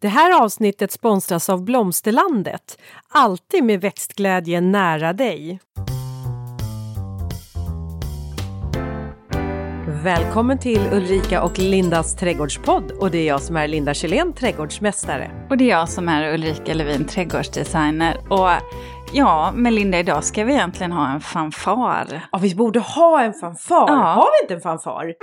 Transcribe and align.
Det 0.00 0.08
här 0.08 0.42
avsnittet 0.42 0.92
sponsras 0.92 1.48
av 1.48 1.64
Blomsterlandet. 1.64 2.78
Alltid 3.08 3.64
med 3.64 3.80
växtglädje 3.80 4.60
nära 4.60 5.12
dig. 5.12 5.60
Välkommen 10.04 10.58
till 10.58 10.80
Ulrika 10.92 11.42
och 11.42 11.58
Lindas 11.58 12.16
trädgårdspodd 12.16 12.90
och 12.90 13.10
det 13.10 13.18
är 13.18 13.26
jag 13.26 13.42
som 13.42 13.56
är 13.56 13.68
Linda 13.68 13.94
Kjellén, 13.94 14.32
trädgårdsmästare. 14.32 15.46
Och 15.50 15.56
det 15.56 15.64
är 15.64 15.68
jag 15.68 15.88
som 15.88 16.08
är 16.08 16.34
Ulrika 16.34 16.74
Levin, 16.74 17.04
trädgårdsdesigner. 17.04 18.16
Och 18.30 18.48
ja, 19.12 19.52
med 19.54 19.72
Linda 19.72 19.98
idag 19.98 20.24
ska 20.24 20.44
vi 20.44 20.52
egentligen 20.52 20.92
ha 20.92 21.12
en 21.12 21.20
fanfar. 21.20 22.28
Ja, 22.32 22.38
vi 22.38 22.54
borde 22.54 22.80
ha 22.80 23.22
en 23.22 23.34
fanfar. 23.34 23.88
Ja. 23.88 23.94
Har 23.94 24.28
vi 24.40 24.44
inte 24.44 24.54
en 24.54 24.60
fanfar? 24.60 25.14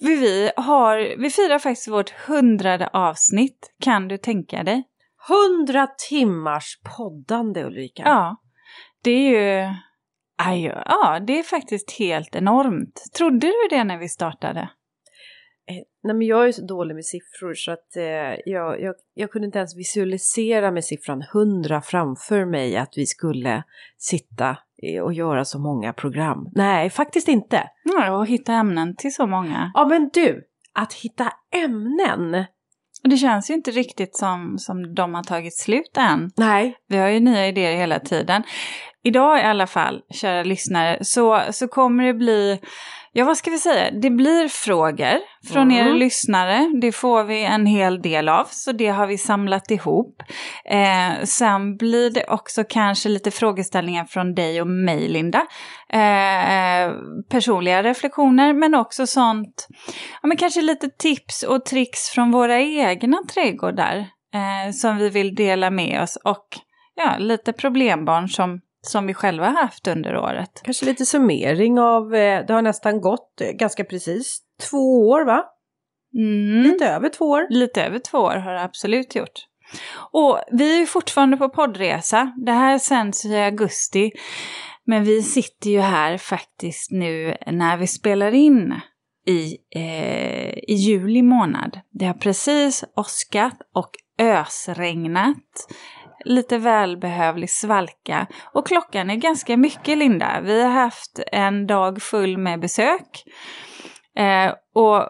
Vi, 0.00 0.50
har, 0.56 1.16
vi 1.18 1.30
firar 1.30 1.58
faktiskt 1.58 1.88
vårt 1.88 2.10
hundrade 2.10 2.88
avsnitt, 2.88 3.74
kan 3.80 4.08
du 4.08 4.18
tänka 4.18 4.62
dig? 4.62 4.84
Hundra 5.28 5.86
timmars 6.08 6.78
poddande 6.96 7.64
Ulrika. 7.64 8.02
Ja, 8.06 8.36
det 9.02 9.10
är 9.10 9.30
ju... 9.30 9.74
Aj, 10.42 10.64
ja, 10.86 11.20
det 11.26 11.38
är 11.38 11.42
faktiskt 11.42 11.98
helt 11.98 12.36
enormt. 12.36 13.04
Trodde 13.16 13.46
du 13.46 13.68
det 13.70 13.84
när 13.84 13.98
vi 13.98 14.08
startade? 14.08 14.60
Eh, 15.70 15.84
Nej, 16.02 16.14
men 16.14 16.26
jag 16.26 16.48
är 16.48 16.52
så 16.52 16.66
dålig 16.66 16.94
med 16.94 17.04
siffror 17.04 17.54
så 17.54 17.72
att 17.72 17.96
eh, 17.96 18.04
jag, 18.44 18.80
jag, 18.80 18.94
jag 19.14 19.30
kunde 19.30 19.46
inte 19.46 19.58
ens 19.58 19.76
visualisera 19.76 20.70
med 20.70 20.84
siffran 20.84 21.22
100 21.34 21.82
framför 21.82 22.44
mig 22.44 22.76
att 22.76 22.92
vi 22.96 23.06
skulle 23.06 23.62
sitta 23.98 24.56
och 25.02 25.12
göra 25.12 25.44
så 25.44 25.58
många 25.58 25.92
program. 25.92 26.48
Nej, 26.54 26.90
faktiskt 26.90 27.28
inte. 27.28 27.62
Ja, 27.84 28.16
och 28.16 28.26
hitta 28.26 28.52
ämnen 28.52 28.96
till 28.96 29.14
så 29.14 29.26
många. 29.26 29.70
Ja, 29.74 29.86
men 29.88 30.10
du, 30.12 30.42
att 30.74 30.92
hitta 30.92 31.32
ämnen. 31.54 32.44
Det 33.04 33.16
känns 33.16 33.50
ju 33.50 33.54
inte 33.54 33.70
riktigt 33.70 34.16
som, 34.16 34.58
som 34.58 34.94
de 34.94 35.14
har 35.14 35.22
tagit 35.22 35.58
slut 35.58 35.96
än. 35.98 36.30
Nej. 36.36 36.76
Vi 36.88 36.96
har 36.96 37.08
ju 37.08 37.20
nya 37.20 37.48
idéer 37.48 37.76
hela 37.76 37.98
tiden. 37.98 38.42
Idag 39.02 39.38
i 39.38 39.42
alla 39.42 39.66
fall, 39.66 40.00
kära 40.14 40.42
lyssnare, 40.42 40.98
så, 41.00 41.42
så 41.50 41.68
kommer 41.68 42.04
det 42.04 42.14
bli, 42.14 42.60
ja 43.12 43.24
vad 43.24 43.36
ska 43.36 43.50
vi 43.50 43.58
säga, 43.58 43.90
det 43.90 44.10
blir 44.10 44.48
frågor 44.48 45.18
från 45.52 45.70
Mm. 45.70 45.86
er 45.88 45.94
lyssnare. 45.94 46.70
Det 46.80 46.92
får 46.92 47.24
vi 47.24 47.44
en 47.44 47.66
hel 47.66 48.02
del 48.02 48.28
av, 48.28 48.44
så 48.50 48.72
det 48.72 48.86
har 48.88 49.06
vi 49.06 49.18
samlat 49.18 49.70
ihop. 49.70 50.22
Eh, 50.64 51.24
sen 51.24 51.76
blir 51.76 52.10
det 52.10 52.24
också 52.28 52.64
kanske 52.68 53.08
lite 53.08 53.30
frågeställningar 53.30 54.04
från 54.04 54.34
dig 54.34 54.60
och 54.60 54.66
mig, 54.66 55.08
Linda. 55.08 55.46
Eh, 55.92 56.92
personliga 57.30 57.82
reflektioner, 57.82 58.52
men 58.52 58.74
också 58.74 59.06
sånt, 59.06 59.66
ja 60.22 60.28
men 60.28 60.36
kanske 60.36 60.60
lite 60.62 60.88
tips 60.88 61.42
och 61.42 61.64
tricks 61.64 62.08
från 62.08 62.30
våra 62.30 62.60
egna 62.60 63.16
trädgårdar 63.34 63.96
eh, 64.34 64.72
som 64.72 64.96
vi 64.96 65.08
vill 65.08 65.34
dela 65.34 65.70
med 65.70 66.02
oss 66.02 66.16
och 66.24 66.46
ja, 66.94 67.16
lite 67.18 67.52
problembarn 67.52 68.28
som, 68.28 68.60
som 68.82 69.06
vi 69.06 69.14
själva 69.14 69.46
har 69.46 69.62
haft 69.62 69.88
under 69.88 70.16
året. 70.16 70.60
Kanske 70.64 70.86
lite 70.86 71.06
summering 71.06 71.78
av, 71.78 72.14
eh, 72.14 72.46
det 72.46 72.52
har 72.52 72.62
nästan 72.62 73.00
gått 73.00 73.40
eh, 73.40 73.50
ganska 73.50 73.84
precis 73.84 74.40
två 74.70 75.08
år 75.08 75.24
va? 75.24 75.44
Mm. 76.14 76.62
Lite 76.62 76.86
över 76.86 77.08
två 77.08 77.24
år. 77.24 77.46
Lite 77.50 77.82
över 77.82 77.98
två 77.98 78.18
år 78.18 78.36
har 78.36 78.52
det 78.52 78.62
absolut 78.62 79.14
gjort. 79.14 79.46
Och 80.12 80.40
vi 80.52 80.82
är 80.82 80.86
fortfarande 80.86 81.36
på 81.36 81.48
poddresa. 81.48 82.32
Det 82.46 82.52
här 82.52 82.78
sänds 82.78 83.24
i 83.24 83.36
augusti. 83.36 84.10
Men 84.84 85.04
vi 85.04 85.22
sitter 85.22 85.70
ju 85.70 85.80
här 85.80 86.18
faktiskt 86.18 86.90
nu 86.90 87.36
när 87.46 87.76
vi 87.76 87.86
spelar 87.86 88.34
in 88.34 88.80
i, 89.26 89.56
eh, 89.74 90.58
i 90.58 90.74
juli 90.74 91.22
månad. 91.22 91.80
Det 91.90 92.06
har 92.06 92.14
precis 92.14 92.84
åskat 92.96 93.56
och 93.74 93.90
ösregnat. 94.18 95.68
Lite 96.24 96.58
välbehövlig 96.58 97.50
svalka. 97.50 98.26
Och 98.52 98.66
klockan 98.66 99.10
är 99.10 99.16
ganska 99.16 99.56
mycket, 99.56 99.98
Linda. 99.98 100.40
Vi 100.40 100.62
har 100.62 100.70
haft 100.70 101.20
en 101.32 101.66
dag 101.66 102.02
full 102.02 102.38
med 102.38 102.60
besök. 102.60 103.24
Eh, 104.18 104.52
och 104.74 105.08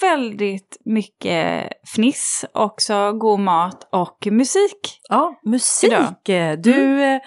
väldigt 0.00 0.76
mycket 0.84 1.68
fniss, 1.94 2.44
också 2.54 3.12
god 3.12 3.40
mat 3.40 3.88
och 3.92 4.26
musik. 4.30 5.00
Ja, 5.08 5.40
musik. 5.44 5.92
Idag. 5.92 6.50
Eh, 6.50 6.58
Du, 6.58 7.02
eh, 7.02 7.20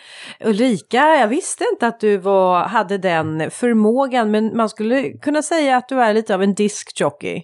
Ulrika, 0.46 0.98
jag 0.98 1.28
visste 1.28 1.66
inte 1.72 1.88
att 1.88 2.00
du 2.00 2.18
var, 2.18 2.64
hade 2.66 2.98
den 2.98 3.52
förmågan, 3.52 4.32
men 4.32 4.58
man 4.58 4.70
skulle 4.70 5.10
kunna 5.12 5.42
säga 5.42 5.78
att 5.78 5.90
du 5.90 6.02
är 6.02 6.14
lite 6.14 6.36
av 6.36 6.44
en 6.44 6.54
diskjockey. 6.54 7.44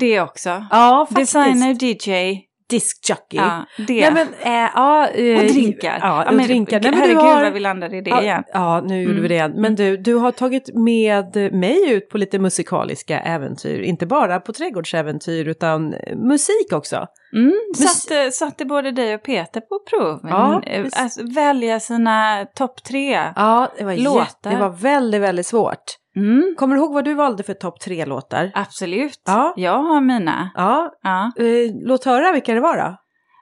Det 0.00 0.20
också. 0.20 0.66
Ja, 0.70 1.06
faktiskt. 1.10 1.32
Designer, 1.34 1.84
DJ, 1.84 2.40
Diskjockey. 2.70 3.36
ja, 3.36 3.64
det. 3.86 4.10
Nej, 4.10 4.12
men, 4.12 4.28
eh, 4.64 4.70
ja, 4.74 5.08
eh, 5.08 5.38
och 5.38 5.44
drinkar. 5.44 5.98
Ja, 6.02 6.24
och 6.28 6.34
men, 6.34 6.46
drinkar. 6.46 6.80
Nej, 6.80 6.90
men 6.90 7.00
herregud 7.00 7.22
har, 7.22 7.42
vad 7.44 7.52
vi 7.52 7.60
landade 7.60 7.96
i 7.96 8.00
det 8.00 8.10
ja, 8.10 8.22
igen. 8.22 8.42
Ja, 8.52 8.80
nu 8.80 8.96
gjorde 9.02 9.10
Mm. 9.10 9.22
vi 9.22 9.28
det 9.28 9.34
igen. 9.34 9.52
Men 9.56 9.74
du, 9.74 9.96
du 9.96 10.14
har 10.14 10.32
tagit 10.32 10.74
med 10.74 11.52
mig 11.52 11.90
ut 11.92 12.08
på 12.08 12.18
lite 12.18 12.38
musikaliska 12.38 13.20
äventyr. 13.20 13.80
Inte 13.80 14.06
bara 14.06 14.40
på 14.40 14.52
trädgårdsäventyr, 14.52 15.48
utan 15.48 15.94
eh, 15.94 16.16
musik 16.16 16.72
också. 16.72 17.06
Mm, 17.34 17.52
Mus- 17.78 17.88
satte, 17.88 18.30
satte 18.30 18.64
både 18.64 18.90
dig 18.90 19.14
och 19.14 19.22
Peter 19.22 19.60
på 19.60 19.78
prov. 19.90 20.20
Ja, 20.22 20.62
Mm, 20.66 20.90
alltså, 20.96 21.20
välja 21.34 21.80
sina 21.80 22.46
topp 22.54 22.82
tre. 22.84 23.20
Ja, 23.36 23.68
det 23.78 23.84
var, 23.84 23.96
Låtar. 23.96 24.20
jätte, 24.20 24.48
det 24.50 24.56
var 24.56 24.68
väldigt, 24.70 25.20
väldigt 25.20 25.46
svårt. 25.46 25.97
Mm, 26.18 26.54
Kommer 26.58 26.74
du 26.74 26.80
ihåg 26.80 26.94
vad 26.94 27.04
du 27.04 27.14
valde 27.14 27.42
för 27.42 27.54
topp 27.54 27.80
tre-låtar? 27.80 28.50
absolut. 28.54 29.22
Ja. 29.26 29.52
Jag 29.56 29.78
har 29.82 30.00
mina. 30.00 30.50
Ja, 30.54 30.92
Ja. 31.02 31.32
eh, 31.44 31.70
låt 31.86 32.04
höra 32.04 32.32
vilka 32.32 32.54
det 32.54 32.60
var 32.60 32.76
då. 32.76 32.96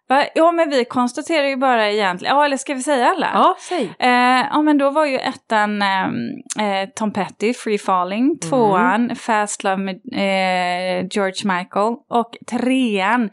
Va? 0.09 0.25
Ja, 0.35 0.53
men 0.53 0.71
vi 0.71 0.85
konstaterar 0.85 1.47
ju 1.47 1.57
bara 1.57 1.91
egentligen, 1.91 2.37
ja 2.37 2.45
eller 2.45 2.57
ska 2.57 2.75
vi 2.75 2.83
säga 2.83 3.09
alla? 3.09 3.31
Ja, 3.35 3.57
säg. 3.61 3.95
Eh, 3.99 4.47
ja 4.53 4.63
men 4.63 4.79
då 4.79 4.91
var 4.91 5.07
ju 5.07 5.19
ettan 5.19 5.83
ehm, 5.83 6.15
eh, 6.61 6.89
Tom 6.97 7.13
Petty, 7.13 7.55
Free 7.55 7.79
Falling, 7.79 8.39
tvåan 8.39 9.17
Fast 9.17 9.65
Love 9.65 9.77
med 9.77 9.95
eh, 10.13 11.07
George 11.11 11.57
Michael 11.59 11.95
och 12.11 12.37
trean 12.51 13.31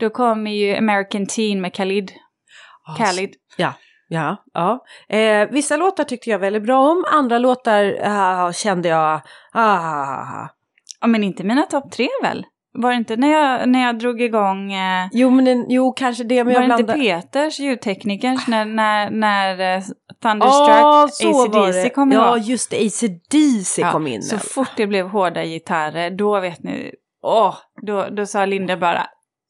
då 0.00 0.10
kommer 0.10 0.50
ju 0.50 0.76
American 0.76 1.26
Teen 1.26 1.60
med 1.60 1.74
Khalid. 1.74 2.12
Khalid. 2.98 3.30
Ja, 3.56 3.72
ja, 4.08 4.36
ja. 4.52 4.84
Eh, 5.16 5.48
vissa 5.50 5.76
låtar 5.76 6.04
tyckte 6.04 6.30
jag 6.30 6.38
väldigt 6.38 6.62
bra 6.62 6.90
om, 6.90 7.04
andra 7.12 7.38
låtar 7.38 7.96
ah, 8.04 8.52
kände 8.52 8.88
jag, 8.88 9.20
ah. 9.52 10.48
Ja 11.00 11.06
men 11.06 11.24
inte 11.24 11.44
mina 11.44 11.62
topp 11.62 11.92
tre 11.92 12.08
väl? 12.22 12.46
Var 12.78 12.90
det 12.90 12.96
inte 12.96 13.16
när 13.16 13.32
jag, 13.32 13.68
när 13.68 13.82
jag 13.82 13.98
drog 13.98 14.22
igång, 14.22 14.72
eh, 14.72 15.08
Jo, 15.12 15.30
men 15.30 15.70
jo, 15.70 15.92
kanske 15.92 16.24
det, 16.24 16.44
men 16.44 16.54
var 16.54 16.60
jag 16.60 16.70
det 16.70 16.74
inte 16.80 16.84
blandar... 16.84 17.20
Peters 17.20 17.58
ljudteknikers 17.60 18.46
när, 18.48 18.64
när, 18.64 19.10
när 19.10 19.76
eh, 19.76 19.82
Thunderstruck, 20.22 20.68
Ja, 20.68 21.08
var 21.32 21.68
AC/DC 21.68 21.90
kom 21.90 22.12
Ja, 22.12 22.36
igång? 22.36 22.46
just 22.46 22.70
det, 22.70 22.86
AC/DC 22.86 23.82
Ja, 23.82 23.92
kom 23.92 24.06
in. 24.06 24.22
Så 24.22 24.38
fort 24.38 24.70
det 24.76 24.86
blev 24.86 25.08
hårda 25.08 25.44
gitarrer, 25.44 26.10
då 26.10 26.40
vet 26.40 26.62
ni, 26.62 26.92
åh, 27.22 27.54
då, 27.82 28.06
då 28.16 28.26
sa 28.26 28.44
Linda 28.46 28.76
bara 28.76 29.06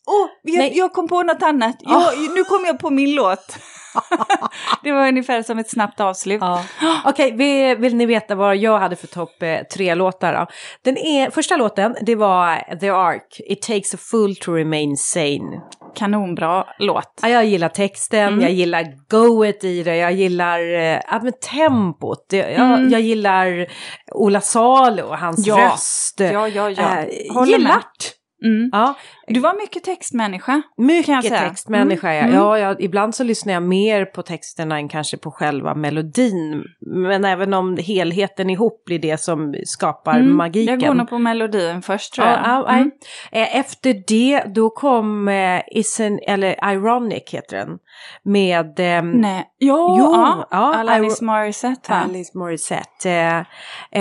Åh, 0.08 0.28
jag, 0.42 0.58
Nej. 0.58 0.72
jag 0.74 0.92
kom 0.92 1.08
på 1.08 1.22
något 1.22 1.42
annat. 1.42 1.76
Jag, 1.80 2.02
Nu 2.34 2.44
kom 2.44 2.64
jag 2.66 2.78
på 2.78 2.90
min 2.90 3.14
låt. 3.14 3.56
det 4.82 4.92
var 4.92 5.08
ungefär 5.08 5.42
som 5.42 5.58
ett 5.58 5.70
snabbt 5.70 6.00
avslut. 6.00 6.38
Ja. 6.40 6.64
Okej, 7.04 7.32
vi- 7.36 7.74
vill 7.74 7.96
ni 7.96 8.06
veta 8.06 8.34
vad 8.34 8.56
jag 8.56 8.78
hade 8.78 8.96
för 8.96 9.06
topp 9.06 9.42
eh, 9.42 9.58
tre 9.74 9.94
låtar 9.94 10.32
då? 10.32 10.46
Den 10.82 10.96
är, 10.98 11.30
första 11.30 11.56
låten, 11.56 11.96
det 12.02 12.14
var 12.14 12.76
The 12.80 12.88
Ark, 12.90 13.40
It 13.46 13.62
takes 13.62 13.94
a 13.94 13.98
fool 14.00 14.36
to 14.36 14.52
remain 14.52 14.96
sane. 14.96 15.60
Kanonbra 15.94 16.64
låt. 16.78 17.18
Ja, 17.22 17.28
jag 17.28 17.44
gillar 17.46 17.68
texten, 17.68 18.28
Mm. 18.28 18.40
jag 18.40 18.52
gillar 18.52 18.86
goet 19.10 19.64
i 19.64 19.82
det, 19.82 19.96
jag 19.96 20.12
gillar 20.12 20.60
eh, 20.74 21.00
ja, 21.10 21.20
men 21.22 21.32
tempot, 21.52 22.26
jag, 22.30 22.50
Mm. 22.52 22.90
jag 22.90 23.00
gillar 23.00 23.66
Ola 24.14 24.40
Salo 24.40 25.02
och 25.02 25.18
hans 25.18 25.46
Ja. 25.46 25.58
röst. 25.72 26.20
Ja, 26.20 26.48
ja, 26.48 26.70
ja. 26.70 26.70
Eh, 26.70 27.34
Håller 27.34 27.52
med. 27.52 27.60
gillat! 27.60 28.12
Mm. 28.46 28.70
Ja, 28.72 28.94
Du 29.28 29.40
var 29.40 29.54
mycket 29.62 29.84
textmänniska. 29.84 30.62
Mycket 30.76 31.22
textmänniska. 31.22 32.12
Mm, 32.12 32.34
Ja. 32.34 32.38
Ja, 32.40 32.58
jag, 32.58 32.80
ibland 32.82 33.14
så 33.14 33.24
lyssnar 33.24 33.52
jag 33.52 33.62
mer 33.62 34.04
på 34.04 34.22
texterna 34.22 34.76
än 34.76 34.88
kanske 34.88 35.16
på 35.16 35.30
själva 35.30 35.74
melodin. 35.74 36.64
Men 36.80 37.24
även 37.24 37.54
om 37.54 37.76
helheten 37.76 38.50
ihop 38.50 38.84
blir 38.84 38.98
det 38.98 39.20
som 39.20 39.54
skapar 39.64 40.18
Mm. 40.18 40.36
magiken. 40.36 40.80
Jag 40.80 40.88
går 40.88 40.94
nog 40.94 41.08
på 41.08 41.18
melodin 41.18 41.82
först 41.82 42.14
tror 42.14 42.26
jag. 42.26 42.38
Ja, 42.38 42.64
ja. 42.68 42.74
Mm. 42.76 42.90
Eh, 43.32 43.56
Efter 43.56 44.02
det, 44.08 44.42
då 44.54 44.70
kom 44.70 45.28
eh, 45.28 45.60
Isen, 45.70 46.18
eller 46.26 46.72
Ironic 46.72 47.22
heter 47.30 47.56
den. 47.56 47.78
Med 48.24 48.80
ehm, 48.80 49.10
Nej. 49.10 49.44
Jo, 49.58 49.96
Jo, 49.98 50.12
ja. 50.14 50.48
ja, 50.50 50.74
Alanis 50.74 51.20
Morissette. 51.22 51.92
Alice 51.94 52.38
Morissette. 52.38 53.10
Eh, 53.10 53.38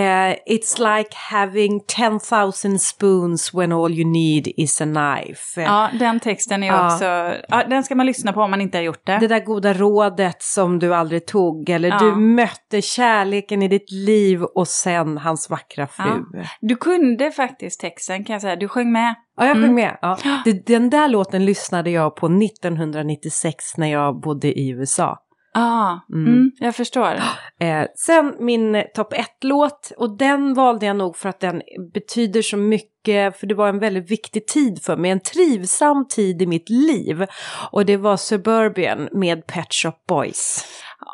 eh, 0.01 0.35
it's 0.47 0.97
like 0.97 1.09
having 1.31 1.79
10,000 1.87 2.79
spoons 2.81 3.53
when 3.53 3.71
all 3.71 3.91
you 3.99 4.09
need 4.11 4.47
is 4.57 4.81
a 4.81 4.85
knife. 4.85 5.61
Eh, 5.61 5.67
Ja, 5.67 5.89
den 5.99 6.19
texten 6.19 6.63
är 6.63 6.67
Ja. 6.67 6.85
också... 6.93 7.05
Ja, 7.49 7.63
den 7.69 7.83
ska 7.83 7.95
man 7.95 8.05
lyssna 8.05 8.33
på 8.33 8.41
om 8.41 8.51
man 8.51 8.61
inte 8.61 8.77
har 8.77 8.83
gjort 8.83 9.05
det. 9.05 9.17
Det 9.17 9.27
där 9.27 9.39
goda 9.45 9.73
rådet 9.73 10.41
som 10.43 10.79
du 10.79 10.95
aldrig 10.95 11.25
tog, 11.27 11.69
eller 11.69 11.89
Ja. 11.89 11.99
du 11.99 12.15
mötte 12.15 12.81
kärleken 12.81 13.61
i 13.63 13.67
ditt 13.67 13.91
liv 13.91 14.43
och 14.43 14.67
sen 14.67 15.17
hans 15.17 15.49
vackra 15.49 15.87
fru. 15.87 16.23
Du 16.61 16.75
kunde 16.75 17.31
faktiskt 17.31 17.79
texten 17.79 18.23
kan 18.23 18.33
jag 18.33 18.41
säga. 18.41 18.55
Du 18.55 18.67
sjöng 18.67 18.91
med. 18.91 19.15
Jag 19.37 19.53
sjöng 19.55 19.63
Mm. 19.63 19.75
med. 19.75 19.97
Ja. 20.01 20.17
Den 20.65 20.89
där 20.89 21.07
låten 21.09 21.45
lyssnade 21.45 21.89
jag 21.89 22.15
på 22.15 22.27
1996 22.27 23.77
när 23.77 23.87
jag 23.91 24.19
bodde 24.21 24.59
i 24.59 24.69
USA. 24.69 25.17
Ja, 25.53 26.05
Mm. 26.13 26.27
mm. 26.33 26.51
jag 26.59 26.75
förstår. 26.75 27.15
Eh, 27.59 27.85
sen 28.05 28.35
min 28.39 28.83
topp 28.95 29.13
ett-låt, 29.13 29.91
och 29.97 30.17
den 30.17 30.53
valde 30.53 30.85
jag 30.85 30.95
nog 30.95 31.17
för 31.17 31.29
att 31.29 31.39
den 31.39 31.61
betyder 31.93 32.41
så 32.41 32.57
mycket, 32.57 33.39
för 33.39 33.47
det 33.47 33.55
var 33.55 33.67
en 33.69 33.79
väldigt 33.79 34.11
viktig 34.11 34.47
tid 34.47 34.83
för 34.83 34.97
mig, 34.97 35.11
en 35.11 35.19
trivsam 35.19 36.07
tid 36.07 36.41
i 36.41 36.45
mitt 36.47 36.69
liv. 36.69 37.25
Och 37.71 37.85
det 37.85 37.97
var 37.97 38.17
Suburban 38.17 39.09
med 39.11 39.47
Pet 39.47 39.73
Shop 39.73 39.93
Boys. 40.07 40.65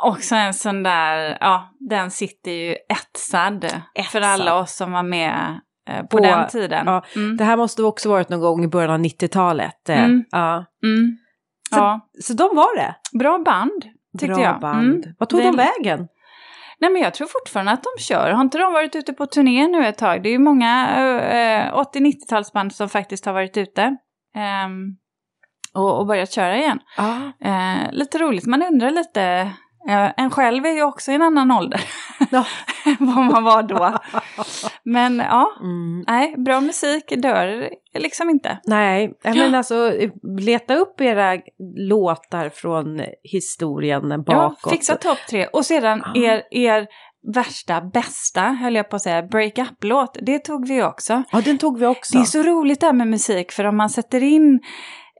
Också 0.03 0.35
en 0.35 0.53
sån 0.53 0.83
där, 0.83 1.37
ja, 1.39 1.69
den 1.89 2.11
sitter 2.11 2.51
ju 2.51 2.75
etsad, 2.89 3.61
för 4.11 4.19
Etsad. 4.19 4.23
alla 4.23 4.55
oss 4.59 4.75
som 4.75 4.91
var 4.91 5.03
med 5.03 5.59
på, 6.01 6.07
På- 6.07 6.19
den 6.19 6.47
tiden. 6.47 6.83
ja, 6.87 7.03
Mm. 7.15 7.37
Det 7.37 7.43
här 7.43 7.57
måste 7.57 7.83
också 7.83 8.09
varit 8.09 8.29
någon 8.29 8.39
gång 8.41 8.63
i 8.63 8.67
början 8.67 8.91
av 8.91 8.99
90-talet. 8.99 9.89
Eh, 9.89 10.03
Mm. 10.03 10.23
ja. 10.31 10.65
Mm. 10.83 11.17
Så- 11.69 11.75
Ja, 11.77 12.09
Så 12.21 12.33
de 12.33 12.55
var 12.55 12.75
det. 12.77 12.95
bra 13.19 13.39
band 13.45 13.83
tyckte 14.19 14.35
Bra 14.35 14.43
jag. 14.43 14.59
band. 14.59 14.87
Mm. 15.05 15.13
Vad 15.19 15.29
tog 15.29 15.39
Det- 15.39 15.45
de 15.45 15.55
vägen? 15.55 16.07
Nej 16.79 16.89
men 16.91 17.01
jag 17.01 17.13
tror 17.13 17.27
fortfarande 17.27 17.71
att 17.71 17.83
de 17.83 18.03
kör. 18.03 18.31
Har 18.31 18.41
inte 18.41 18.57
de 18.57 18.73
varit 18.73 18.95
ute 18.95 19.13
på 19.13 19.25
turné 19.25 19.67
nu 19.67 19.87
ett 19.87 19.97
tag? 19.97 20.23
Det 20.23 20.29
är 20.29 20.31
ju 20.31 20.39
många 20.39 20.89
eh, 20.97 21.73
80-90-talsband 21.77 22.73
som 22.75 22.89
faktiskt 22.89 23.25
har 23.25 23.33
varit 23.33 23.57
ute. 23.57 23.95
ehm, 24.35 24.95
och, 25.73 25.99
och 25.99 26.05
börjat 26.07 26.31
köra 26.31 26.57
igen. 26.57 26.79
Ja. 26.97 27.17
Eh, 27.49 27.91
lite 27.91 28.17
roligt, 28.17 28.45
man 28.45 28.61
undrar 28.63 28.91
lite. 28.91 29.21
Eh, 29.89 30.11
en 30.17 30.29
själv 30.29 30.65
är 30.65 30.71
ju 30.71 30.83
också 30.83 31.11
i 31.11 31.15
en 31.15 31.21
annan 31.21 31.51
ålder 31.51 31.81
Ja. 32.31 32.45
vad 32.99 33.25
man 33.25 33.43
var 33.43 33.63
då. 33.63 33.97
Men 34.83 35.17
ja, 35.17 35.51
Mm. 35.61 36.03
nej, 36.07 36.35
bra 36.37 36.61
musik 36.61 37.13
dör 37.17 37.69
liksom 37.99 38.29
inte. 38.29 38.57
Nej, 38.65 39.13
Ja. 39.23 39.33
menar 39.33 39.57
alltså 39.57 39.93
leta 40.39 40.75
upp 40.75 41.01
era 41.01 41.37
låtar 41.77 42.49
från 42.49 43.01
historien 43.23 44.09
Ja, 44.09 44.17
bakåt. 44.17 44.71
fixa 44.73 44.95
topp 44.95 45.17
tre. 45.29 45.45
Och 45.47 45.65
sedan 45.65 46.03
Ja. 46.13 46.21
er, 46.21 46.43
er 46.51 46.87
värsta, 47.33 47.81
bästa, 47.81 48.41
höll 48.41 48.75
jag 48.75 48.89
på 48.89 48.95
att 48.95 49.01
säga, 49.01 49.23
break-up-låt, 49.23 50.17
det 50.21 50.39
tog 50.39 50.67
vi 50.67 50.83
också. 50.83 51.23
Ja, 51.31 51.41
den 51.45 51.57
tog 51.57 51.79
vi 51.79 51.85
också. 51.85 52.17
Det 52.17 52.23
är 52.23 52.25
så 52.25 52.43
roligt 52.43 52.79
det 52.79 52.85
här 52.85 52.93
med 52.93 53.07
musik, 53.07 53.51
för 53.51 53.63
om 53.63 53.77
man 53.77 53.89
sätter 53.89 54.23
in 54.23 54.59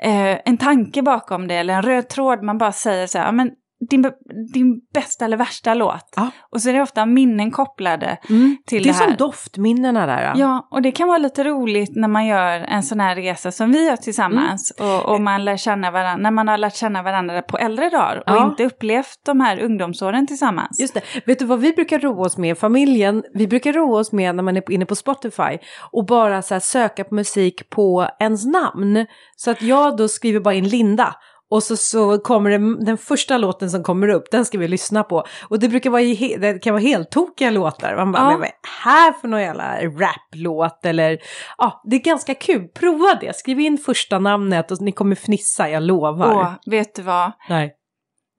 eh, 0.03 0.37
en 0.45 0.57
tanke 0.57 1.01
bakom 1.01 1.47
det, 1.47 1.55
eller 1.55 1.73
en 1.73 1.81
röd 1.81 2.09
tråd, 2.09 2.43
man 2.43 2.57
bara 2.57 2.71
säger 2.71 3.07
så 3.07 3.17
här, 3.17 3.25
"Ja, 3.25 3.31
men 3.31 3.49
din, 3.89 4.11
din 4.53 4.81
bästa 4.93 5.25
eller 5.25 5.37
värsta 5.37 5.73
låt. 5.73 6.13
Ja. 6.15 6.29
Och 6.51 6.61
så 6.61 6.69
är 6.69 6.73
det 6.73 6.81
ofta 6.81 7.05
minnen 7.05 7.51
kopplade 7.51 8.17
Mm. 8.29 8.57
till 8.67 8.83
det 8.83 8.89
är 8.89 8.93
det 8.93 8.99
här. 8.99 9.07
som 9.07 9.15
doftminnena 9.17 10.05
där. 10.05 10.23
Ja. 10.23 10.33
Ja, 10.35 10.67
och 10.71 10.81
det 10.81 10.91
kan 10.91 11.07
vara 11.07 11.17
lite 11.17 11.43
roligt 11.43 11.95
när 11.95 12.07
man 12.07 12.25
gör 12.25 12.59
en 12.59 12.83
sån 12.83 12.99
här 12.99 13.15
resa 13.15 13.51
som 13.51 13.71
vi 13.71 13.85
gör 13.87 13.95
tillsammans. 13.95 14.73
Mm. 14.79 14.91
Och, 14.91 15.05
och 15.05 15.21
man 15.21 15.45
lär 15.45 15.57
känna 15.57 15.91
varandra, 15.91 16.23
när 16.23 16.31
man 16.31 16.47
har 16.47 16.57
lärt 16.57 16.75
känna 16.75 17.03
varandra 17.03 17.41
på 17.41 17.57
äldre 17.57 17.89
dagar 17.89 18.17
och 18.17 18.35
Ja. 18.35 18.45
inte 18.49 18.65
upplevt 18.65 19.19
de 19.25 19.39
här 19.39 19.59
ungdomsåren 19.59 20.27
tillsammans. 20.27 20.79
Just 20.79 20.93
det. 20.93 21.01
Vet 21.25 21.39
du 21.39 21.45
vad 21.45 21.59
vi 21.59 21.71
brukar 21.73 21.99
roa 21.99 22.25
oss 22.25 22.37
med 22.37 22.57
familjen? 22.57 23.23
Vi 23.33 23.47
brukar 23.47 23.73
roa 23.73 23.99
oss 23.99 24.11
med 24.11 24.35
när 24.35 24.43
man 24.43 24.57
är 24.57 24.71
inne 24.71 24.85
på 24.85 24.95
Spotify 24.95 25.57
och 25.91 26.05
bara 26.05 26.41
så 26.41 26.53
här 26.55 26.59
söka 26.59 27.03
på 27.03 27.15
musik 27.15 27.69
på 27.69 28.07
ens 28.19 28.45
namn. 28.45 29.05
Så 29.35 29.51
att 29.51 29.61
jag 29.61 29.97
då 29.97 30.07
skriver 30.07 30.39
bara 30.39 30.53
in 30.53 30.67
Linda. 30.67 31.15
Och 31.51 31.63
så, 31.63 31.77
så 31.77 32.17
kommer 32.19 32.49
det, 32.49 32.85
den 32.85 32.97
första 32.97 33.37
låten 33.37 33.69
som 33.69 33.83
kommer 33.83 34.07
upp, 34.07 34.31
den 34.31 34.45
ska 34.45 34.57
vi 34.57 34.67
lyssna 34.67 35.03
på. 35.03 35.23
Och 35.49 35.59
det 35.59 35.69
brukar 35.69 35.89
vara, 35.89 36.01
i 36.01 36.37
det 36.39 36.59
kan 36.59 36.73
vara 36.73 36.81
helt 36.83 37.11
tokiga 37.11 37.49
låtar. 37.49 37.95
Man 37.95 38.11
bara, 38.11 38.21
Ja. 38.23 38.29
men 38.29 38.39
vad 38.39 38.47
är 38.47 38.53
här 38.83 39.13
för 39.13 39.27
någon 39.27 39.41
jävla 39.41 39.81
raplåt? 39.85 40.85
Eller, 40.85 41.17
ja, 41.57 41.81
det 41.85 41.95
är 41.95 41.99
ganska 41.99 42.35
kul. 42.35 42.67
Prova 42.67 43.15
det. 43.21 43.35
Skriv 43.35 43.59
in 43.59 43.77
första 43.77 44.19
namnet 44.19 44.71
och 44.71 44.81
ni 44.81 44.91
kommer 44.91 45.15
fnissa, 45.15 45.69
jag 45.69 45.83
lovar. 45.83 46.35
Och 46.37 46.71
vet 46.73 46.95
du 46.95 47.01
vad? 47.01 47.31
Nej. 47.49 47.73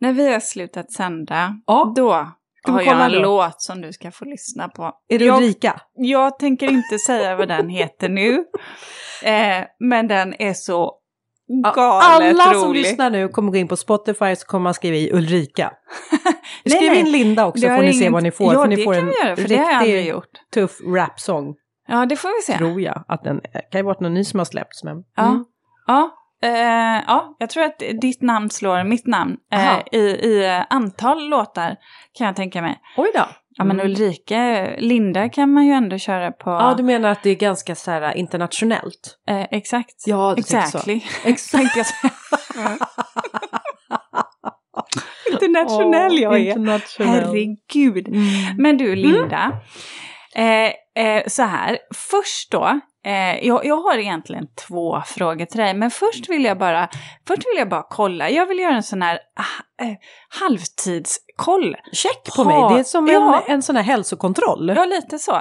När 0.01 0.13
vi 0.13 0.33
har 0.33 0.41
slutat 0.41 0.93
sända, 0.93 1.55
Ja. 1.67 1.93
då 1.97 2.27
Ska 2.63 2.73
har 2.73 2.83
jag 2.83 3.05
en 3.07 3.13
då? 3.13 3.19
låt 3.19 3.63
som 3.63 3.81
du 3.81 3.93
ska 3.93 4.11
få 4.11 4.25
lyssna 4.25 4.69
på. 4.69 4.93
Är 5.09 5.19
det 5.19 5.25
jag, 5.25 5.37
Ulrika? 5.39 5.81
jag 5.93 6.39
tänker 6.39 6.71
inte 6.71 6.99
säga 6.99 7.37
vad 7.37 7.49
den 7.49 7.69
heter 7.69 8.09
nu. 8.09 8.45
Eh, 9.25 9.65
men 9.81 10.09
den 10.09 10.35
är 10.39 10.53
så 10.55 10.93
galet 11.49 12.41
Alla 12.41 12.55
som 12.55 12.69
rolig. 12.69 12.81
lyssnar 12.83 13.11
nu 13.11 13.29
kommer 13.29 13.53
gå 13.53 13.59
in 13.59 13.69
på 13.69 13.77
Spotify 13.77 14.37
så 14.37 14.47
kommer 14.47 14.63
man 14.63 14.75
skriva 14.75 14.97
i 14.97 15.11
Ulrika. 15.13 15.73
Skriv 16.67 16.91
nej. 16.91 17.01
in 17.01 17.11
Linda 17.13 17.47
också 17.47 17.67
Det 17.69 17.77
får 17.77 17.83
ni 17.83 17.93
se 17.93 18.01
ingen- 18.01 18.13
vad 18.13 18.23
ni 18.23 18.31
får. 18.31 18.55
Ja, 18.55 18.61
för 18.63 18.69
ni 18.69 18.77
det 18.77 18.85
får 18.85 18.95
en 18.95 19.13
göra, 19.25 19.37
för 19.37 19.49
det 19.49 19.57
har 19.57 19.65
jag 19.65 19.75
aldrig 19.75 19.97
riktig 19.97 20.11
gjort. 20.11 20.31
tuff 20.55 20.81
rapsång. 20.87 21.55
Ja, 21.89 22.07
det 22.07 22.17
får 22.17 22.29
vi 22.39 22.53
se. 22.53 22.59
Tror 22.59 22.81
jag. 22.81 23.05
Att 23.09 23.25
den 23.25 23.41
kan 23.71 23.79
ju 23.79 23.83
varit 23.83 24.01
någon 24.01 24.15
ny 24.15 24.25
som 24.25 24.39
har 24.41 24.45
släppts. 24.45 24.85
Men... 24.85 24.97
Ja. 25.17 25.29
Mm. 25.29 25.45
Ja, 25.87 26.11
eh, 26.45 27.03
ja, 27.07 27.37
jag 27.39 27.51
tror 27.51 27.65
att 27.65 27.83
ditt 28.01 28.23
namn 28.23 28.51
slår 28.51 28.85
mitt 28.85 29.07
namn 29.07 29.37
eh, 29.53 29.79
i, 29.93 29.99
i 30.01 30.45
eh, 30.47 30.63
antal 30.71 31.29
låtar 31.29 31.77
kan 32.19 32.27
jag 32.27 32.37
tänka 32.37 32.63
mig. 32.63 32.81
Oj 32.97 33.11
då. 33.15 33.25
Ja, 33.57 33.65
men 33.65 33.81
Mm. 33.81 33.87
Ulrika, 33.87 34.71
Linda 34.79 35.29
kan 35.29 35.53
man 35.53 35.67
ju 35.67 35.73
ändå 35.73 35.99
köra 35.99 36.33
på. 36.33 36.51
Ja, 36.51 36.75
du 36.77 36.83
menar 36.83 37.09
att 37.09 37.23
det 37.23 37.31
är 37.31 37.35
ganska 37.35 37.75
så 37.75 37.91
här 37.91 38.17
internationellt? 38.17 39.19
eh, 39.29 39.47
exakt. 39.51 39.95
Ja, 40.07 40.35
tänker 40.35 40.61
så. 40.61 40.79
Exactly. 40.79 41.01
Exakt. 41.25 41.77
Jag 41.77 41.87
säga. 41.87 42.13
Internationell 45.33 46.19
jag 46.19 46.35
är. 46.35 46.39
Internationell. 46.39 47.09
Herregud. 47.09 48.09
Mm. 48.09 48.23
Men 48.59 48.77
du 48.77 48.97
Linda, 48.97 49.61
eh, 50.35 51.05
eh, 51.05 51.23
så 51.27 51.43
här, 51.43 51.79
först 51.95 52.51
då, 52.51 52.81
eh, 53.05 53.47
jag, 53.47 53.67
jag 53.67 53.77
har 53.77 53.99
egentligen 53.99 54.47
två 54.69 55.03
frågor 55.07 55.45
till 55.45 55.61
dig, 55.61 55.75
men 55.75 55.91
först 55.91 56.29
vill 56.29 56.45
jag 56.45 56.59
bara, 56.59 56.89
först 57.27 57.43
vill 57.43 57.59
jag 57.59 57.69
bara 57.69 57.87
kolla, 57.91 58.31
jag 58.31 58.47
vill 58.47 58.59
göra 58.59 58.75
en 58.75 58.83
sån 58.83 59.03
här 59.03 59.19
ah, 59.37 59.85
eh, 59.85 59.97
halvtidskoll. 60.29 61.77
Check 61.93 62.37
på 62.37 62.43
Ha, 62.43 62.69
mig, 62.69 62.75
det 62.77 62.81
är 62.81 62.85
som 62.85 63.07
ja. 63.07 63.43
en, 63.47 63.55
en 63.55 63.63
sån 63.63 63.77
här 63.77 63.83
hälsokontroll. 63.83 64.73
Ja, 64.77 64.85
lite 64.85 65.19
så. 65.19 65.37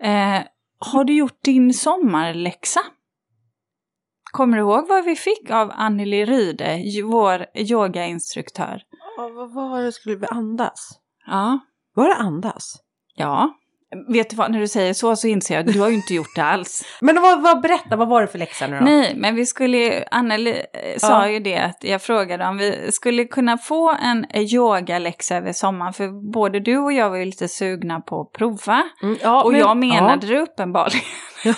Eh, 0.00 0.42
har 0.78 1.04
du 1.04 1.12
gjort 1.12 1.38
din 1.44 1.74
sommarläxa? 1.74 2.80
Kommer 4.32 4.56
du 4.56 4.62
ihåg 4.62 4.88
vad 4.88 5.04
vi 5.04 5.16
fick 5.16 5.50
av 5.50 5.72
Anneli 5.74 6.24
Ryde, 6.24 6.82
vår 7.04 7.46
yogainstruktör? 7.54 8.82
Ja, 9.16 9.28
vad 9.28 9.54
var 9.54 9.82
det 9.82 9.92
skulle 9.92 10.16
vi 10.16 10.26
andas? 10.26 10.90
Ja. 11.26 11.58
Var 11.94 12.08
det 12.08 12.14
andas? 12.14 12.76
Ja. 13.14 13.54
Vet 14.08 14.30
du 14.30 14.36
vad, 14.36 14.50
när 14.52 14.60
du 14.60 14.68
säger 14.68 14.94
så 14.94 15.16
så 15.16 15.28
inser 15.28 15.54
jag 15.54 15.66
att 15.68 15.72
du 15.74 15.80
har 15.80 15.88
ju 15.88 15.94
inte 15.94 16.14
gjort 16.14 16.34
det 16.34 16.42
alls. 16.44 16.82
Men 17.00 17.22
vad, 17.22 17.42
vad, 17.42 17.60
berätta, 17.62 17.96
vad 17.96 18.08
var 18.08 18.20
det 18.20 18.26
för 18.26 18.38
läxa 18.38 18.66
nu 18.66 18.78
då? 18.78 18.84
Nej, 18.84 19.12
men 19.16 19.34
vi 19.34 19.46
skulle 19.46 20.04
Anneli 20.10 20.50
eh, 20.50 20.98
sa 20.98 21.08
Ja. 21.26 21.28
ju 21.30 21.38
det 21.40 21.56
att 21.58 21.78
jag 21.80 22.02
frågade 22.02 22.44
om 22.46 22.58
vi 22.58 22.92
skulle 22.92 23.24
kunna 23.24 23.58
få 23.58 23.96
en 24.02 24.26
eh, 24.30 24.54
yogaläxa 24.54 25.36
över 25.36 25.52
sommaren, 25.52 25.92
för 25.92 26.32
både 26.32 26.60
du 26.60 26.78
och 26.78 26.92
jag 26.92 27.10
var 27.10 27.16
ju 27.16 27.24
lite 27.24 27.48
sugna 27.48 28.00
på 28.00 28.20
att 28.20 28.32
prova. 28.32 28.82
Mm, 29.02 29.18
ja, 29.22 29.42
och 29.42 29.52
men- 29.52 29.60
jag 29.60 29.76
menade 29.76 30.26
det 30.26 30.38
uppenbarligen. 30.38 31.04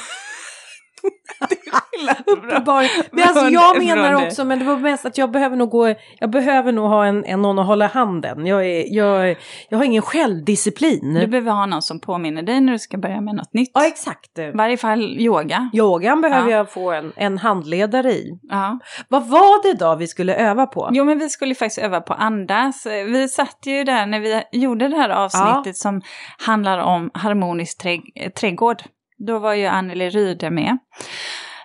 Uppenbarligen. 2.26 3.04
Men 3.12 3.28
alltså, 3.28 3.48
jag 3.48 3.78
menar 3.84 4.26
också, 4.26 4.44
men 4.44 4.58
det 4.58 4.64
var 4.64 4.76
mest 4.76 5.06
att 5.06 5.18
jag 5.18 5.30
behöver 5.30 5.56
nog 5.56 5.70
gå, 5.70 5.94
jag 6.18 6.30
behöver 6.30 6.72
nog 6.72 6.88
ha 6.88 7.06
en, 7.06 7.24
en 7.24 7.42
någon 7.42 7.58
att 7.58 7.66
hålla 7.66 7.86
handen. 7.86 8.46
Jag, 8.46 8.66
är, 8.66 8.84
jag, 8.94 9.36
jag 9.68 9.78
har 9.78 9.84
ingen 9.84 10.02
självdisciplin. 10.02 11.14
Du 11.14 11.26
behöver 11.26 11.50
ha 11.52 11.66
någon 11.66 11.82
som 11.82 12.00
påminner 12.00 12.42
dig 12.42 12.60
när 12.60 12.72
du 12.72 12.78
ska 12.78 12.98
börja 12.98 13.20
med 13.20 13.34
något 13.34 13.54
nytt. 13.54 13.70
Ja, 13.74 13.86
exakt. 13.86 14.38
I 14.38 14.50
varje 14.54 14.76
fall 14.76 15.00
yoga. 15.20 15.70
Yogan 15.74 16.20
behöver 16.20 16.50
Ja. 16.50 16.56
jag 16.56 16.72
få 16.72 16.92
en, 16.92 17.12
en 17.16 17.38
handledare 17.38 18.10
i. 18.12 18.30
Ja. 18.48 18.78
Vad 19.08 19.26
var 19.28 19.62
det 19.72 19.78
då 19.78 19.96
vi 19.96 20.06
skulle 20.06 20.34
öva 20.34 20.66
på? 20.66 20.88
Jo, 20.92 21.04
men 21.04 21.18
vi 21.18 21.28
skulle 21.28 21.54
faktiskt 21.54 21.78
öva 21.78 22.00
på 22.00 22.12
andas. 22.14 22.86
Vi 22.86 23.28
satt 23.28 23.58
ju 23.66 23.84
där 23.84 24.06
när 24.06 24.20
vi 24.20 24.42
gjorde 24.52 24.88
det 24.88 24.96
här 24.96 25.08
avsnittet 25.08 25.76
som 25.76 26.00
handlar 26.38 26.78
om 26.78 27.10
harmonisk 27.14 27.82
trädg- 27.84 28.30
trädgård. 28.30 28.82
Då 29.26 29.38
var 29.38 29.54
ju 29.54 29.66
Anneli 29.66 30.08
Ryde 30.10 30.50
med. 30.50 30.78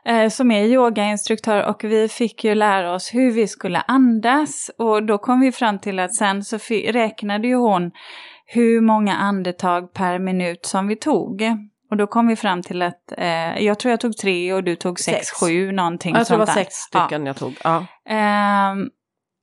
eh, 0.06 0.30
Som 0.30 0.52
är 0.52 0.64
yogainstruktör 0.66 1.66
och 1.70 1.84
vi 1.84 2.08
fick 2.10 2.44
ju 2.44 2.56
lära 2.56 2.94
oss 2.94 3.14
hur 3.14 3.32
vi 3.32 3.48
skulle 3.48 3.82
andas. 3.88 4.72
Och 4.78 5.04
då 5.06 5.18
kom 5.18 5.40
vi 5.40 5.52
fram 5.52 5.80
till 5.80 6.00
att 6.00 6.16
sen 6.16 6.44
så 6.44 6.58
räknade 6.88 7.48
ju 7.48 7.56
hon 7.56 7.92
hur 8.46 8.82
många 8.82 9.16
andetag 9.16 9.94
per 9.94 10.20
minut 10.20 10.66
som 10.66 10.88
vi 10.88 10.96
tog. 10.96 11.44
Och 11.92 11.98
då 11.98 12.08
kom 12.08 12.28
vi 12.28 12.36
fram 12.36 12.62
till 12.62 12.82
att 12.82 13.12
eh, 13.18 13.58
jag 13.66 13.80
tror 13.80 13.90
jag 13.90 14.00
tog 14.00 14.18
tre 14.18 14.54
och 14.54 14.64
du 14.64 14.76
tog 14.76 15.00
sex, 15.00 15.18
Sex. 15.28 15.40
sju 15.40 15.72
någonting 15.72 16.16
jag 16.16 16.28
tror 16.28 16.38
det 16.38 16.40
var 16.40 16.46
sånt 16.46 16.58
sex 16.58 16.74
stycken 16.76 17.26
jag 17.26 17.36
tog. 17.38 17.58
Ja. 17.64 17.86
Ehm, 18.10 18.90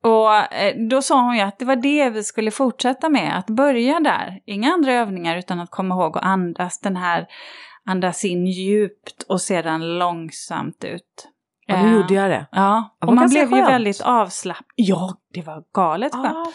Och 0.02 0.34
eh, 0.54 0.74
då 0.90 1.02
sa 1.02 1.20
hon 1.22 1.34
ju 1.36 1.40
att 1.42 1.58
det 1.58 1.64
var 1.64 1.76
det 1.76 2.10
vi 2.10 2.22
skulle 2.24 2.50
fortsätta 2.50 3.08
med, 3.08 3.38
att 3.38 3.46
börja 3.46 4.00
där. 4.00 4.40
Inga 4.46 4.72
andra 4.72 4.92
övningar 4.92 5.36
utan 5.36 5.60
att 5.60 5.70
komma 5.70 5.94
ihåg 5.94 6.18
att 6.18 6.24
andas 6.24 6.80
den 6.80 6.96
här, 6.96 7.26
andas 7.90 8.24
in 8.24 8.46
djupt 8.46 9.22
och 9.28 9.40
sedan 9.40 9.98
långsamt 9.98 10.84
ut. 10.84 11.28
Ja, 11.66 11.82
nu 11.82 11.88
Eh, 11.88 11.94
gjorde 11.94 12.14
jag 12.14 12.30
det. 12.30 12.46
Ja, 12.52 12.96
var 13.00 13.08
och 13.08 13.14
man 13.14 13.28
blev 13.28 13.42
ju 13.42 13.48
skönt. 13.50 13.68
väldigt 13.68 14.00
avslappnad. 14.00 14.64
Ja, 14.76 15.14
det 15.34 15.42
var 15.42 15.62
galet 15.74 16.12
skönt. 16.12 16.26
Ah. 16.26 16.52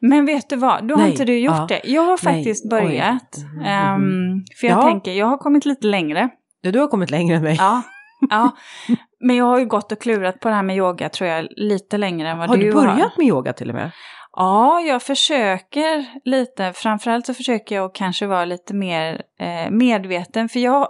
Men 0.00 0.26
vet 0.26 0.48
du 0.50 0.56
vad, 0.56 0.88
då 0.88 0.94
har 0.94 1.02
Nej, 1.02 1.10
inte 1.10 1.24
du 1.24 1.38
gjort 1.38 1.54
ja. 1.56 1.66
det. 1.68 1.80
Jag 1.84 2.02
har 2.02 2.18
Nej, 2.24 2.34
faktiskt 2.34 2.64
oj. 2.64 2.70
börjat. 2.70 3.36
Mhm, 3.54 3.64
Ehm, 3.64 4.44
för 4.60 4.66
jag 4.66 4.78
Ja. 4.78 4.82
tänker, 4.82 5.12
jag 5.12 5.26
har 5.26 5.38
kommit 5.38 5.64
lite 5.66 5.86
längre. 5.86 6.28
Ja, 6.60 6.70
Du 6.70 6.78
har 6.80 6.86
kommit 6.88 7.10
längre 7.10 7.36
än 7.36 7.42
mig. 7.42 7.56
Ja, 7.58 7.82
ja. 8.30 8.50
Men 9.20 9.36
jag 9.36 9.44
har 9.44 9.58
ju 9.58 9.66
gått 9.66 9.92
och 9.92 10.00
klurat 10.00 10.40
på 10.40 10.48
det 10.48 10.54
här 10.54 10.62
med 10.62 10.76
yoga 10.76 11.08
tror 11.08 11.30
jag 11.30 11.46
lite 11.50 11.98
längre 11.98 12.28
än 12.30 12.38
vad 12.38 12.48
har 12.48 12.56
du 12.56 12.62
du 12.64 12.72
börjat 12.72 13.16
med 13.16 13.26
yoga 13.26 13.52
till 13.52 13.68
och 13.68 13.74
med? 13.74 13.90
Ja, 14.40 14.80
jag 14.80 15.02
försöker 15.02 16.06
lite. 16.24 16.72
Framförallt 16.72 17.26
så 17.26 17.34
försöker 17.34 17.74
jag 17.74 17.84
att 17.84 17.94
kanske 17.94 18.26
vara 18.26 18.44
lite 18.44 18.74
mer 18.74 19.22
eh, 19.40 19.70
medveten. 19.70 20.48
För 20.48 20.60
jag 20.60 20.88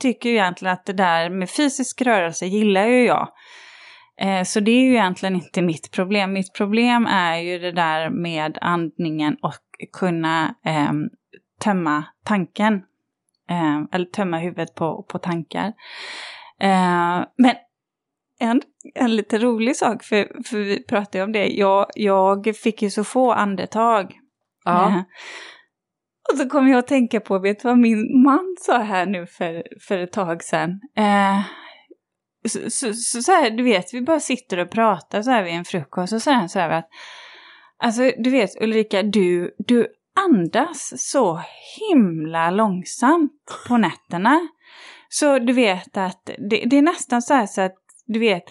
tycker 0.00 0.28
ju 0.28 0.34
egentligen 0.34 0.72
att 0.74 0.86
det 0.86 0.92
där 0.92 1.30
med 1.30 1.50
fysisk 1.50 2.02
rörelse 2.02 2.46
gillar 2.46 2.86
ju 2.86 3.04
jag. 3.04 3.28
Eh, 4.20 4.42
så 4.42 4.60
det 4.60 4.70
är 4.70 4.80
ju 4.80 4.92
egentligen 4.92 5.34
inte 5.34 5.62
mitt 5.62 5.90
problem. 5.90 6.32
Mitt 6.32 6.52
problem 6.52 7.06
är 7.06 7.36
ju 7.36 7.58
det 7.58 7.72
där 7.72 8.10
med 8.10 8.58
andningen 8.60 9.36
och 9.42 9.54
kunna 9.92 10.54
eh, 10.64 10.92
tömma 11.60 12.04
tanken. 12.24 12.74
Eh, 13.50 13.82
eller 13.92 14.06
tömma 14.06 14.38
huvudet 14.38 14.74
på, 14.74 15.02
på 15.02 15.18
tankar. 15.18 15.72
Eh, 16.60 17.24
men 17.36 17.54
en, 18.38 18.62
en 18.94 19.16
lite 19.16 19.38
rolig 19.38 19.76
sak, 19.76 20.02
för, 20.04 20.42
för 20.44 20.58
vi 20.58 20.82
pratade 20.82 21.24
om 21.24 21.32
det. 21.32 21.46
Jag, 21.46 21.86
jag 21.94 22.56
fick 22.62 22.82
ju 22.82 22.90
så 22.90 23.04
få 23.04 23.32
andetag. 23.32 24.14
Ja. 24.64 24.88
Eh, 24.88 25.00
Och 26.32 26.38
så 26.38 26.48
kom 26.48 26.68
jag 26.68 26.78
att 26.78 26.86
tänka 26.86 27.20
på, 27.20 27.38
vet 27.38 27.62
du 27.62 27.68
vad 27.68 27.78
min 27.78 28.22
man 28.24 28.56
sa 28.60 28.78
här 28.78 29.06
nu 29.06 29.26
för, 29.26 29.62
för 29.88 29.98
ett 29.98 30.12
tag 30.12 30.42
sedan? 30.42 30.80
Eh, 30.96 31.40
så, 32.48 32.70
så, 32.70 32.94
så, 32.94 33.22
så 33.22 33.32
här, 33.32 33.50
du 33.50 33.62
vet, 33.62 33.94
vi 33.94 34.02
bara 34.02 34.20
sitter 34.20 34.58
och 34.58 34.70
pratar 34.70 35.22
så 35.22 35.30
här 35.30 35.42
vid 35.44 35.54
en 35.54 35.64
frukost 35.64 36.12
och 36.12 36.20
så 36.20 36.20
säger 36.20 36.38
han 36.38 36.48
så 36.48 36.58
här 36.58 36.70
att 36.70 36.88
Alltså, 37.78 38.12
du 38.18 38.30
vet 38.30 38.62
Ulrika, 38.62 39.02
du, 39.02 39.54
du 39.58 39.86
andas 40.28 40.92
så 40.96 41.40
himla 41.78 42.50
långsamt 42.50 43.32
på 43.68 43.76
nätterna. 43.76 44.48
Så 45.08 45.38
du 45.38 45.52
vet 45.52 45.96
att 45.96 46.30
det, 46.50 46.64
det 46.66 46.78
är 46.78 46.82
nästan 46.82 47.22
så 47.22 47.34
här 47.34 47.46
så 47.46 47.60
att, 47.60 47.74
du 48.06 48.18
vet, 48.18 48.42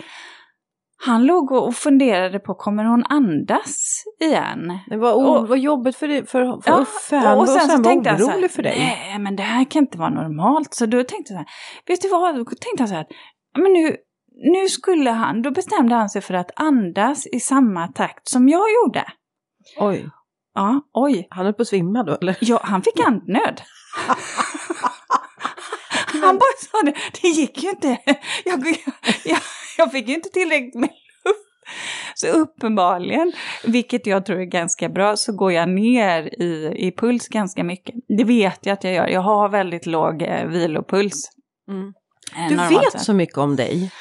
han 1.05 1.25
låg 1.25 1.51
och 1.51 1.75
funderade 1.75 2.39
på, 2.39 2.53
kommer 2.55 2.83
hon 2.83 3.03
andas 3.09 4.03
igen? 4.21 4.79
Det 4.87 4.97
var, 4.97 5.13
Och- 5.13 5.47
vad 5.47 5.59
jobbigt 5.59 5.95
för, 5.95 6.07
för, 6.07 6.61
för 6.61 6.71
Ja, 6.71 6.81
Uffe. 6.81 7.15
Han 7.17 7.31
och 7.39 7.47
var 7.47 7.53
sen 7.53 7.59
så 7.61 7.67
sen 7.67 7.83
tänkte 7.83 8.09
jag 8.09 8.19
så 8.19 8.25
orolig 8.25 8.41
här, 8.41 8.47
för 8.49 8.63
dig. 8.63 8.77
nej 8.79 9.19
men 9.19 9.35
det 9.35 9.43
här 9.43 9.63
kan 9.71 9.81
inte 9.83 9.97
vara 9.97 10.09
normalt. 10.09 10.73
Så 10.73 10.85
då 10.85 10.97
tänkte 10.97 11.15
jag 11.17 11.27
så 11.27 11.35
här, 11.35 11.45
vet 11.87 12.01
du 12.01 12.09
vad, 12.09 12.35
då 12.35 12.43
tänkte 12.45 12.75
jag 12.83 12.89
så 12.89 12.95
här, 12.95 13.05
men 13.57 13.73
nu, 13.73 13.95
nu 14.61 14.67
skulle 14.69 15.09
han, 15.09 15.41
då 15.41 15.51
bestämde 15.51 15.95
han 15.95 16.09
sig 16.09 16.21
för 16.21 16.33
att 16.33 16.51
andas 16.55 17.27
i 17.27 17.39
samma 17.39 17.87
takt 17.87 18.27
som 18.29 18.49
jag 18.49 18.65
gjorde. 18.73 19.03
Oj, 19.79 20.09
Ja, 20.57 20.81
oj. 20.93 21.27
han 21.29 21.45
höll 21.45 21.53
på 21.53 21.61
att 21.61 21.67
svimma 21.67 22.03
då 22.03 22.17
eller? 22.21 22.37
Ja, 22.41 22.59
han 22.63 22.81
fick 22.81 22.99
andnöd. 23.07 23.61
han 26.25 26.35
bara 26.37 26.57
sa 26.71 26.81
det, 26.85 26.93
det 27.21 27.27
gick 27.27 27.63
ju 27.63 27.69
inte. 27.69 27.97
Jag, 28.45 28.59
jag, 29.25 29.39
jag 29.77 29.91
fick 29.91 30.07
ju 30.07 30.13
inte 30.13 30.29
tillräckligt 30.29 30.75
med 30.75 30.89
luft. 30.89 31.39
Så 32.15 32.27
uppenbarligen, 32.27 33.31
vilket 33.63 34.07
jag 34.07 34.25
tror 34.25 34.39
är 34.39 34.45
ganska 34.45 34.89
bra, 34.89 35.15
så 35.15 35.33
går 35.35 35.51
jag 35.51 35.69
ner 35.69 36.41
i, 36.41 36.73
i 36.87 36.91
puls 36.97 37.27
ganska 37.27 37.63
mycket. 37.63 37.95
Det 38.17 38.23
vet 38.23 38.65
jag 38.65 38.73
att 38.73 38.83
jag 38.83 38.93
gör. 38.93 39.07
Jag 39.07 39.21
har 39.21 39.49
väldigt 39.49 39.85
låg 39.85 40.21
eh, 40.21 40.45
vilopuls. 40.47 41.29
Mm. 41.69 41.93
eh, 42.35 42.49
Du 42.49 42.75
vet 42.75 43.01
så 43.01 43.13
mycket 43.13 43.37
om 43.37 43.55
dig. 43.55 43.91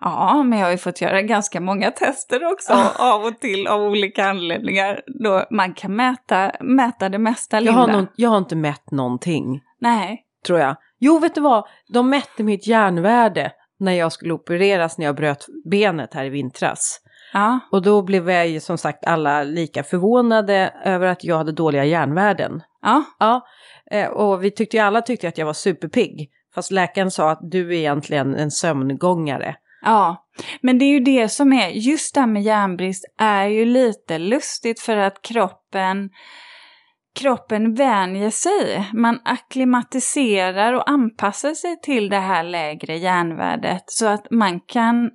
Ja, 0.00 0.42
men 0.42 0.58
jag 0.58 0.66
har 0.66 0.70
ju 0.72 0.78
fått 0.78 1.00
göra 1.00 1.22
ganska 1.22 1.60
många 1.60 1.90
tester 1.90 2.52
också 2.52 2.72
av 2.98 3.24
och 3.24 3.40
till 3.40 3.66
av 3.66 3.80
olika 3.82 4.24
anledningar. 4.26 5.00
Då 5.24 5.44
man 5.50 5.74
kan 5.74 5.96
mäta, 5.96 6.52
mäta 6.60 7.08
det 7.08 7.18
mesta 7.18 7.56
Jag 7.56 7.62
lilla. 7.64 7.76
har, 7.76 7.86
nå- 7.88 8.06
jag 8.16 8.30
har 8.30 8.38
inte 8.38 8.56
mätt 8.56 8.90
någonting, 8.90 9.60
Nej. 9.80 10.22
tror 10.46 10.58
jag. 10.58 10.76
Jo, 10.98 11.18
vet 11.18 11.34
du 11.34 11.40
vad? 11.40 11.64
De 11.88 12.10
mätte 12.10 12.42
mitt 12.42 12.66
järnvärde 12.66 13.52
när 13.78 13.92
jag 13.92 14.12
skulle 14.12 14.34
opereras 14.34 14.98
när 14.98 15.06
jag 15.06 15.16
bröt 15.16 15.46
benet 15.70 16.14
här 16.14 16.24
i 16.24 16.28
vintras. 16.28 17.00
Ja. 17.32 17.60
Och 17.72 17.82
då 17.82 18.02
blev 18.02 18.30
jag 18.30 18.48
ju 18.48 18.60
som 18.60 18.78
sagt 18.78 19.06
alla 19.06 19.42
lika 19.42 19.82
förvånade 19.82 20.74
över 20.84 21.06
att 21.06 21.24
jag 21.24 21.36
hade 21.36 21.52
dåliga 21.52 21.84
järnvärden. 21.84 22.62
Ja. 22.82 23.04
Ja, 23.18 23.46
eh, 23.90 24.08
och 24.08 24.44
vi 24.44 24.50
tyckte 24.50 24.76
ju 24.76 24.82
alla 24.82 25.02
tyckte 25.02 25.28
att 25.28 25.38
jag 25.38 25.46
var 25.46 25.52
superpigg. 25.52 26.30
Fast 26.54 26.70
läkaren 26.70 27.10
sa 27.10 27.30
att 27.30 27.40
du 27.42 27.68
är 27.68 27.78
egentligen 27.78 28.34
en 28.34 28.50
sömngångare. 28.50 29.56
Ja, 29.82 30.26
men 30.60 30.78
det 30.78 30.84
är 30.84 30.90
ju 30.90 31.00
det 31.00 31.28
som 31.28 31.52
är, 31.52 31.68
just 31.68 32.14
det 32.14 32.20
här 32.20 32.26
med 32.26 32.42
järnbrist 32.42 33.04
är 33.18 33.46
ju 33.46 33.64
lite 33.64 34.18
lustigt 34.18 34.80
för 34.80 34.96
att 34.96 35.22
kroppen, 35.22 36.10
kroppen 37.16 37.74
vänjer 37.74 38.30
sig. 38.30 38.90
Man 38.92 39.20
akklimatiserar 39.24 40.72
och 40.72 40.90
anpassar 40.90 41.54
sig 41.54 41.80
till 41.82 42.08
det 42.08 42.18
här 42.18 42.44
lägre 42.44 42.96
järnvärdet 42.96 43.84
så 43.86 44.06
att 44.06 44.30
man 44.30 44.60
kan, 44.60 45.10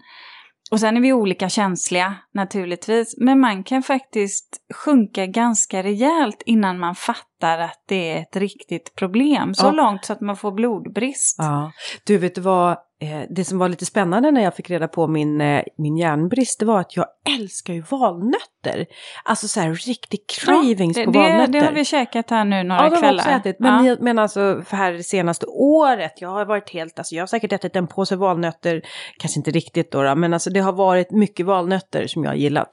och 0.72 0.80
sen 0.80 0.98
är 0.98 1.02
vi 1.02 1.14
olika 1.14 1.50
känsliga 1.50 2.16
naturligtvis, 2.34 3.16
men 3.18 3.40
man 3.40 3.64
kan 3.64 3.84
faktiskt 3.84 4.58
sjunka 4.74 5.26
ganska 5.26 5.84
rejält 5.84 6.44
innan 6.46 6.80
man 6.80 6.96
fattar 6.96 7.31
att 7.48 7.84
det 7.88 8.12
är 8.12 8.22
ett 8.22 8.36
riktigt 8.36 8.96
problem. 8.96 9.54
Så 9.54 9.66
Ja. 9.66 9.72
långt 9.72 10.06
så 10.06 10.14
att 10.14 10.22
man 10.22 10.38
får 10.38 10.52
blodbrist. 10.52 11.36
Ja. 11.40 11.72
Du, 12.06 12.18
vet 12.18 12.38
vad? 12.38 12.78
Eh, 13.04 13.22
det 13.30 13.46
som 13.46 13.58
var 13.58 13.70
lite 13.70 13.86
spännande 13.86 14.32
när 14.32 14.42
jag 14.44 14.56
fick 14.56 14.70
reda 14.70 14.88
på 14.88 15.08
min, 15.08 15.42
eh, 15.42 15.64
min 15.78 15.98
järnbrist, 15.98 16.60
det 16.60 16.66
var 16.66 16.80
att 16.80 16.96
jag 16.98 17.06
älskar 17.40 17.74
ju 17.74 17.82
valnötter. 17.82 18.86
Alltså 19.26 19.48
så 19.48 19.60
här 19.60 19.74
riktig 19.74 20.20
cravings 20.28 20.96
det, 20.98 21.06
på 21.06 21.12
det, 21.12 21.20
valnötter. 21.20 21.52
det 21.54 21.60
har 21.66 21.72
vi 21.72 21.86
käkat 21.86 22.30
här 22.30 22.46
nu 22.46 22.64
några 22.64 22.84
Ja, 22.84 22.90
de 22.90 22.96
har 22.96 23.02
kvällar. 23.02 23.18
också 23.24 23.30
ätit. 23.30 23.56
Men, 23.60 23.86
ja. 23.86 23.96
men 24.00 24.20
alltså 24.20 24.62
för 24.66 24.78
här 24.78 24.92
det 24.94 25.04
senaste 25.04 25.46
året, 25.50 26.22
jag 26.22 26.30
har 26.30 26.46
varit 26.46 26.70
helt, 26.70 27.00
alltså 27.00 27.16
jag 27.16 27.22
har 27.22 27.28
säkert 27.28 27.54
ätit 27.54 27.76
en 27.76 27.88
påse 27.88 28.16
valnötter, 28.16 28.82
kanske 29.20 29.40
inte 29.40 29.52
riktigt 29.52 29.92
då, 29.92 30.04
då 30.04 30.16
men 30.16 30.34
alltså 30.34 30.50
det 30.50 30.60
har 30.60 30.74
varit 30.74 31.12
mycket 31.12 31.46
valnötter 31.46 32.08
som 32.08 32.24
jag 32.24 32.32
har 32.32 32.36
gillat. 32.36 32.70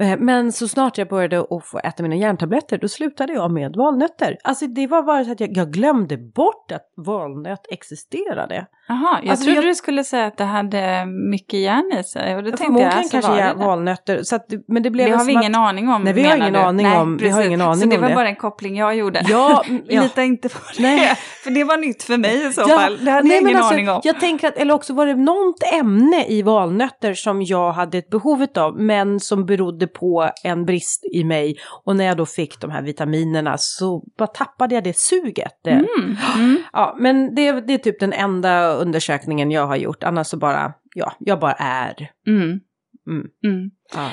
Eh, 0.00 0.16
Men 0.18 0.52
så 0.52 0.68
snart 0.68 0.98
jag 0.98 1.08
började 1.08 1.40
att 1.40 1.66
få 1.66 1.78
äta 1.78 2.02
mina 2.02 2.16
järntabletter, 2.16 2.78
då 2.78 2.88
slutade 2.88 3.32
jag 3.32 3.50
med 3.50 3.76
valnötter. 3.76 4.05
Alltså 4.44 4.66
det 4.66 4.86
var 4.86 5.02
bara 5.02 5.24
så 5.24 5.32
att 5.32 5.40
jag, 5.40 5.56
jag 5.56 5.72
glömde 5.72 6.16
bort 6.16 6.72
att 6.72 6.92
valnöt 7.06 7.60
existerade. 7.72 8.66
Jaha, 8.88 9.18
jag 9.22 9.30
Alltså, 9.30 9.44
trodde 9.44 9.60
jag- 9.60 9.64
du 9.70 9.74
skulle 9.74 10.04
säga 10.04 10.26
att 10.26 10.36
det 10.38 10.44
hade 10.44 11.06
mycket 11.30 11.60
järn 11.60 11.98
i 12.00 12.04
sig. 12.04 12.36
Och 12.36 12.42
då 12.42 12.50
tänkte 12.50 12.82
jag, 12.82 12.92
alltså, 12.94 13.10
kanske 13.12 13.30
var 13.30 13.38
det 13.38 13.54
valnötter, 13.66 14.22
så 14.22 14.36
att, 14.36 14.46
men 14.68 14.82
det 14.82 14.90
blev 14.90 15.10
Det 15.10 15.16
har 15.16 15.24
vi 15.24 15.32
ingen 15.32 15.54
att, 15.54 15.68
aning 15.68 15.88
om 15.88 16.02
Nej, 16.02 16.12
vi 16.12 16.22
har 16.22 16.36
ingen 16.36 16.52
du? 16.52 16.58
aning 16.58 16.86
Nej, 16.86 16.98
om- 16.98 17.16
vi 17.16 17.28
har 17.28 17.36
precis. 17.36 17.46
ingen 17.48 17.60
aning 17.60 17.80
Så 17.80 17.86
det 17.88 17.98
var 17.98 18.08
det. 18.08 18.14
bara 18.14 18.28
en 18.28 18.36
koppling 18.36 18.76
jag 18.76 18.96
gjorde. 18.96 19.22
Ja, 19.28 19.62
mm, 19.68 19.82
ja. 19.88 20.02
Lita 20.02 20.22
inte 20.24 20.48
på 20.48 20.58
det. 20.76 20.82
Nej. 20.82 21.14
För 21.44 21.50
det 21.50 21.64
var 21.64 21.76
nytt 21.76 22.02
för 22.02 22.16
mig 22.18 22.46
i 22.46 22.52
så 22.52 22.60
Ja, 22.68 22.76
fall. 22.78 23.04
Det 23.04 23.10
hade 23.10 23.28
nej, 23.28 23.36
jag 23.36 23.42
ingen 23.42 23.56
alltså, 23.56 23.74
aning 23.74 23.88
om. 23.90 24.00
Jag 24.04 24.20
tänker 24.20 24.48
att, 24.48 24.56
eller 24.56 24.74
också 24.74 24.92
var 24.94 25.06
det 25.06 25.14
något 25.14 25.62
ämne 25.72 26.24
i 26.28 26.42
valnötter 26.42 27.14
som 27.14 27.42
jag 27.42 27.72
hade 27.72 27.98
ett 27.98 28.10
behov 28.10 28.46
av, 28.58 28.80
men 28.80 29.20
som 29.20 29.46
berodde 29.46 29.86
på 29.86 30.30
en 30.44 30.64
brist 30.64 31.04
i 31.12 31.24
mig. 31.24 31.56
Och 31.84 31.96
när 31.96 32.04
jag 32.04 32.16
då 32.16 32.26
fick 32.26 32.60
de 32.60 32.70
här 32.70 32.82
vitaminerna 32.82 33.54
så 33.58 33.95
bara 34.18 34.26
tappade 34.26 34.74
jag 34.74 34.84
det 34.84 34.96
suget. 34.96 35.52
Det- 35.64 35.70
Mm, 35.70 36.16
mm. 36.36 36.56
Ja, 36.72 36.96
men 36.98 37.34
det, 37.34 37.52
det 37.52 37.74
är 37.74 37.78
typ 37.78 38.00
den 38.00 38.12
enda 38.12 38.72
undersökningen 38.72 39.50
jag 39.50 39.66
har 39.66 39.76
gjort, 39.76 40.02
annars 40.04 40.26
så 40.26 40.36
bara, 40.36 40.72
ja, 40.94 41.12
jag 41.18 41.40
bara 41.40 41.52
är. 41.52 42.10
Mm. 42.26 42.42
Mm. 42.42 43.26
Mm. 43.44 43.70
Ja. 43.94 44.10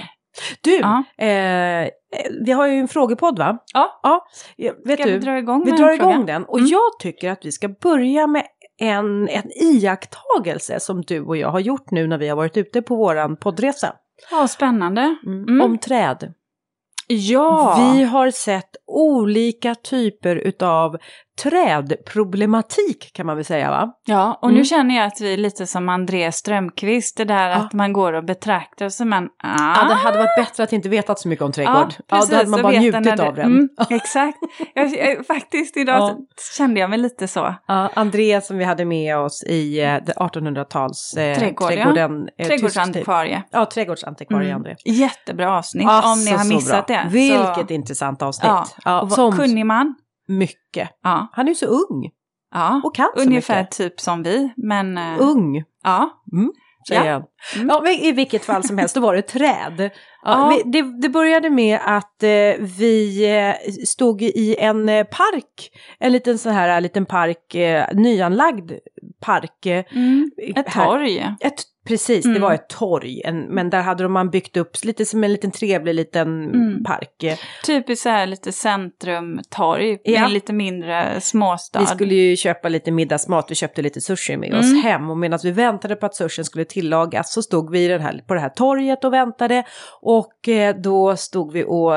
Du, 0.61 0.71
Ja. 0.75 1.03
eh, 1.25 1.89
vi 2.45 2.51
har 2.51 2.67
ju 2.67 2.73
en 2.79 2.87
frågepodd 2.87 3.39
va? 3.39 3.57
Ja. 3.73 3.99
ja. 4.03 4.25
Vet 4.85 4.99
Ska 4.99 5.07
du? 5.09 5.13
vi 5.13 5.19
dra 5.19 5.37
igång 5.37 5.65
Vi 5.65 5.71
drar 5.71 5.89
en 5.89 5.95
igång 5.95 6.13
fråga? 6.13 6.33
den 6.33 6.45
och 6.45 6.57
Mm. 6.57 6.69
jag 6.69 6.99
tycker 6.99 7.31
att 7.31 7.45
vi 7.45 7.51
ska 7.51 7.67
börja 7.69 8.27
med 8.27 8.43
en, 8.81 9.29
en 9.29 9.51
iakttagelse 9.63 10.79
som 10.79 11.01
du 11.01 11.21
och 11.21 11.37
jag 11.37 11.49
har 11.49 11.59
gjort 11.59 11.91
nu 11.91 12.07
när 12.07 12.17
vi 12.17 12.29
har 12.29 12.35
varit 12.35 12.57
ute 12.57 12.81
på 12.81 12.95
våran 12.95 13.35
poddresa. 13.37 13.93
Ja, 14.31 14.47
spännande. 14.47 15.15
Mm. 15.25 15.61
Om 15.61 15.77
träd. 15.77 16.33
Ja. 17.13 17.93
Vi 17.93 18.03
har 18.03 18.31
sett 18.31 18.75
olika 18.87 19.75
typer 19.75 20.35
utav 20.35 20.97
trädproblematik 21.43 23.11
kan 23.13 23.25
man 23.25 23.35
väl 23.35 23.45
säga 23.45 23.69
va? 23.71 23.91
Ja, 24.05 24.39
och 24.41 24.47
Mm. 24.49 24.57
nu 24.59 24.65
känner 24.65 24.95
jag 24.95 25.05
att 25.05 25.21
vi 25.21 25.33
är 25.33 25.37
lite 25.37 25.67
som 25.67 25.89
Andreas 25.89 26.35
Strömqvist, 26.35 27.17
det 27.17 27.25
där 27.25 27.49
Ja. 27.49 27.55
att 27.55 27.73
man 27.73 27.93
går 27.93 28.13
och 28.13 28.23
betraktar 28.25 28.89
sig 28.89 29.05
men... 29.05 29.23
Ah, 29.43 29.75
Ja, 29.81 29.87
det 29.89 29.93
hade 29.95 30.17
varit 30.17 30.35
bättre 30.37 30.63
att 30.63 30.73
inte 30.73 30.89
vetat 30.89 31.19
så 31.19 31.27
mycket 31.27 31.45
om 31.45 31.51
trädgård. 31.51 31.93
Ja, 31.97 32.03
precis, 32.17 32.29
då 32.29 32.35
hade 32.35 32.49
man 32.49 32.59
så 32.59 32.63
bara 32.63 32.79
njutit 32.79 33.03
det- 33.03 33.27
av 33.27 33.35
den. 33.35 33.45
Mm, 33.45 33.69
exakt. 33.89 34.37
Jag, 34.73 34.87
jag, 34.97 35.27
faktiskt 35.27 35.77
idag 35.77 35.95
Ja. 35.99 36.17
så 36.35 36.57
kände 36.57 36.79
jag 36.79 36.89
mig 36.89 36.99
lite 36.99 37.27
så. 37.27 37.55
Ja, 37.67 37.89
Andreas 37.93 38.47
som 38.47 38.57
vi 38.57 38.63
hade 38.63 38.85
med 38.85 39.17
oss 39.17 39.43
i 39.43 39.79
eh, 39.83 39.85
det 40.05 40.13
1800-tals 40.17 41.13
eh, 41.17 41.37
Trädgård, 41.37 41.71
ja. 41.71 41.75
trädgården. 41.75 42.21
eh, 42.21 42.27
tysk- 42.37 42.49
Trädgårdsantikvarie. 42.49 43.43
Ja, 43.51 43.65
trädgårdsantikvarie 43.65 44.55
André. 44.55 44.75
Jättebra 44.85 45.57
avsnitt 45.57 45.83
Ja, 45.83 46.11
om 46.13 46.19
ni 46.19 46.25
så, 46.25 46.31
har 46.31 46.43
så 46.43 46.53
missat 46.55 46.87
det. 46.87 47.07
Vilket 47.11 47.67
så, 47.67 47.73
intressant 47.73 48.21
avsnitt. 48.21 48.47
ja, 48.49 48.65
Ja, 48.85 49.01
och 49.01 49.09
vad 49.09 49.35
kunnig 49.35 49.65
man. 49.65 49.95
Mycket. 50.27 50.89
Ja, 51.03 51.27
Han 51.31 51.45
är 51.45 51.49
ju 51.51 51.55
så 51.55 51.65
ung 51.65 52.09
ja. 52.53 52.81
och 52.83 52.95
kan 52.95 53.09
så 53.15 53.21
ungefär 53.21 53.61
mycket. 53.61 53.77
typ 53.77 53.99
som 53.99 54.23
vi. 54.23 54.53
Men 54.57 54.97
eh, 54.97 55.15
Ung, 55.19 55.63
ja, 55.83 56.23
säger 56.87 57.05
Ja. 57.05 57.13
han. 57.13 57.23
Mm. 57.55 57.67
Ja, 57.69 57.91
I 57.91 58.11
vilket 58.11 58.45
fall 58.45 58.63
som 58.63 58.77
helst, 58.77 58.95
då 58.95 59.01
var 59.01 59.15
det 59.15 59.21
träd. 59.21 59.89
Ja, 60.25 60.59
det, 60.65 61.01
det 61.01 61.09
började 61.09 61.49
med 61.49 61.79
att 61.85 62.23
eh, 62.23 62.29
vi 62.77 63.25
eh, 63.37 63.71
stod 63.85 64.21
i 64.21 64.55
en 64.59 64.89
eh, 64.89 65.03
park, 65.03 65.71
en 65.99 66.11
liten 66.11 66.37
sån 66.37 66.51
här 66.53 66.81
liten 66.81 67.05
park, 67.05 67.55
eh, 67.55 67.85
nyanlagd 67.93 68.71
park. 69.25 69.65
eh, 69.65 69.83
mm, 69.95 70.31
ett 70.55 70.65
torg. 70.73 71.25
Ett, 71.41 71.53
precis, 71.87 72.23
det 72.23 72.29
Mm. 72.29 72.41
var 72.41 72.53
ett 72.53 72.69
torg, 72.69 73.21
en, 73.25 73.39
men 73.41 73.69
där 73.69 73.81
hade 73.81 74.07
man 74.07 74.29
byggt 74.29 74.57
upp 74.57 74.71
lite 74.83 75.05
som 75.05 75.23
en 75.23 75.31
liten 75.31 75.51
trevlig 75.51 75.93
liten 75.95 76.43
Mm. 76.43 76.83
park. 76.83 77.39
Typiskt 77.65 78.03
så 78.03 78.09
här 78.09 78.25
lite 78.27 78.51
centrumtorg 78.51 79.97
Ja. 80.03 80.21
med 80.21 80.31
lite 80.31 80.53
mindre 80.53 81.21
småstad. 81.21 81.79
Vi 81.79 81.85
skulle 81.85 82.15
ju 82.15 82.35
köpa 82.35 82.69
lite 82.69 82.91
middagsmat, 82.91 83.45
vi 83.51 83.55
köpte 83.55 83.81
lite 83.81 84.01
sushi 84.01 84.37
med 84.37 84.49
Mm. 84.49 84.59
oss 84.59 84.83
hem 84.83 85.09
och 85.09 85.17
medan 85.17 85.39
vi 85.43 85.51
väntade 85.51 85.95
på 85.95 86.05
att 86.05 86.15
sushin 86.15 86.45
skulle 86.45 86.65
tillagas 86.65 87.33
så 87.33 87.41
stod 87.41 87.71
vi 87.71 87.87
den 87.87 88.01
här, 88.01 88.21
på 88.27 88.33
det 88.33 88.39
här 88.39 88.49
torget 88.49 89.03
och 89.03 89.13
väntade 89.13 89.63
och 90.01 90.12
eh, 90.47 90.75
då 90.75 91.15
stod 91.15 91.51
vi 91.53 91.63
och 91.67 91.93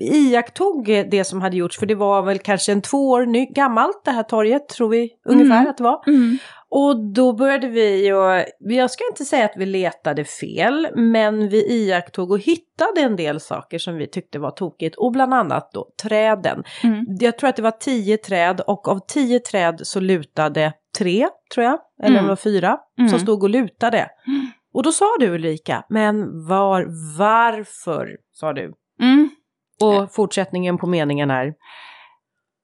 iakttog 0.00 0.88
eh, 0.88 1.06
det 1.10 1.24
som 1.24 1.40
hade 1.40 1.56
gjorts 1.56 1.78
för 1.78 1.86
det 1.86 1.94
var 1.94 2.22
väl 2.22 2.38
kanske 2.38 2.72
en 2.72 2.82
två 2.82 3.10
år 3.10 3.26
ny, 3.26 3.46
gammalt 3.46 4.04
det 4.04 4.10
här 4.10 4.22
torget 4.22 4.68
tror 4.68 4.88
vi 4.88 5.10
ungefär 5.24 5.56
Mm. 5.56 5.70
att 5.70 5.76
det 5.76 5.84
var. 5.84 6.02
Mm. 6.06 6.38
Och 6.68 7.12
då 7.12 7.32
började 7.32 7.68
vi 7.68 8.12
och 8.12 8.44
jag 8.58 8.90
ska 8.90 9.04
inte 9.10 9.24
säga 9.24 9.44
att 9.44 9.54
vi 9.56 9.66
letade 9.66 10.24
fel, 10.24 10.88
men 10.94 11.48
vi 11.48 11.72
iakttog 11.72 12.30
och 12.30 12.38
hittade 12.38 13.00
en 13.00 13.16
del 13.16 13.40
saker 13.40 13.78
som 13.78 13.96
vi 13.96 14.06
tyckte 14.06 14.38
var 14.38 14.50
tokigt 14.50 14.96
och 14.96 15.12
bland 15.12 15.34
annat 15.34 15.70
då 15.72 15.88
träden. 16.02 16.64
Mm. 16.84 17.06
Jag 17.20 17.38
tror 17.38 17.50
att 17.50 17.56
det 17.56 17.62
var 17.62 17.70
tio 17.70 18.16
träd 18.16 18.60
och 18.60 18.88
av 18.88 18.98
tio 19.08 19.38
träd 19.40 19.80
så 19.82 20.00
lutade 20.00 20.72
tre, 20.98 21.28
tror 21.54 21.64
jag, 21.64 21.78
eller 22.02 22.10
Mm. 22.10 22.22
det 22.24 22.28
var 22.28 22.36
fyra, 22.36 22.78
Mm. 22.98 23.08
som 23.10 23.18
stod 23.18 23.42
och 23.42 23.50
lutade. 23.50 24.08
Och 24.74 24.82
då 24.82 24.92
sa 24.92 25.16
du 25.20 25.28
Ulrika, 25.28 25.84
men 25.88 26.46
var, 26.46 26.86
varför, 27.18 28.16
sa 28.32 28.52
du. 28.52 28.74
Mm. 29.00 29.30
Och 29.80 30.14
fortsättningen 30.14 30.78
på 30.78 30.86
meningen 30.86 31.30
är, 31.30 31.54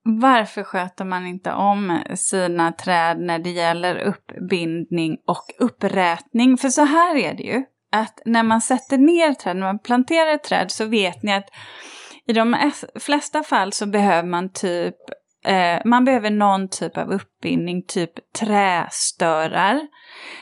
Varför 0.02 0.62
sköter 0.62 1.05
man 1.05 1.26
inte 1.26 1.52
om 1.52 1.99
sina 2.14 2.73
träd 2.73 3.21
när 3.21 3.38
det 3.38 3.50
gäller 3.50 3.97
uppbindning 3.97 5.17
och 5.26 5.45
upprätning? 5.59 6.57
För 6.57 6.69
så 6.69 6.85
här 6.85 7.17
är 7.17 7.35
det 7.35 7.43
ju, 7.43 7.64
att 7.93 8.21
när 8.25 8.43
man 8.43 8.61
sätter 8.61 8.99
ner 8.99 9.35
träd, 9.35 9.57
när 9.57 9.67
man 9.67 9.79
planterar 9.79 10.35
ett 10.35 10.45
träd 10.45 10.71
så 10.71 10.85
vet 10.85 11.23
ni 11.23 11.35
att 11.35 11.49
i 12.26 12.33
de 12.33 12.55
es- 12.55 12.85
flesta 13.00 13.43
fall 13.43 13.73
så 13.73 13.87
behöver 13.87 14.29
man 14.29 14.52
typ 14.52 14.97
eh, 15.45 15.79
man 15.85 16.05
behöver 16.05 16.31
någon 16.31 16.69
typ 16.69 16.97
av 16.99 17.12
uppbindning, 17.12 17.83
typ 17.87 18.33
trästörar 18.33 19.81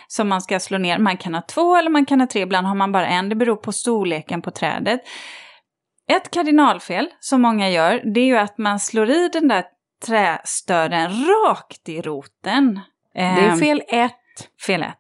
som 0.07 0.29
man 0.29 0.43
ska 0.43 0.61
slå 0.61 0.79
ner. 0.79 0.99
Man 0.99 1.17
kan 1.17 1.35
ha 1.35 1.43
två 1.43 1.77
eller 1.77 1.91
man 1.91 2.07
kan 2.07 2.21
ha 2.21 2.27
tre, 2.27 2.43
ibland 2.43 2.67
har 2.67 2.75
man 2.75 2.93
bara 2.93 3.07
en, 3.07 3.29
det 3.29 3.35
beror 3.35 3.57
på 3.57 3.73
storleken 3.73 4.43
på 4.43 4.51
trädet. 4.51 5.01
Ett 6.11 6.31
kardinalfel 6.31 7.09
som 7.21 7.43
många 7.43 7.71
gör, 7.71 8.03
det 8.15 8.21
är 8.21 8.25
ju 8.25 8.37
att 8.37 8.59
man 8.59 8.81
slår 8.81 9.11
i 9.11 9.29
den 9.33 9.49
där 9.49 9.65
trästören 10.07 11.11
rakt 11.11 11.89
i 11.89 12.01
roten. 12.01 12.81
det 13.15 13.21
är 13.21 13.51
Ehm, 13.51 13.59
fel 13.59 13.83
ett. 13.89 14.15
Fel 14.67 14.83
ett. 14.83 14.99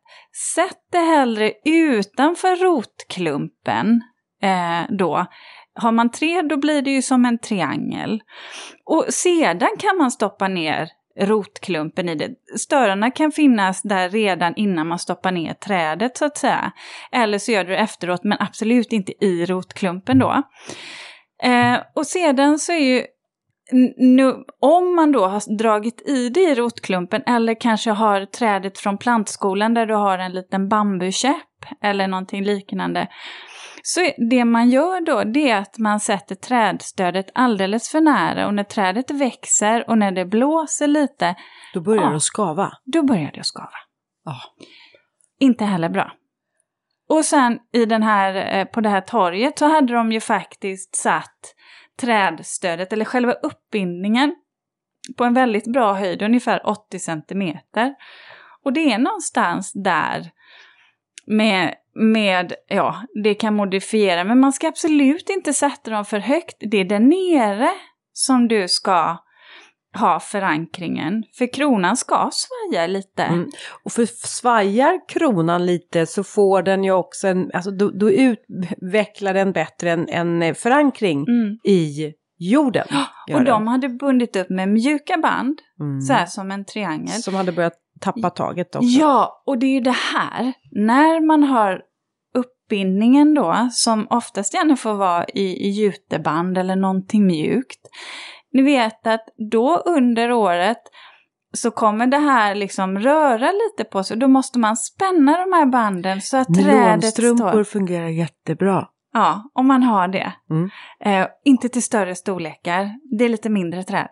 Sätt 0.55 0.79
det 0.93 0.99
hellre 0.99 1.53
utanför 1.65 2.57
rotklumpen 2.57 4.03
eh, 4.43 4.81
då. 4.89 5.27
Har 5.75 5.93
man 5.93 6.11
tre 6.11 6.43
då 6.43 6.57
blir 6.57 6.83
det 6.83 6.91
ju 6.91 7.03
som 7.03 7.25
en 7.25 7.39
triangel. 7.39 8.23
Och 8.85 9.05
sedan 9.09 9.71
kan 9.79 9.97
man 9.97 10.11
stoppa 10.11 10.49
ner 10.49 10.89
rotklumpen 11.21 12.09
i 12.09 12.15
det. 12.15 12.31
Störarna 12.59 13.11
kan 13.11 13.33
finnas 13.33 13.83
där 13.83 14.09
redan 14.09 14.55
innan 14.57 14.87
man 14.87 14.99
stoppar 14.99 15.33
ner 15.33 15.55
trädet 15.55 16.17
så 16.17 16.25
att 16.25 16.37
säga. 16.37 16.73
Eller 17.13 17.39
så 17.39 17.53
gör 17.53 17.65
du 17.65 17.71
det 17.71 17.79
efteråt 17.79 18.25
men 18.25 18.39
absolut 18.41 18.93
inte 18.93 19.25
i 19.25 19.47
rotklumpen 19.47 20.19
då. 20.19 20.43
Eh, 21.43 21.79
och 21.95 22.07
sedan 22.07 22.59
så 22.59 22.73
är 22.73 22.79
ju 22.79 23.05
nu, 23.97 24.35
om 24.61 24.95
man 24.95 25.13
då 25.13 25.27
har 25.27 25.57
dragit 25.59 26.09
i 26.09 26.29
det 26.29 26.41
i 26.41 26.55
rotklumpen 26.55 27.23
eller 27.27 27.61
kanske 27.61 27.91
har 27.91 28.27
trädet 28.27 28.79
från 28.79 28.99
plantskolan 28.99 29.75
där 29.75 29.87
du 29.87 29.95
har 29.95 30.19
en 30.19 30.33
liten 30.33 30.69
bambukäpp 30.69 31.35
eller 31.83 32.07
någonting 32.07 32.45
liknande. 32.45 33.09
Så 33.91 34.11
det 34.31 34.45
man 34.45 34.71
gör 34.71 35.01
då 35.01 35.25
det 35.25 35.51
är 35.51 35.57
att 35.59 35.79
man 35.79 36.01
sätter 36.01 36.35
trädstödet 36.35 37.27
alldeles 37.35 37.89
för 37.91 38.01
nära 38.01 38.47
och 38.47 38.55
när 38.55 38.65
trädet 38.65 39.11
växer 39.11 39.91
och 39.91 39.99
när 39.99 40.11
det 40.11 40.25
blåser 40.25 40.87
lite, 40.87 41.35
Då 41.75 41.81
börjar 41.81 42.03
Ja. 42.03 42.11
det 42.11 42.21
skava. 42.21 42.73
då 42.85 43.03
börjar 43.03 43.33
det 43.35 43.45
skava. 43.45 43.71
Ja. 44.25 44.37
Inte 45.41 45.65
heller 45.65 45.89
bra. 45.89 46.13
Och 47.09 47.25
sen 47.25 47.59
i 47.73 47.85
den 47.85 48.03
här, 48.03 48.59
eh, 48.59 48.65
på 48.65 48.81
det 48.81 48.89
här 48.89 49.01
torget 49.01 49.59
så 49.59 49.67
hade 49.67 49.93
de 49.95 50.13
ju 50.13 50.21
faktiskt 50.21 50.97
satt 50.97 51.55
trädstödet, 52.01 52.93
eller 52.93 53.05
själva 53.05 53.33
uppbindningen, 53.33 54.35
på 55.17 55.25
en 55.25 55.35
väldigt 55.35 55.73
bra 55.73 55.93
höjd, 55.93 56.23
ungefär 56.23 56.67
80 56.69 56.99
centimeter. 56.99 57.95
Och 58.65 58.73
det 58.73 58.93
är 58.93 58.99
någonstans 58.99 59.73
där 59.75 60.31
med, 61.27 61.75
med, 61.99 62.53
ja, 62.69 63.03
det 63.25 63.35
kan 63.35 63.55
modifiera, 63.55 64.25
men 64.25 64.41
man 64.41 64.53
ska 64.53 64.69
absolut 64.69 65.31
inte 65.31 65.53
sätta 65.53 65.91
dem 65.91 66.05
för 66.05 66.19
högt. 66.19 66.57
Det 66.71 66.77
är 66.77 66.85
där 66.85 67.01
nere 67.01 67.69
som 68.13 68.49
du 68.49 68.69
ska 68.69 69.17
ha 69.99 70.21
förankringen, 70.21 71.25
för 71.39 71.53
kronan 71.53 71.97
ska 71.97 72.31
svaja 72.33 72.87
lite. 72.87 73.23
Mm. 73.23 73.49
Och 73.85 73.93
för 73.93 74.07
svajar 74.07 75.09
kronan 75.09 75.67
lite 75.67 76.07
så 76.07 76.25
får 76.25 76.63
den 76.63 76.85
ju 76.85 76.93
också 76.93 77.29
en, 77.29 77.51
alltså 77.55 77.71
då, 77.71 77.91
då 77.91 78.11
utvecklar 78.11 79.35
den 79.35 79.53
bättre 79.53 79.91
en, 79.91 80.09
en 80.43 80.55
förankring 80.55 81.19
Mm. 81.29 81.59
i 81.65 82.13
jorden. 82.39 82.87
gör 83.29 83.37
Och 83.37 83.45
den. 83.45 83.53
de 83.53 83.67
hade 83.67 83.89
bundit 83.89 84.37
upp 84.37 84.51
med 84.51 84.69
mjuka 84.69 85.17
band, 85.17 85.59
Mm. 85.81 86.01
så 86.01 86.13
här 86.13 86.27
som 86.27 86.51
en 86.51 86.65
triangel. 86.65 87.23
Som 87.23 87.35
hade 87.35 87.53
börjat 87.53 87.75
tappa 88.01 88.31
taget 88.31 88.75
också. 88.77 88.89
Ja, 88.89 89.43
och 89.47 89.59
det 89.59 89.67
är 89.67 89.75
ju 89.75 89.81
det 89.81 89.97
här, 90.15 90.53
när 90.73 91.27
man 91.27 91.43
har 91.43 91.83
uppbindningen 92.69 93.35
då, 93.35 93.69
som 93.73 94.07
oftast 94.11 94.55
gärna 94.55 94.77
får 94.77 94.95
vara 94.95 95.25
i, 95.25 95.67
i 95.67 95.69
juteband 95.69 96.59
eller 96.59 96.77
någonting 96.77 97.27
mjukt. 97.27 97.81
Ni 98.53 98.63
vet 98.63 99.07
att 99.07 99.25
då 99.51 99.77
under 99.77 100.33
året 100.33 100.79
så 101.53 101.71
kommer 101.71 102.07
det 102.07 102.19
här 102.19 102.55
liksom 102.55 102.99
röra 102.99 103.53
lite 103.53 103.91
på 103.91 104.05
sig. 104.05 104.17
Då 104.17 104.29
måste 104.29 104.59
man 104.59 104.77
spänna 104.77 105.33
de 105.33 105.53
här 105.53 105.67
banden 105.67 106.21
så 106.21 106.37
att 106.37 106.55
trädet 106.55 106.67
Nylonstrumpor 106.67 107.51
står. 107.51 107.65
fungerar 107.65 108.09
jättebra. 108.09 108.89
Ja, 109.13 109.51
om 109.55 109.67
man 109.67 109.83
har 109.83 110.09
det. 110.09 110.33
Mm. 110.51 110.71
Eh, 111.01 111.29
inte 111.45 111.69
till 111.69 111.83
större 111.83 112.15
storlekar. 112.15 112.91
Det 113.19 113.25
är 113.25 113.29
lite 113.29 113.49
mindre 113.49 113.85
träd. 113.85 114.09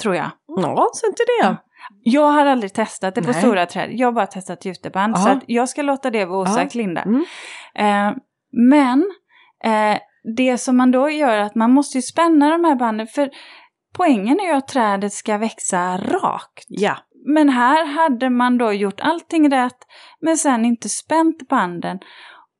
Tror 0.00 0.14
jag. 0.14 0.30
Ja, 0.46 0.88
så 0.92 1.06
inte 1.06 1.22
det. 1.22 1.46
Ja. 1.46 1.56
Jag 2.02 2.30
har 2.32 2.46
aldrig 2.46 2.72
testat 2.72 3.14
det 3.14 3.22
på 3.22 3.30
Nej. 3.30 3.40
stora 3.40 3.66
träd. 3.66 3.90
Jag 3.92 4.08
har 4.08 4.12
bara 4.12 4.26
testat 4.26 4.64
juteband. 4.64 5.18
Så 5.18 5.28
Aha. 5.28 5.36
att 5.36 5.44
jag 5.46 5.68
ska 5.68 5.82
låta 5.82 6.10
det 6.10 6.24
vara 6.24 6.38
osagt, 6.38 6.74
Linda. 6.74 7.02
Mm. 7.02 7.24
Eh, 7.74 8.16
men 8.52 9.04
eh, 9.64 9.98
det 10.36 10.58
som 10.58 10.76
man 10.76 10.90
då 10.90 11.10
gör 11.10 11.32
är 11.32 11.42
att 11.42 11.54
man 11.54 11.70
måste 11.72 11.98
ju 11.98 12.02
spänna 12.02 12.50
de 12.50 12.64
här 12.64 12.74
banden. 12.74 13.06
För 13.06 13.30
poängen 13.96 14.40
är 14.40 14.44
ju 14.44 14.52
att 14.52 14.68
trädet 14.68 15.12
ska 15.12 15.38
växa 15.38 15.96
rakt. 15.96 16.64
Ja, 16.68 16.96
Men 17.26 17.48
här 17.48 17.86
hade 17.86 18.30
man 18.30 18.58
då 18.58 18.72
gjort 18.72 19.00
allting 19.00 19.50
rätt 19.50 19.78
men 20.20 20.36
sen 20.36 20.64
inte 20.64 20.88
spänt 20.88 21.48
banden. 21.48 21.98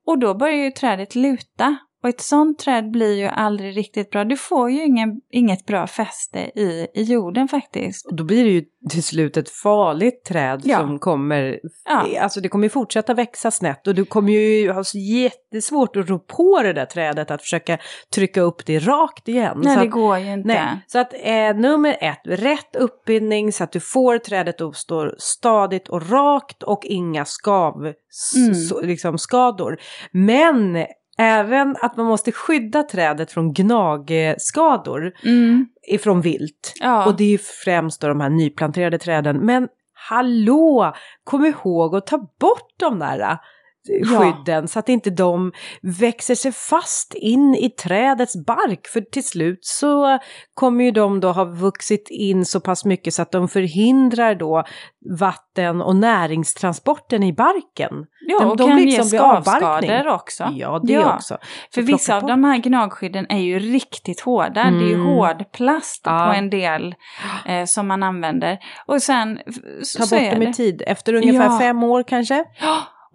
Och 0.07 0.19
då 0.19 0.33
börjar 0.33 0.63
ju 0.63 0.71
trädet 0.71 1.15
luta. 1.15 1.77
Och 2.05 2.09
ett 2.09 2.21
sånt 2.21 2.59
träd 2.59 2.91
blir 2.91 3.13
ju 3.15 3.25
aldrig 3.25 3.77
riktigt 3.77 4.09
bra. 4.09 4.23
Du 4.23 4.37
får 4.37 4.71
ju 4.71 4.83
ingen, 4.85 5.21
inget 5.31 5.65
bra 5.65 5.87
fäste 5.87 6.39
i, 6.39 6.87
i 6.93 7.03
jorden 7.03 7.47
faktiskt. 7.47 8.05
Och 8.05 8.15
då 8.15 8.23
blir 8.23 8.43
det 8.43 8.49
ju 8.49 8.63
till 8.89 9.03
slut 9.03 9.37
ett 9.37 9.49
farligt 9.49 10.23
träd 10.25 10.61
Ja. 10.63 10.77
som 10.79 10.99
kommer, 10.99 11.59
Ja. 11.85 12.21
alltså 12.21 12.41
det 12.41 12.49
kommer 12.49 12.65
ju 12.65 12.69
fortsätta 12.69 13.13
växa 13.13 13.51
snett 13.51 13.87
och 13.87 13.95
du 13.95 14.05
kommer 14.05 14.33
ju 14.33 14.71
ha 14.71 14.83
så 14.83 14.97
jättesvårt 14.97 15.95
att 15.95 16.09
rå 16.09 16.19
på 16.19 16.61
det 16.63 16.73
där 16.73 16.85
trädet 16.85 17.31
att 17.31 17.41
försöka 17.41 17.77
trycka 18.13 18.41
upp 18.41 18.65
det 18.65 18.79
rakt 18.79 19.27
igen. 19.27 19.61
Nej, 19.63 19.73
så 19.73 19.79
det 19.79 19.85
att, 19.85 19.91
går 19.91 20.17
ju 20.17 20.33
inte. 20.33 20.47
nej. 20.47 20.67
Så 20.87 20.99
att 20.99 21.13
eh, 21.23 21.55
nummer 21.55 21.97
ett, 22.01 22.21
rätt 22.25 22.75
uppbindning 22.75 23.51
så 23.51 23.63
att 23.63 23.71
du 23.71 23.79
får 23.79 24.17
trädet 24.17 24.61
att 24.61 24.75
stå 24.75 25.11
stadigt 25.17 25.87
och 25.89 26.09
rakt 26.11 26.63
och 26.63 26.81
inga 26.85 27.25
skav, 27.25 27.93
Mm. 28.35 28.55
så, 28.55 28.81
liksom 28.81 29.17
skador. 29.17 29.77
Men 30.11 30.85
även 31.17 31.75
att 31.81 31.97
man 31.97 32.05
måste 32.05 32.31
skydda 32.31 32.83
trädet 32.83 33.31
från 33.31 33.53
gnagskador 33.53 35.13
Mm. 35.23 35.67
ifrån 35.87 36.21
vilt. 36.21 36.73
Ja. 36.79 37.05
Och 37.05 37.15
det 37.17 37.23
är 37.23 37.29
ju 37.29 37.37
främst 37.37 38.01
då 38.01 38.07
de 38.07 38.21
här 38.21 38.29
nyplanterade 38.29 38.97
träden. 38.97 39.37
Men 39.45 39.67
hallå, 40.09 40.93
kom 41.23 41.45
ihåg 41.45 41.95
att 41.95 42.07
ta 42.07 42.17
bort 42.17 42.73
de 42.79 42.99
där 42.99 43.37
eh, 43.89 44.11
Ja. 44.13 44.19
skydden 44.19 44.67
så 44.67 44.79
att 44.79 44.89
inte 44.89 45.09
de 45.09 45.51
växer 45.81 46.35
sig 46.35 46.51
fast 46.51 47.13
in 47.15 47.55
i 47.55 47.69
trädets 47.69 48.45
bark. 48.45 48.87
För 48.87 49.01
till 49.01 49.23
slut 49.27 49.59
så 49.61 50.19
kommer 50.53 50.83
ju 50.83 50.91
de 50.91 51.19
då 51.19 51.31
ha 51.31 51.43
vuxit 51.45 52.07
in 52.09 52.45
så 52.45 52.59
pass 52.59 52.85
mycket 52.85 53.13
så 53.13 53.21
att 53.21 53.31
de 53.31 53.47
förhindrar 53.47 54.35
då 54.35 54.63
vatten 55.19 55.81
och 55.81 55.95
näringstransporten 55.95 57.23
i 57.23 57.33
barken. 57.33 57.91
Ja, 58.27 58.39
De- 58.39 58.49
och 58.49 58.57
de 58.57 58.67
kan 58.69 58.77
liksom 58.81 59.03
ge 59.07 59.17
skavskador 59.17 60.07
också. 60.07 60.49
Ja, 60.53 60.79
det 60.83 60.93
Ja. 60.93 61.15
också. 61.15 61.37
För 61.73 61.81
vissa 61.81 62.11
plocka 62.19 62.23
av 62.23 62.29
de 62.29 62.43
här 62.43 62.57
gnagskydden 62.57 63.25
är 63.29 63.39
ju 63.39 63.59
riktigt 63.59 64.21
hårda. 64.21 64.63
Det 64.63 64.85
är 64.85 64.87
ju 64.87 64.93
Mm. 64.93 65.05
hårdplast 65.07 66.01
Ja. 66.05 66.25
på 66.27 66.33
en 66.33 66.49
del 66.49 66.95
eh, 67.45 67.65
som 67.65 67.87
man 67.87 68.03
använder. 68.03 68.57
Och 68.85 69.01
sen 69.01 69.39
Ta 69.97 70.17
bort 70.17 70.31
dem 70.31 70.41
i 70.41 70.53
tid, 70.53 70.83
efter 70.87 71.13
ungefär 71.13 71.59
fem 71.59 71.83
år 71.83 72.03
kanske. 72.07 72.45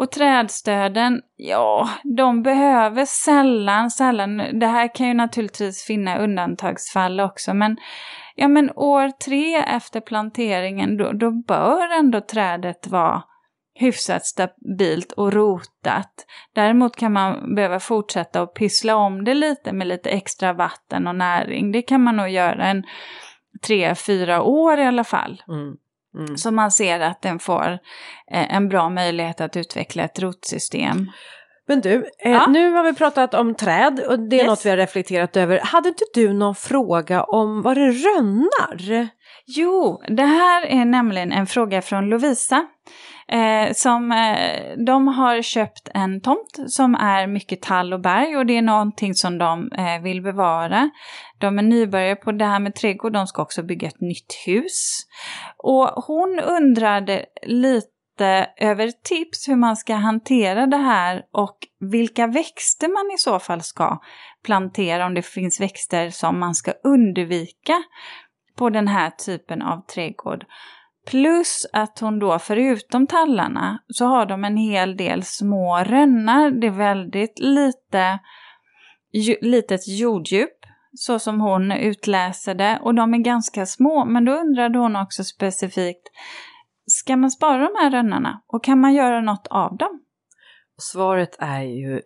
Och 0.00 0.10
trädstöden, 0.10 1.22
ja, 1.36 1.88
de 2.16 2.42
behöver 2.42 3.04
sällan, 3.04 3.90
sällan, 3.90 4.36
det 4.60 4.66
här 4.66 4.94
kan 4.94 5.08
ju 5.08 5.14
naturligtvis 5.14 5.84
finna 5.84 6.18
undantagsfall 6.18 7.20
också, 7.20 7.54
men 7.54 7.76
ja 8.34 8.48
men 8.48 8.70
år 8.76 9.10
tre 9.10 9.56
efter 9.56 10.00
planteringen, 10.00 10.96
då, 10.96 11.12
då 11.12 11.30
bör 11.30 11.98
ändå 11.98 12.20
trädet 12.20 12.86
vara 12.86 13.22
hyfsat 13.74 14.26
stabilt 14.26 15.12
och 15.12 15.32
rotat. 15.32 16.12
Däremot 16.54 16.96
kan 16.96 17.12
man 17.12 17.54
behöva 17.54 17.80
fortsätta 17.80 18.42
och 18.42 18.54
pyssla 18.54 18.96
om 18.96 19.24
det 19.24 19.34
lite 19.34 19.72
med 19.72 19.86
lite 19.86 20.10
extra 20.10 20.52
vatten 20.52 21.06
och 21.06 21.16
näring. 21.16 21.72
Det 21.72 21.82
kan 21.82 22.02
man 22.02 22.16
nog 22.16 22.28
göra 22.28 22.66
en 22.66 22.84
tre, 23.66 23.94
fyra 23.94 24.42
år 24.42 24.78
i 24.78 24.84
alla 24.84 25.04
fall. 25.04 25.42
Mm. 25.48 25.76
Mm. 26.18 26.36
Så 26.36 26.50
man 26.50 26.70
ser 26.70 27.00
att 27.00 27.22
den 27.22 27.38
får 27.38 27.78
eh, 28.32 28.54
en 28.54 28.68
bra 28.68 28.88
möjlighet 28.90 29.40
att 29.40 29.56
utveckla 29.56 30.02
ett 30.02 30.18
rotsystem. 30.18 31.10
Men 31.68 31.80
du, 31.80 31.94
eh, 32.24 32.32
Ja. 32.32 32.46
nu 32.46 32.70
har 32.72 32.84
vi 32.84 32.94
pratat 32.94 33.34
om 33.34 33.54
träd 33.54 34.00
och 34.08 34.18
det 34.18 34.36
är 34.36 34.38
Yes. 34.40 34.46
något 34.46 34.66
vi 34.66 34.70
har 34.70 34.76
reflekterat 34.76 35.36
över. 35.36 35.60
Hade 35.64 35.88
inte 35.88 36.04
du 36.14 36.32
någon 36.32 36.54
fråga 36.54 37.22
om 37.24 37.62
vad 37.62 37.76
det 37.76 37.90
rönnar? 37.90 39.08
Jo, 39.46 40.02
det 40.08 40.22
här 40.22 40.66
är 40.66 40.84
nämligen 40.84 41.32
en 41.32 41.46
fråga 41.46 41.82
från 41.82 42.08
Lovisa. 42.08 42.66
Eh, 43.32 43.72
som, 43.72 44.12
eh, 44.12 44.84
de 44.86 45.08
har 45.08 45.42
köpt 45.42 45.88
en 45.94 46.20
tomt 46.20 46.58
som 46.66 46.94
är 46.94 47.26
mycket 47.26 47.62
tall 47.62 47.92
och 47.92 48.00
berg 48.00 48.36
och 48.36 48.46
det 48.46 48.56
är 48.56 48.62
någonting 48.62 49.14
som 49.14 49.38
de 49.38 49.72
eh, 49.72 50.02
vill 50.02 50.22
bevara. 50.22 50.90
De 51.38 51.58
är 51.58 51.62
nybörjare 51.62 52.16
på 52.16 52.32
det 52.32 52.44
här 52.44 52.60
med 52.60 52.74
trädgård, 52.74 53.12
de 53.12 53.26
ska 53.26 53.42
också 53.42 53.62
bygga 53.62 53.88
ett 53.88 54.00
nytt 54.00 54.34
hus. 54.46 55.06
Och 55.56 55.86
hon 55.86 56.40
undrade 56.40 57.24
lite 57.42 58.48
över 58.56 58.90
tips 59.04 59.48
hur 59.48 59.56
man 59.56 59.76
ska 59.76 59.94
hantera 59.94 60.66
det 60.66 60.76
här 60.76 61.22
och 61.32 61.58
vilka 61.80 62.26
växter 62.26 62.88
man 62.88 63.14
i 63.14 63.18
så 63.18 63.38
fall 63.38 63.62
ska 63.62 63.98
plantera 64.44 65.06
om 65.06 65.14
det 65.14 65.22
finns 65.22 65.60
växter 65.60 66.10
som 66.10 66.38
man 66.38 66.54
ska 66.54 66.72
undvika 66.84 67.82
på 68.60 68.70
den 68.70 68.88
här 68.88 69.10
typen 69.10 69.62
av 69.62 69.86
trädgård. 69.86 70.44
Plus 71.10 71.66
att 71.72 71.98
hon 71.98 72.18
då 72.18 72.38
förutom 72.38 73.06
tallarna 73.06 73.78
så 73.88 74.04
har 74.04 74.26
de 74.26 74.44
en 74.44 74.56
hel 74.56 74.96
del 74.96 75.22
små 75.22 75.78
rönnar. 75.78 76.50
Det 76.50 76.66
är 76.66 76.70
väldigt 76.70 77.38
lite, 77.38 78.18
ju, 79.12 79.36
litet 79.40 79.88
jorddjup 79.88 80.58
så 80.94 81.18
som 81.18 81.40
hon 81.40 81.72
utläser 81.72 82.54
det. 82.54 82.78
Och 82.82 82.94
de 82.94 83.14
är 83.14 83.18
ganska 83.18 83.66
små 83.66 84.04
men 84.04 84.24
då 84.24 84.32
undrade 84.32 84.78
hon 84.78 84.96
också 84.96 85.24
specifikt 85.24 86.08
Ska 86.86 87.16
man 87.16 87.30
spara 87.30 87.58
de 87.58 87.70
här 87.82 87.90
rönnarna 87.90 88.42
och 88.46 88.64
kan 88.64 88.80
man 88.80 88.94
göra 88.94 89.20
något 89.20 89.46
av 89.50 89.76
dem? 89.76 90.00
Svaret 90.80 91.36
är 91.38 91.62
ju 91.62 92.00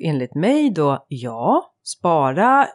enligt 0.00 0.34
mig 0.34 0.70
då 0.70 1.04
ja, 1.08 1.74
spara 1.98 2.66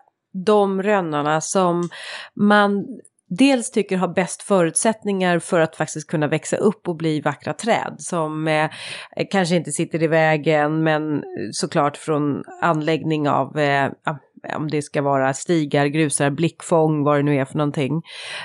de 0.45 0.83
rönnarna 0.83 1.41
som 1.41 1.89
man 2.35 2.85
dels 3.29 3.71
tycker 3.71 3.97
har 3.97 4.07
bäst 4.07 4.41
förutsättningar 4.41 5.39
för 5.39 5.59
att 5.59 5.75
faktiskt 5.75 6.09
kunna 6.09 6.27
växa 6.27 6.57
upp 6.57 6.87
och 6.87 6.95
bli 6.95 7.21
vackra 7.21 7.53
träd 7.53 7.95
som 7.97 8.47
eh, 8.47 8.69
kanske 9.31 9.55
inte 9.55 9.71
sitter 9.71 10.03
i 10.03 10.07
vägen 10.07 10.83
men 10.83 11.15
eh, 11.15 11.23
såklart 11.51 11.97
från 11.97 12.43
anläggning 12.61 13.29
av 13.29 13.59
eh, 13.59 13.91
om 14.55 14.67
det 14.67 14.81
ska 14.81 15.01
vara 15.01 15.33
stigar, 15.33 15.85
grusar, 15.85 16.29
blickfång, 16.29 17.03
vad 17.03 17.17
det 17.17 17.23
nu 17.23 17.35
är 17.35 17.45
för 17.45 17.57
någonting. 17.57 18.01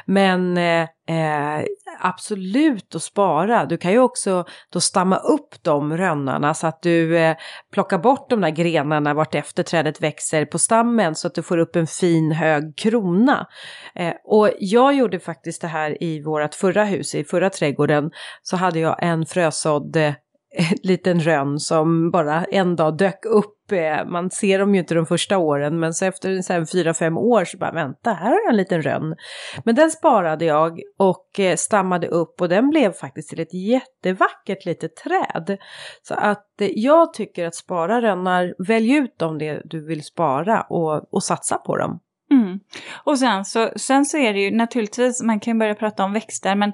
Men 0.06 0.58
eh, 0.58 0.88
eh, 1.10 1.64
absolut 2.00 2.94
att 2.94 3.02
spara. 3.02 3.66
Du 3.66 3.76
kan 3.76 3.92
ju 3.92 3.98
också 3.98 4.44
då 4.72 4.80
stamma 4.80 5.16
upp 5.16 5.54
de 5.62 5.96
rönnarna 5.96 6.54
så 6.54 6.66
att 6.66 6.82
du 6.82 7.18
eh, 7.18 7.36
plockar 7.72 7.98
bort 7.98 8.30
de 8.30 8.40
där 8.40 8.50
grenarna 8.50 9.14
vart 9.14 9.34
efter 9.34 9.62
trädet 9.62 10.02
växer 10.02 10.44
på 10.44 10.58
stammen 10.58 11.14
så 11.14 11.26
att 11.26 11.34
du 11.34 11.42
får 11.42 11.58
upp 11.58 11.76
en 11.76 11.86
fin 11.86 12.32
hög 12.32 12.76
krona. 12.76 13.46
Eh, 13.94 14.12
och 14.24 14.50
jag 14.58 14.94
gjorde 14.94 15.20
faktiskt 15.20 15.60
det 15.60 15.68
här 15.68 16.02
i 16.02 16.22
vårt 16.22 16.54
förra 16.54 16.84
hus, 16.84 17.14
i 17.14 17.24
förra 17.24 17.50
trädgården, 17.50 18.10
så 18.42 18.56
hade 18.56 18.78
jag 18.78 19.02
en 19.02 19.26
frösådd 19.26 19.96
eh, 19.96 20.12
Eh, 20.54 20.72
liten 20.82 21.20
rönn 21.20 21.58
som 21.58 22.10
bara 22.10 22.44
en 22.44 22.76
dag 22.76 22.96
dök 22.96 23.24
upp. 23.24 23.72
Eh, 23.72 24.06
man 24.06 24.30
ser 24.30 24.58
dem 24.58 24.74
ju 24.74 24.80
inte 24.80 24.94
de 24.94 25.06
första 25.06 25.38
åren 25.38 25.80
men 25.80 25.94
så 25.94 26.04
efter 26.04 26.42
så 26.42 26.52
här 26.52 26.64
fyra, 26.64 26.94
fem 26.94 27.18
år 27.18 27.44
så 27.44 27.58
bara 27.58 27.72
vänta, 27.72 28.12
här 28.12 28.30
har 28.30 28.40
jag 28.40 28.50
en 28.50 28.56
liten 28.56 28.82
rönn. 28.82 29.16
Men 29.64 29.74
den 29.74 29.90
sparade 29.90 30.44
jag 30.44 30.80
och 30.98 31.40
eh, 31.40 31.56
stammade 31.56 32.08
upp 32.08 32.40
och 32.40 32.48
den 32.48 32.70
blev 32.70 32.92
faktiskt 32.92 33.28
till 33.28 33.40
ett 33.40 33.54
jättevackert 33.54 34.66
litet 34.66 34.96
träd. 34.96 35.58
Så 36.02 36.14
att 36.14 36.46
jag 36.58 37.14
tycker 37.14 37.46
att 37.46 37.54
spara 37.54 38.02
rönnar, 38.02 38.54
välj 38.68 38.92
ut 38.92 39.18
dem 39.18 39.38
det 39.38 39.62
du 39.64 39.86
vill 39.86 40.04
spara 40.04 40.60
och, 40.60 41.14
och 41.14 41.22
satsa 41.22 41.58
på 41.58 41.76
dem. 41.76 42.00
Mm. 42.30 42.60
Och 43.04 43.18
sen 43.18 43.44
så, 43.44 43.70
sen 43.76 44.04
så 44.04 44.18
är 44.18 44.32
det 44.32 44.40
ju 44.40 44.50
naturligtvis, 44.50 45.22
man 45.22 45.40
kan 45.40 45.54
ju 45.54 45.58
börja 45.58 45.74
prata 45.74 46.04
om 46.04 46.12
växter, 46.12 46.54
men 46.54 46.72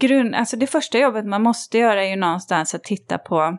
grund, 0.00 0.34
alltså 0.34 0.56
det 0.56 0.66
första 0.66 0.98
jobbet 0.98 1.26
man 1.26 1.42
måste 1.42 1.78
göra 1.78 2.04
är 2.04 2.10
ju 2.10 2.16
någonstans 2.16 2.74
att 2.74 2.84
titta 2.84 3.18
på 3.18 3.58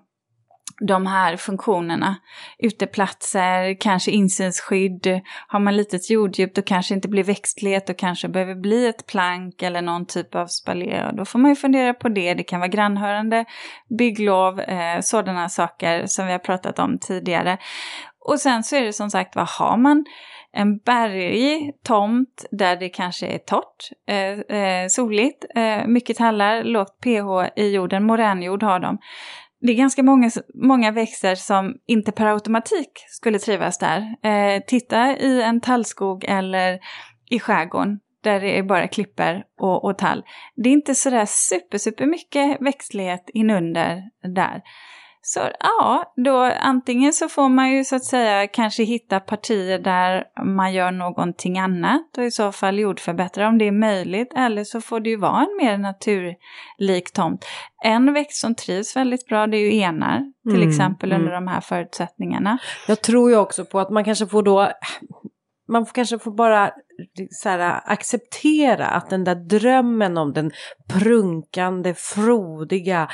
de 0.81 1.07
här 1.07 1.37
funktionerna. 1.37 2.15
Uteplatser, 2.59 3.79
kanske 3.79 4.11
insynsskydd. 4.11 5.21
Har 5.47 5.59
man 5.59 5.77
litet 5.77 6.09
jorddjup 6.09 6.55
då 6.55 6.61
kanske 6.61 6.93
inte 6.93 7.07
blir 7.07 7.23
växtlighet 7.23 7.89
och 7.89 7.97
kanske 7.97 8.27
behöver 8.27 8.55
bli 8.55 8.87
ett 8.87 9.07
plank 9.07 9.61
eller 9.61 9.81
någon 9.81 10.05
typ 10.05 10.35
av 10.35 10.47
spaljé. 10.47 11.11
Då 11.13 11.25
får 11.25 11.39
man 11.39 11.51
ju 11.51 11.55
fundera 11.55 11.93
på 11.93 12.09
det. 12.09 12.33
Det 12.33 12.43
kan 12.43 12.59
vara 12.59 12.69
grannhörande, 12.69 13.45
bygglov, 13.97 14.59
eh, 14.59 14.99
sådana 15.01 15.49
saker 15.49 16.05
som 16.05 16.25
vi 16.25 16.31
har 16.31 16.39
pratat 16.39 16.79
om 16.79 16.99
tidigare. 16.99 17.57
Och 18.19 18.39
sen 18.39 18.63
så 18.63 18.75
är 18.75 18.81
det 18.81 18.93
som 18.93 19.09
sagt, 19.09 19.35
vad 19.35 19.47
har 19.47 19.77
man? 19.77 20.05
En 20.53 20.77
bergig 20.77 21.71
tomt 21.83 22.45
där 22.51 22.75
det 22.75 22.89
kanske 22.89 23.27
är 23.27 23.37
torrt, 23.37 23.89
eh, 24.07 24.57
eh, 24.57 24.87
soligt, 24.87 25.45
eh, 25.55 25.87
mycket 25.87 26.17
tallar, 26.17 26.63
lågt 26.63 26.99
pH 27.03 27.59
i 27.59 27.69
jorden, 27.69 28.03
moränjord 28.03 28.63
har 28.63 28.79
de. 28.79 28.97
Det 29.61 29.71
är 29.71 29.75
ganska 29.75 30.03
många, 30.03 30.31
många 30.53 30.91
växter 30.91 31.35
som 31.35 31.75
inte 31.87 32.11
per 32.11 32.25
automatik 32.25 32.89
skulle 33.07 33.39
trivas 33.39 33.77
där. 33.77 34.15
Eh, 34.23 34.61
titta 34.67 35.17
i 35.17 35.41
en 35.41 35.61
tallskog 35.61 36.25
eller 36.27 36.79
i 37.29 37.39
skärgården 37.39 37.99
där 38.23 38.39
det 38.39 38.57
är 38.57 38.63
bara 38.63 38.87
klipper 38.87 39.43
och, 39.59 39.85
och 39.85 39.97
tall. 39.97 40.23
Det 40.55 40.69
är 40.69 40.73
inte 40.73 40.95
sådär 40.95 41.25
super, 41.27 41.77
super 41.77 42.05
mycket 42.05 42.61
växtlighet 42.61 43.29
inunder 43.33 44.03
där. 44.35 44.61
Så 45.23 45.39
ja, 45.59 46.13
då 46.15 46.37
antingen 46.61 47.13
så 47.13 47.29
får 47.29 47.49
man 47.49 47.71
ju 47.71 47.83
så 47.83 47.95
att 47.95 48.03
säga 48.03 48.47
kanske 48.47 48.83
hitta 48.83 49.19
partier 49.19 49.79
där 49.79 50.23
man 50.43 50.73
gör 50.73 50.91
någonting 50.91 51.59
annat 51.59 52.17
och 52.17 52.23
i 52.23 52.31
så 52.31 52.51
fall 52.51 52.79
jordförbättra 52.79 53.47
om 53.47 53.57
det 53.57 53.67
är 53.67 53.71
möjligt. 53.71 54.33
Eller 54.35 54.63
så 54.63 54.81
får 54.81 54.99
det 54.99 55.09
ju 55.09 55.17
vara 55.17 55.41
en 55.41 55.57
mer 55.65 55.77
naturlik 55.77 57.13
tomt. 57.13 57.45
En 57.83 58.13
växt 58.13 58.41
som 58.41 58.55
trivs 58.55 58.95
väldigt 58.95 59.27
bra 59.27 59.47
det 59.47 59.57
är 59.57 59.71
ju 59.71 59.79
enar 59.79 60.31
till 60.43 60.55
Mm, 60.55 60.69
exempel 60.69 61.13
under 61.13 61.31
mm. 61.31 61.45
de 61.45 61.51
här 61.51 61.61
förutsättningarna. 61.61 62.57
Jag 62.87 63.01
tror 63.01 63.31
ju 63.31 63.37
också 63.37 63.65
på 63.65 63.79
att 63.79 63.89
man 63.89 64.03
kanske 64.03 64.27
får 64.27 64.43
då, 64.43 64.71
man 65.71 65.85
kanske 65.85 66.19
får 66.19 66.31
bara 66.31 66.71
så 67.29 67.49
här, 67.49 67.81
acceptera 67.85 68.87
att 68.87 69.09
den 69.09 69.23
där 69.23 69.35
drömmen 69.35 70.17
om 70.17 70.33
den 70.33 70.51
prunkande, 70.93 71.93
frodiga, 71.93 73.09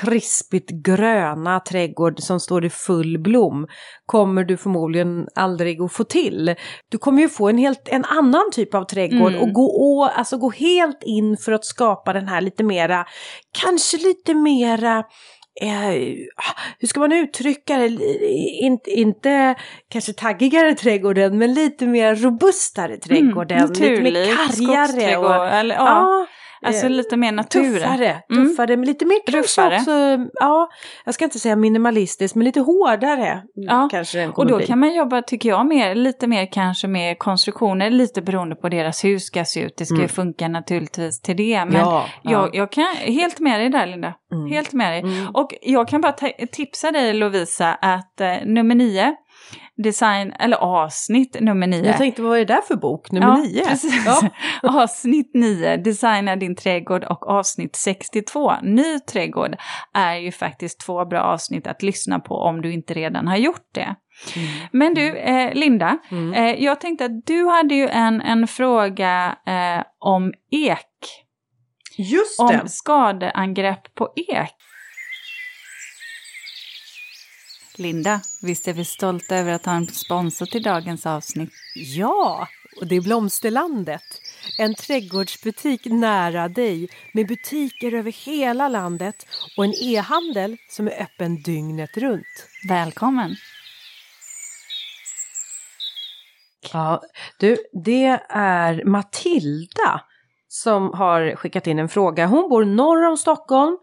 krispigt 0.00 0.70
gröna 0.70 1.60
trädgård 1.60 2.20
som 2.20 2.40
står 2.40 2.64
i 2.64 2.70
full 2.70 3.18
blom 3.18 3.66
kommer 4.06 4.44
du 4.44 4.56
förmodligen 4.56 5.26
aldrig 5.34 5.82
att 5.82 5.92
få 5.92 6.04
till. 6.04 6.54
Du 6.88 6.98
kommer 6.98 7.22
ju 7.22 7.28
få 7.28 7.48
en 7.48 7.58
helt 7.58 7.88
en 7.88 8.04
annan 8.04 8.50
typ 8.52 8.74
av 8.74 8.84
trädgård 8.84 9.32
Mm. 9.32 9.42
och 9.42 9.52
gå, 9.52 9.62
å, 9.62 10.04
alltså 10.04 10.38
gå 10.38 10.50
helt 10.50 11.02
in 11.02 11.36
för 11.36 11.52
att 11.52 11.64
skapa 11.64 12.12
den 12.12 12.28
här 12.28 12.40
lite 12.40 12.64
mera, 12.64 13.06
kanske 13.62 13.96
lite 13.96 14.34
mera 14.34 15.04
Eh, 15.60 15.92
hur 16.78 16.86
ska 16.86 17.00
man 17.00 17.12
uttrycka 17.12 17.76
det? 17.76 17.88
Inte, 18.60 18.90
inte 18.90 19.54
kanske 19.88 20.12
taggigare 20.12 20.74
trädgården 20.74 21.38
men 21.38 21.54
lite 21.54 21.86
mer 21.86 22.14
robustare 22.14 22.96
trädgården. 22.96 23.58
lite 23.68 24.02
mer 24.02 24.36
kargare. 24.36 25.16
Och, 25.16 25.46
eller, 25.46 25.74
ja, 25.74 25.84
ja, 25.86 26.26
alltså 26.62 26.86
eh, 26.86 26.90
lite 26.90 27.16
mer 27.16 27.32
natur. 27.32 27.78
Tuffare, 27.80 28.22
Mm. 28.30 28.48
tuffare, 28.48 28.76
men 28.76 28.86
lite 28.86 29.04
mer 29.04 29.32
Ruffare. 29.32 29.76
också, 29.76 29.90
ja, 30.40 30.68
jag 31.04 31.14
ska 31.14 31.24
inte 31.24 31.38
säga 31.38 31.56
minimalistiskt, 31.56 32.34
men 32.36 32.44
lite 32.44 32.60
hårdare 32.60 33.42
Ja, 33.54 33.88
kanske 33.90 34.18
den 34.18 34.30
Och 34.30 34.46
då 34.46 34.56
bli. 34.56 34.66
kan 34.66 34.78
man 34.78 34.94
jobba, 34.94 35.22
tycker 35.22 35.48
jag, 35.48 35.66
mer, 35.66 35.94
lite 35.94 36.26
mer 36.26 36.46
kanske 36.52 36.88
med 36.88 37.18
konstruktioner, 37.18 37.90
lite 37.90 38.22
beroende 38.22 38.54
på 38.56 38.68
deras 38.68 39.04
hur 39.04 39.18
ska 39.18 39.44
se 39.44 39.60
ut. 39.60 39.76
Det 39.76 39.84
ska 39.86 39.94
ju 39.94 40.00
Mm. 40.00 40.08
funka 40.08 40.48
naturligtvis 40.48 41.20
till 41.20 41.36
det. 41.36 41.64
Men 41.64 41.76
ja, 41.80 42.04
jag, 42.22 42.54
jag 42.54 42.72
kan, 42.72 42.84
helt 42.96 43.40
med 43.40 43.60
dig 43.60 43.68
där 43.68 43.86
Linda. 43.86 44.14
Mm. 44.32 44.46
Helt 44.50 44.72
med 44.72 44.92
dig. 44.92 45.00
Mm. 45.00 45.34
Och 45.34 45.54
jag 45.62 45.88
kan 45.88 46.00
bara 46.00 46.12
tipsa 46.52 46.90
dig 46.90 47.12
Lovisa 47.12 47.74
att 47.74 48.20
eh, 48.20 48.32
nummer 48.44 48.74
nio, 48.74 49.14
design, 49.82 50.32
eller 50.38 50.56
avsnitt 50.56 51.36
nummer 51.40 51.66
nio. 51.66 51.86
Jag 51.86 51.96
tänkte, 51.96 52.22
vad 52.22 52.34
är 52.34 52.38
det 52.44 52.54
där 52.54 52.60
för 52.62 52.76
bok? 52.76 53.10
Nummer 53.12 53.26
Ja, 53.26 53.36
nio? 53.36 53.64
precis. 53.66 54.06
Ja. 54.06 54.28
avsnitt 54.82 55.30
9, 55.34 55.76
Designa 55.76 56.36
din 56.36 56.56
trädgård 56.56 57.04
och 57.04 57.26
avsnitt 57.28 57.76
62, 57.76 58.52
Ny 58.62 58.98
trädgård, 59.00 59.56
är 59.94 60.14
ju 60.16 60.32
faktiskt 60.32 60.80
två 60.80 61.04
bra 61.04 61.20
avsnitt 61.20 61.66
att 61.66 61.82
lyssna 61.82 62.20
på 62.20 62.34
om 62.34 62.60
du 62.62 62.72
inte 62.72 62.94
redan 62.94 63.28
har 63.28 63.36
gjort 63.36 63.66
det. 63.74 63.94
Men 64.72 64.94
du, 64.94 65.16
eh, 65.18 65.54
Linda, 65.54 65.98
Mm. 66.10 66.32
eh, 66.34 66.64
jag 66.64 66.80
tänkte 66.80 67.04
att 67.04 67.26
du 67.26 67.46
hade 67.48 67.74
ju 67.74 67.88
en, 67.88 68.20
en 68.20 68.46
fråga 68.48 69.36
eh, 69.46 69.84
om 69.98 70.32
ek. 70.50 70.78
Just 71.98 72.40
Om 72.40 72.46
det. 72.48 72.68
skadeangrepp 72.68 73.94
på 73.94 74.08
ek. 74.16 74.50
Linda, 77.78 78.20
visst 78.42 78.68
är 78.68 78.72
vi 78.72 78.84
stolta 78.84 79.36
över 79.36 79.52
att 79.52 79.66
ha 79.66 79.72
en 79.72 79.86
sponsor 79.86 80.46
till 80.46 80.62
dagens 80.62 81.06
avsnitt? 81.06 81.50
Ja, 81.74 82.48
och 82.80 82.86
det 82.86 82.96
är 82.96 83.00
Blomsterlandet. 83.00 84.02
En 84.58 84.74
trädgårdsbutik 84.74 85.84
nära 85.84 86.48
dig 86.48 86.88
med 87.14 87.28
butiker 87.28 87.94
över 87.94 88.12
hela 88.12 88.68
landet 88.68 89.26
och 89.56 89.64
en 89.64 89.74
e-handel 89.82 90.56
som 90.70 90.86
är 90.86 91.02
öppen 91.02 91.42
dygnet 91.42 91.96
runt. 91.96 92.48
Välkommen! 92.68 93.36
Ja, 96.72 97.02
du, 97.38 97.56
det 97.72 98.18
är 98.28 98.84
Matilda 98.84 100.00
som 100.54 100.92
har 100.94 101.36
skickat 101.36 101.66
in 101.66 101.78
en 101.78 101.88
fråga. 101.88 102.26
Hon 102.26 102.48
bor 102.48 102.64
norr 102.64 103.06
om 103.08 103.16
Stockholm. 103.16 103.78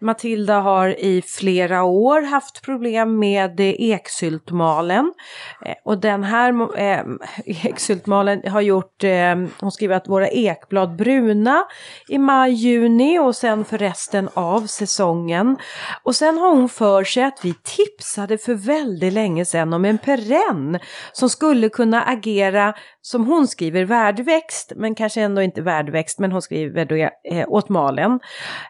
Matilda 0.00 0.60
har 0.60 0.88
i 0.88 1.22
flera 1.22 1.82
år 1.82 2.22
haft 2.22 2.62
problem 2.62 3.18
med 3.18 3.60
eksyltmalen. 3.60 5.12
Eh, 5.66 5.74
och 5.84 5.98
den 5.98 6.24
här 6.24 6.78
eh, 6.78 7.04
eksyltmalen 7.66 8.42
har 8.48 8.60
gjort, 8.60 9.04
eh, 9.04 9.34
hon 9.60 9.72
skriver 9.72 9.96
att 9.96 10.08
våra 10.08 10.28
ekblad 10.28 10.96
bruna 10.96 11.64
i 12.08 12.18
maj, 12.18 12.52
juni 12.52 13.18
och 13.18 13.36
sen 13.36 13.64
för 13.64 13.78
resten 13.78 14.28
av 14.34 14.66
säsongen. 14.66 15.56
Och 16.02 16.16
sen 16.16 16.38
har 16.38 16.50
hon 16.50 16.68
för 16.68 17.04
sig 17.04 17.22
att 17.22 17.40
vi 17.42 17.54
tipsade 17.54 18.38
för 18.38 18.54
väldigt 18.54 19.12
länge 19.12 19.44
sedan 19.44 19.72
om 19.72 19.84
en 19.84 19.98
perenn 19.98 20.78
som 21.12 21.30
skulle 21.30 21.68
kunna 21.68 22.02
agera 22.02 22.74
som 23.02 23.26
hon 23.26 23.48
skriver 23.48 23.84
värdväxt 23.84 24.72
men 24.76 24.94
kanske 24.94 25.20
ändå 25.20 25.42
inte 25.42 25.62
värdväxt 25.62 26.03
men 26.18 26.32
hon 26.32 26.42
skriver 26.42 26.84
då 26.84 26.96
eh, 26.96 27.48
åt 27.48 27.68
malen. 27.68 28.20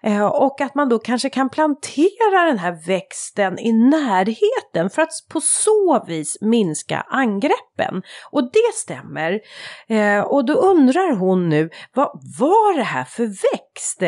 Eh, 0.02 0.26
och 0.26 0.60
att 0.60 0.74
man 0.74 0.88
då 0.88 0.98
kanske 0.98 1.30
kan 1.30 1.48
plantera 1.48 2.46
den 2.46 2.58
här 2.58 2.86
växten 2.86 3.58
i 3.58 3.72
närheten 3.72 4.90
för 4.90 5.02
att 5.02 5.10
på 5.32 5.40
så 5.40 6.04
vis 6.06 6.38
minska 6.40 7.06
angreppen. 7.08 8.02
Och 8.30 8.42
det 8.52 8.74
stämmer. 8.74 9.40
Eh, 9.88 10.20
och 10.20 10.44
då 10.44 10.54
undrar 10.54 11.16
hon 11.16 11.48
nu, 11.48 11.70
vad 11.94 12.06
var 12.38 12.76
det 12.76 12.82
här 12.82 13.04
för 13.04 13.26
växt? 13.26 14.02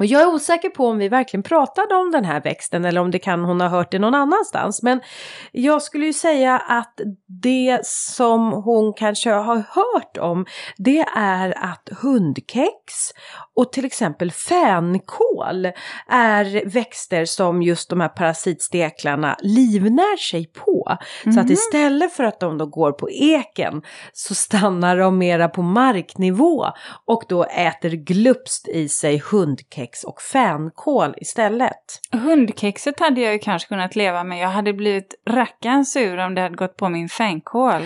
Och 0.00 0.06
jag 0.06 0.22
är 0.22 0.34
osäker 0.34 0.68
på 0.68 0.86
om 0.86 0.98
vi 0.98 1.08
verkligen 1.08 1.42
pratade 1.42 1.94
om 1.94 2.10
den 2.10 2.24
här 2.24 2.40
växten 2.40 2.84
eller 2.84 3.00
om 3.00 3.10
det 3.10 3.18
kan 3.18 3.44
hon 3.44 3.60
ha 3.60 3.68
hört 3.68 3.90
det 3.90 3.98
någon 3.98 4.14
annanstans. 4.14 4.82
Men 4.82 5.00
jag 5.52 5.82
skulle 5.82 6.06
ju 6.06 6.12
säga 6.12 6.58
att 6.58 7.00
det 7.42 7.80
som 7.86 8.52
hon 8.52 8.92
kanske 8.96 9.30
har 9.30 9.56
hört 9.56 10.16
om 10.20 10.46
det 10.76 11.04
är 11.16 11.64
att 11.64 11.88
hundkex 12.02 12.72
och 13.60 13.72
till 13.72 13.84
exempel 13.84 14.30
fänkål 14.32 15.66
är 16.08 16.70
växter 16.70 17.24
som 17.24 17.62
just 17.62 17.90
de 17.90 18.00
här 18.00 18.08
parasitsteklarna 18.08 19.36
livnär 19.40 20.16
sig 20.16 20.46
på. 20.46 20.96
Så 21.34 21.40
att 21.40 21.50
istället 21.50 22.12
för 22.12 22.24
att 22.24 22.40
de 22.40 22.58
då 22.58 22.66
går 22.66 22.92
på 22.92 23.10
eken 23.10 23.82
så 24.12 24.34
stannar 24.34 24.96
de 24.96 25.18
mera 25.18 25.48
på 25.48 25.62
marknivå 25.62 26.66
och 27.06 27.22
då 27.28 27.44
äter 27.44 27.90
glupst 27.90 28.68
i 28.68 28.88
sig 28.88 29.22
hundkex 29.30 30.04
och 30.04 30.20
fänkål 30.22 31.14
istället. 31.16 32.00
Hundkexet 32.12 33.00
hade 33.00 33.20
jag 33.20 33.32
ju 33.32 33.38
kanske 33.38 33.68
kunnat 33.68 33.96
leva 33.96 34.24
med. 34.24 34.38
Jag 34.38 34.48
hade 34.48 34.72
blivit 34.72 35.14
rackarns 35.30 35.92
sur 35.92 36.18
om 36.18 36.34
det 36.34 36.40
hade 36.40 36.56
gått 36.56 36.76
på 36.76 36.88
min 36.88 37.08
fänkål. 37.08 37.82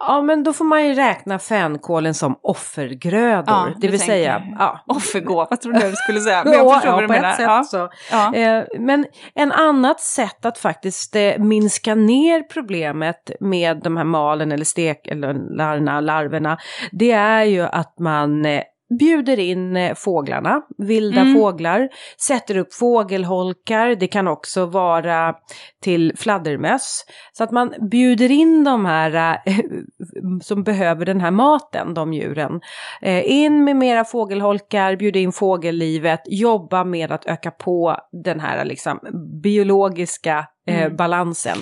Ja 0.00 0.22
men 0.22 0.42
då 0.42 0.52
får 0.52 0.64
man 0.64 0.86
ju 0.86 0.94
räkna 0.94 1.38
fänkålen 1.38 2.14
som 2.14 2.38
offergrödor. 2.42 3.44
Ja, 3.46 3.68
det 3.80 3.88
vill 3.88 4.00
säga, 4.00 4.42
ja. 4.58 4.80
Offergåva 4.86 5.56
trodde 5.56 5.80
jag 5.80 5.92
du 5.92 5.96
skulle 5.96 6.20
säga. 6.20 6.44
Men 6.44 6.52
jag 6.52 6.66
Ja, 6.66 6.74
förstår 6.74 6.90
ja, 6.90 6.94
vad 6.96 7.04
du 7.04 7.08
menar. 7.08 7.34
ja. 7.38 7.64
så. 7.64 7.88
Ja. 8.10 8.34
Eh, 8.34 8.64
men 8.78 9.06
en 9.34 9.52
annat 9.52 10.00
sätt 10.00 10.44
att 10.44 10.58
faktiskt 10.58 11.16
eh, 11.16 11.38
minska 11.38 11.94
ner 11.94 12.42
problemet 12.42 13.30
med 13.40 13.80
de 13.82 13.96
här 13.96 14.04
malen 14.04 14.52
eller 14.52 14.64
stek 14.64 15.06
eller 15.06 15.56
larna, 15.56 16.00
larverna, 16.00 16.58
det 16.92 17.12
är 17.12 17.44
ju 17.44 17.62
att 17.62 17.98
man 17.98 18.44
eh, 18.44 18.62
bjuder 18.98 19.38
in 19.38 19.76
eh, 19.76 19.94
fåglarna, 19.94 20.62
vilda 20.78 21.20
Mm. 21.20 21.34
fåglar, 21.34 21.88
sätter 22.26 22.56
upp 22.56 22.74
fågelholkar, 22.74 23.94
det 23.94 24.06
kan 24.06 24.28
också 24.28 24.66
vara 24.66 25.34
till 25.82 26.12
fladdermöss. 26.16 27.04
Så 27.32 27.44
att 27.44 27.50
man 27.50 27.74
bjuder 27.90 28.30
in 28.30 28.64
de 28.64 28.86
här 28.86 29.40
eh, 29.46 29.56
som 30.42 30.62
behöver 30.62 31.04
den 31.06 31.20
här 31.20 31.30
maten, 31.30 31.94
de 31.94 32.12
djuren. 32.12 32.60
Eh, 33.02 33.30
in 33.30 33.64
med 33.64 33.76
mera 33.76 34.04
fågelholkar, 34.04 34.96
bjuda 34.96 35.18
in 35.18 35.32
fågellivet, 35.32 36.20
jobba 36.26 36.84
med 36.84 37.12
att 37.12 37.26
öka 37.26 37.50
på 37.50 37.96
den 38.24 38.40
här 38.40 38.64
liksom, 38.64 38.98
biologiska 39.42 40.46
eh, 40.70 40.82
Mm. 40.82 40.96
balansen. 40.96 41.56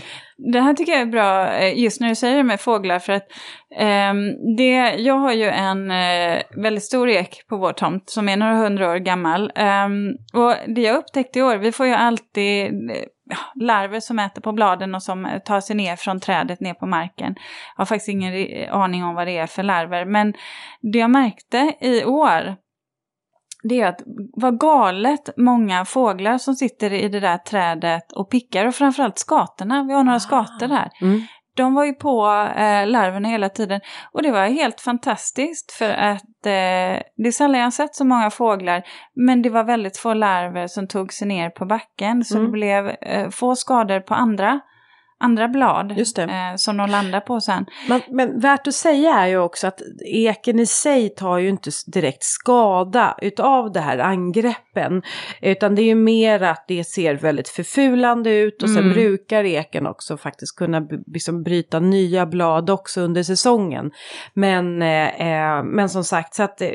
Det 0.52 0.60
här 0.60 0.74
tycker 0.74 0.92
jag 0.92 1.00
är 1.00 1.06
bra, 1.06 1.52
eh, 1.52 1.78
just 1.78 2.00
när 2.00 2.08
du 2.08 2.14
säger 2.14 2.36
det 2.36 2.42
med 2.42 2.60
fåglar, 2.60 2.98
för 2.98 3.12
att 3.12 3.26
ehm, 3.78 4.56
det, 4.56 4.94
jag 4.98 5.14
har 5.14 5.32
ju 5.32 5.48
en 5.48 5.90
eh, 5.90 6.42
väldigt 6.56 6.84
stor 6.84 7.08
ek 7.08 7.46
på 7.48 7.56
vår 7.56 7.72
tomt 7.72 8.10
som 8.10 8.28
är 8.28 8.36
några 8.36 8.54
hundra 8.54 8.90
år 8.90 8.96
gammal. 8.96 9.52
Ehm, 9.54 10.08
och 10.32 10.54
det 10.66 10.80
jag 10.80 10.96
upptäckte 10.96 11.38
i 11.38 11.42
år, 11.42 11.56
vi 11.56 11.72
får 11.72 11.86
ju 11.86 11.92
alltid 11.92 12.66
eh, 12.90 12.96
larver 13.60 14.00
som 14.00 14.18
äter 14.18 14.42
på 14.42 14.52
bladen 14.52 14.94
och 14.94 15.02
som 15.02 15.26
eh, 15.26 15.38
tar 15.38 15.60
sig 15.60 15.76
ner 15.76 15.96
från 15.96 16.20
trädet 16.20 16.60
ner 16.60 16.74
på 16.74 16.86
marken. 16.86 17.34
Jag 17.76 17.80
har 17.80 17.86
faktiskt 17.86 18.08
ingen 18.08 18.32
aning 18.70 19.04
om 19.04 19.14
vad 19.14 19.26
det 19.26 19.38
är 19.38 19.46
för 19.46 19.62
larver, 19.62 20.04
men 20.04 20.34
det 20.92 20.98
jag 20.98 21.10
märkte 21.10 21.72
i 21.80 22.04
år, 22.04 22.56
det 23.62 23.80
är 23.80 23.86
att 23.86 24.02
vad 24.32 24.60
galet 24.60 25.30
många 25.36 25.84
fåglar 25.84 26.38
som 26.38 26.54
sitter 26.54 26.92
i 26.92 27.08
det 27.08 27.20
där 27.20 27.38
trädet 27.38 28.12
och 28.12 28.30
pickar 28.30 28.66
och 28.66 28.74
framförallt 28.74 29.18
skatorna, 29.18 29.84
vi 29.88 29.92
har 29.94 30.04
några 30.04 30.20
skator 30.20 30.68
här. 30.68 30.90
Mm. 31.00 31.20
de 31.54 31.74
var 31.74 31.84
ju 31.84 31.92
på 31.92 32.26
eh, 32.56 32.86
larverna 32.86 33.28
hela 33.28 33.48
tiden. 33.48 33.80
Och 34.12 34.22
det 34.22 34.30
var 34.30 34.46
helt 34.46 34.80
fantastiskt 34.80 35.72
för 35.72 35.90
att 35.90 36.46
eh, 36.46 37.02
det 37.16 37.26
är 37.26 37.32
sällan 37.32 37.60
jag 37.60 37.72
sett 37.72 37.94
så 37.94 38.04
många 38.04 38.30
fåglar. 38.30 38.82
Men 39.14 39.42
det 39.42 39.50
var 39.50 39.64
väldigt 39.64 39.96
få 39.96 40.14
larver 40.14 40.66
som 40.66 40.88
tog 40.88 41.12
sig 41.12 41.28
ner 41.28 41.50
på 41.50 41.64
backen. 41.66 42.24
Så 42.24 42.34
Mm. 42.38 42.46
det 42.46 42.52
blev 42.52 42.88
eh, 42.88 43.28
få 43.30 43.56
skador 43.56 44.00
på 44.00 44.14
andra, 44.14 44.60
andra 45.20 45.48
blad. 45.48 45.94
Eh, 46.30 46.56
som 46.56 46.76
de 46.76 46.90
landade 46.90 47.20
på 47.20 47.40
sen. 47.40 47.66
Men, 47.88 48.00
men 48.10 48.40
värt 48.40 48.66
att 48.66 48.74
säga 48.74 49.14
är 49.14 49.26
ju 49.26 49.38
också 49.38 49.66
att 49.66 49.80
eken 50.06 50.58
i 50.60 50.66
sig 50.66 51.08
tar 51.08 51.38
ju 51.38 51.48
inte 51.48 51.70
direkt 51.86 52.22
skada 52.22 53.18
utav 53.22 53.72
det 53.72 53.80
här 53.80 53.98
angreppen. 53.98 55.02
Utan 55.42 55.74
det 55.74 55.82
är 55.82 55.86
ju 55.86 55.94
mer 55.94 56.42
att 56.42 56.64
det 56.68 56.84
ser 56.84 57.14
väldigt 57.14 57.48
förfulande 57.48 58.30
ut 58.30 58.62
och 58.62 58.68
sen 58.68 58.78
Mm. 58.78 58.92
brukar 58.92 59.44
eken 59.44 59.86
också 59.86 60.16
faktiskt 60.16 60.56
kunna 60.56 60.88
liksom 61.06 61.42
bryta 61.42 61.80
nya 61.80 62.26
blad 62.26 62.70
också 62.70 63.00
under 63.00 63.22
säsongen. 63.22 63.90
Men, 64.34 64.82
eh, 64.82 65.08
eh, 65.20 65.64
men 65.64 65.88
som 65.88 66.04
sagt, 66.04 66.34
så 66.34 66.42
att 66.42 66.60
eh, 66.60 66.68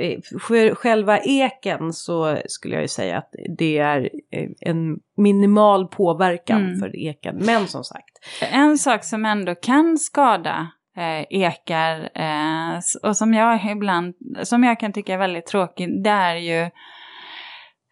för 0.48 0.76
själva 0.76 1.20
eken 1.20 1.94
så 1.94 2.38
skulle 2.46 2.74
jag 2.76 2.82
ju 2.82 2.88
säga 2.88 3.18
att 3.18 3.30
det 3.58 3.78
är 3.78 4.10
eh, 4.32 4.50
en 4.60 4.98
minimal 5.18 5.88
påverkan 5.88 6.64
Mm. 6.66 6.80
för 6.80 6.96
eken. 6.96 7.36
Men 7.46 7.68
som 7.68 7.84
sagt, 7.84 8.13
En 8.52 8.78
sak 8.78 9.04
som 9.04 9.26
ändå 9.26 9.56
kan 9.56 9.98
skada 9.98 10.68
eh, 10.98 11.26
ekar 11.30 12.10
eh, 12.16 12.80
och 13.04 13.18
som 13.18 13.34
jag 13.34 13.72
ibland, 13.72 14.14
som 14.44 14.64
jag 14.64 14.80
kan 14.80 14.94
tycka 14.94 15.14
är 15.14 15.18
väldigt 15.18 15.46
tråkig, 15.46 16.04
det 16.04 16.10
är 16.10 16.36
ju 16.36 16.70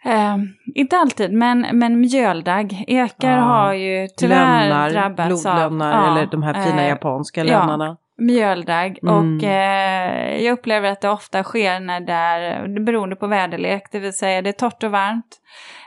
Eh, 0.05 0.37
inte 0.75 0.97
alltid, 0.97 1.33
men, 1.33 1.67
men 1.73 1.99
mjöldagg. 1.99 2.85
Ekar 2.87 3.31
Ja. 3.31 3.39
har 3.39 3.73
ju 3.73 4.07
tyvärr 4.07 4.69
lönnar, 4.69 4.89
drabbats 4.89 5.45
av 5.45 5.55
blodlönnar 5.55 5.93
ja, 5.93 6.11
eller 6.11 6.25
de 6.25 6.43
här 6.43 6.53
fina 6.53 6.81
eh, 6.81 6.87
japanska 6.89 7.43
ja. 7.43 7.59
lönnarna. 7.59 7.97
mjöldagg. 8.17 8.99
Mm. 9.03 9.15
Och 9.37 9.43
eh, 9.43 10.43
jag 10.43 10.53
upplever 10.53 10.91
att 10.91 11.01
det 11.01 11.09
ofta 11.09 11.43
sker 11.43 11.79
när 11.79 11.99
det 11.99 12.13
är, 12.13 12.79
beroende 12.85 13.15
på 13.15 13.27
väderlek, 13.27 13.83
det 13.91 13.99
vill 13.99 14.13
säga 14.13 14.41
det 14.41 14.49
är 14.49 14.53
torrt 14.53 14.83
och 14.83 14.91
varmt 14.91 15.37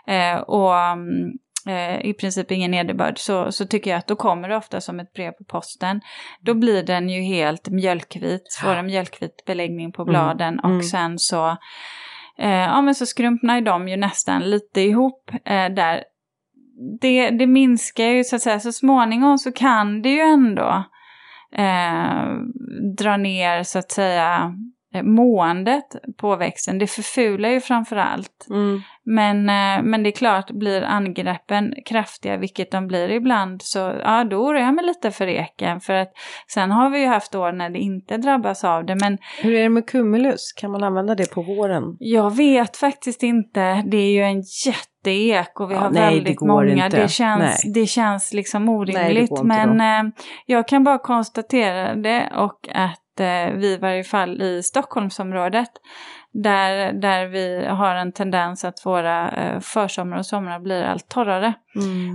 eh, 0.07 0.37
och 0.37 0.77
mm, 0.79 1.33
eh, 1.67 2.07
i 2.07 2.15
princip 2.15 2.51
ingen 2.51 2.71
nederbörd, 2.71 3.19
så, 3.19 3.53
så 3.53 3.67
tycker 3.67 3.91
jag 3.91 3.99
att 3.99 4.07
då 4.07 4.17
kommer 4.17 4.49
det 4.49 4.57
ofta 4.57 4.81
som 4.81 5.01
ett 5.01 5.13
brev 5.13 5.31
på 5.33 5.45
posten. 5.45 6.01
Då 6.41 6.55
blir 6.55 6.83
den 6.83 7.09
ju 7.09 7.21
helt 7.23 7.69
mjölkvit, 7.69 8.59
får 8.63 8.75
en 8.75 8.87
mjölkvit 8.87 9.45
beläggning 9.47 9.93
på 9.93 10.03
Mm. 10.03 10.11
bladen 10.13 10.59
och 10.61 10.71
Mm. 10.71 10.83
sen 10.83 11.19
så, 11.19 11.49
eh, 12.39 12.51
ja 12.51 12.83
men 12.83 12.95
så 12.95 13.07
skrumpnar 13.07 13.61
de 13.61 13.89
ju 13.89 13.97
nästan 13.97 14.43
lite 14.43 14.81
ihop 14.81 15.31
eh, 15.45 15.69
där. 15.69 16.05
Det, 17.01 17.31
det 17.31 17.47
minskar 17.47 18.05
ju 18.05 18.25
så 18.25 18.37
att 18.37 18.43
säga, 18.43 18.61
så 18.61 18.73
småningom 18.73 19.39
så 19.39 19.53
kan 19.53 20.03
det 20.03 20.09
ju 20.09 20.21
ändå 20.21 20.85
eh, 21.57 22.35
dra 22.99 23.17
ner 23.17 23.63
så 23.63 23.79
att 23.79 23.91
säga 23.91 24.53
måendet 25.03 25.85
på 26.17 26.37
växten. 26.37 26.79
Det 26.79 26.87
förfular 26.87 27.49
ju 27.49 27.61
framför 27.61 27.97
allt. 27.97 28.47
Mm. 28.51 28.81
Men, 29.07 29.39
eh, 29.49 29.83
men 29.83 30.03
det 30.03 30.09
är 30.09 30.17
klart, 30.17 30.51
blir 30.51 30.83
angreppen 30.83 31.75
kraftiga, 31.87 32.37
vilket 32.37 32.71
de 32.71 32.87
blir 32.87 33.11
ibland, 33.11 33.63
så 33.63 33.79
ja, 33.79 34.25
då 34.25 34.37
oroar 34.37 34.61
jag 34.61 34.75
mig 34.75 34.85
lite 34.85 35.11
för 35.11 35.27
eken. 35.27 35.81
För 35.81 35.93
att 35.93 36.13
sen 36.49 36.71
har 36.71 36.91
vi 36.91 37.01
ju 37.01 37.07
haft 37.07 37.35
år 37.35 37.53
när 37.53 37.71
det 37.71 37.79
inte 37.79 38.17
drabbas 38.17 38.65
av 38.65 38.87
det. 38.87 38.95
Men 38.95 39.19
Hur 39.43 39.55
är 39.55 39.63
det 39.63 39.69
med 39.69 39.87
cumulus? 39.87 40.53
Kan 40.53 40.71
man 40.71 40.85
använda 40.85 41.15
det 41.15 41.31
på 41.35 41.43
våren? 41.43 41.97
jag 41.99 42.37
vet 42.37 42.77
faktiskt 42.77 43.23
inte. 43.23 43.83
Det 43.87 43.97
är 43.97 44.11
ju 44.11 44.23
en 44.23 44.43
jätteek 44.67 45.61
och 45.61 45.71
vi 45.71 45.75
Ja, 45.75 45.81
har 45.81 45.91
nej, 45.91 46.11
det 46.11 46.15
väldigt 46.17 46.37
går 46.37 46.47
många. 46.47 46.85
inte. 46.87 47.01
Det 47.03 47.09
känns, 47.09 47.65
Nej. 47.65 47.73
det 47.75 47.87
känns 47.87 48.33
liksom 48.33 48.69
orimligt. 48.69 49.31
Nej, 49.31 49.57
det 49.57 49.67
men 49.77 49.81
eh, 50.07 50.13
jag 50.47 50.69
kan 50.69 50.85
bara 50.85 50.99
konstatera 50.99 51.95
det 51.95 52.33
och 52.37 52.69
att 52.69 52.77
eh, 52.77 52.91
vi 53.57 53.73
i 53.73 53.79
varje 53.81 54.05
fall 54.05 54.43
i 54.43 54.63
Stockholmsområdet 54.63 55.69
där, 56.33 56.93
där 56.93 57.27
vi 57.27 57.67
har 57.67 57.95
en 57.95 58.13
tendens 58.13 58.65
att 58.65 58.87
våra 58.87 59.31
eh, 59.31 59.61
försommar 59.61 60.19
och 60.19 60.27
somrar 60.27 60.61
blir 60.61 60.83
allt 60.83 61.09
torrare 61.09 61.55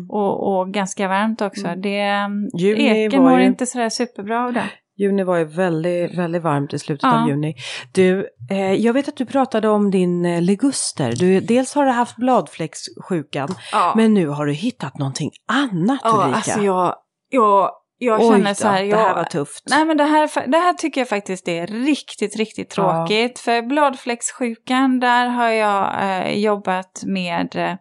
och, 0.09 0.59
och 0.59 0.73
ganska 0.73 1.07
varmt 1.07 1.41
också. 1.41 1.67
Mm. 1.67 1.81
Det, 1.81 2.59
Juni 2.59 3.05
eken 3.05 3.23
var 3.23 3.29
mår 3.31 3.39
ju- 3.39 3.45
inte 3.45 3.65
sådär 3.65 3.89
superbra 3.89 4.45
av 4.45 4.53
det. 4.53 4.63
Juni 4.97 5.23
var 5.23 5.37
ju 5.37 5.45
väldigt, 5.45 6.17
väldigt 6.17 6.41
varmt 6.43 6.73
i 6.73 6.79
slutet 6.79 7.03
Ja. 7.03 7.21
av 7.23 7.29
juni. 7.29 7.55
Du, 7.93 8.27
eh, 8.51 8.73
jag 8.73 8.93
vet 8.93 9.07
att 9.07 9.17
du 9.17 9.25
pratade 9.25 9.67
om 9.69 9.91
din 9.91 10.25
eh, 10.25 10.41
leguster. 10.41 11.11
Du, 11.19 11.39
dels 11.39 11.75
har 11.75 11.85
du 11.85 11.91
haft 11.91 12.15
bladfläckssjukan, 12.15 13.49
Ja. 13.71 13.93
men 13.95 14.13
nu 14.13 14.27
har 14.27 14.45
du 14.45 14.53
hittat 14.53 14.97
någonting 14.97 15.31
annat 15.51 15.99
Ja, 16.03 16.09
Ulrika. 16.21 16.35
alltså 16.35 16.59
jag, 16.61 16.95
jag, 17.29 17.71
jag 18.01 18.19
Oj 18.21 18.27
känner 18.27 18.53
så 18.53 18.67
här. 18.67 18.81
det 18.81 18.87
Jag, 18.87 18.97
här 18.97 19.15
var 19.15 19.23
tufft. 19.23 19.63
Nej 19.69 19.85
men 19.85 19.97
det 19.97 20.03
här, 20.03 20.47
det 20.47 20.57
här 20.57 20.73
tycker 20.73 21.01
jag 21.01 21.07
faktiskt 21.09 21.47
är 21.47 21.67
riktigt, 21.67 22.35
riktigt 22.35 22.77
Ja. 22.77 22.83
tråkigt. 23.07 23.39
För 23.39 23.61
bladfläckssjukan, 23.61 24.99
där 24.99 25.27
har 25.27 25.49
jag 25.49 26.03
eh, 26.03 26.37
jobbat 26.39 27.03
med 27.05 27.55
eh, 27.55 27.75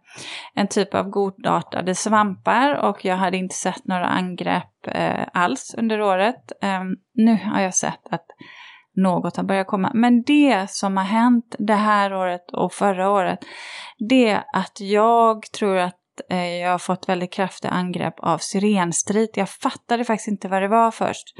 en 0.54 0.68
typ 0.68 0.94
av 0.94 1.09
godartade 1.11 1.94
svampar 1.94 2.74
och 2.74 3.04
jag 3.04 3.16
hade 3.16 3.37
inte 3.37 3.54
sett 3.54 3.85
några 3.87 4.07
angrepp 4.07 4.87
eh, 4.88 5.24
alls 5.33 5.74
under 5.78 6.00
året. 6.00 6.52
Eh, 6.62 6.81
nu 7.14 7.38
har 7.44 7.61
jag 7.61 7.74
sett 7.74 8.07
att 8.11 8.26
något 8.96 9.37
har 9.37 9.44
börjat 9.44 9.66
komma. 9.66 9.90
Men 9.94 10.22
det 10.22 10.70
som 10.70 10.96
har 10.96 11.04
hänt 11.04 11.57
det 11.59 11.74
här 11.74 12.14
året 12.14 12.50
och 12.52 12.72
förra 12.72 13.11
året, 13.11 13.38
det 14.09 14.28
är 14.28 14.44
att 14.52 14.81
jag 14.81 15.42
tror 15.59 15.76
att 15.76 15.97
Eh, 16.31 16.57
jag 16.57 16.70
har 16.70 16.78
fått 16.78 17.09
väldigt 17.09 17.33
kraftiga 17.33 17.70
angrepp 17.70 18.20
av 18.20 18.38
syrenstrit. 18.38 19.37
Jag 19.37 19.48
fattade 19.48 20.04
faktiskt 20.04 20.28
inte 20.28 20.48
vad 20.48 20.62
det 20.62 20.68
var 20.68 20.90
först. 20.90 21.35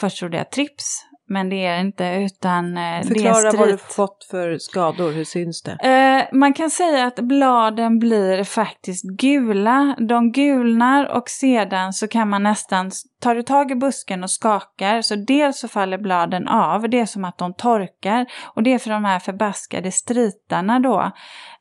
Först 0.00 0.18
trodde 0.18 0.36
jag 0.36 0.50
trips, 0.50 1.06
men 1.28 1.48
det 1.48 1.66
är 1.66 1.80
inte 1.80 2.04
utan 2.04 2.76
eh, 2.76 2.80
det 2.80 2.80
är 2.80 3.02
Förklara 3.02 3.52
vad 3.58 3.68
du 3.68 3.76
fått 3.78 4.26
för 4.30 4.58
skador, 4.58 5.12
hur 5.12 5.24
syns 5.24 5.62
det? 5.62 5.72
Eh, 5.72 6.38
man 6.38 6.52
kan 6.52 6.70
säga 6.70 7.06
att 7.06 7.16
bladen 7.20 7.98
blir 7.98 8.44
faktiskt 8.44 9.04
gula. 9.04 9.96
De 10.08 10.32
gulnar 10.32 11.16
och 11.16 11.28
sedan 11.28 11.92
så 11.92 12.08
kan 12.08 12.28
man 12.28 12.42
nästan, 12.42 12.90
tar 13.20 13.34
du 13.34 13.42
tag 13.42 13.70
i 13.70 13.74
busken 13.74 14.22
och 14.22 14.30
skakar 14.30 15.02
så 15.02 15.16
dels 15.16 15.58
så 15.58 15.68
faller 15.68 15.98
bladen 15.98 16.48
av, 16.48 16.88
det 16.88 17.00
är 17.00 17.06
som 17.06 17.24
att 17.24 17.38
de 17.38 17.54
torkar. 17.54 18.26
Och 18.54 18.62
det 18.62 18.72
är 18.74 18.78
för 18.78 18.90
de 18.90 19.04
här 19.04 19.18
förbaskade 19.18 19.92
stritarna 19.92 20.80
då, 20.80 21.12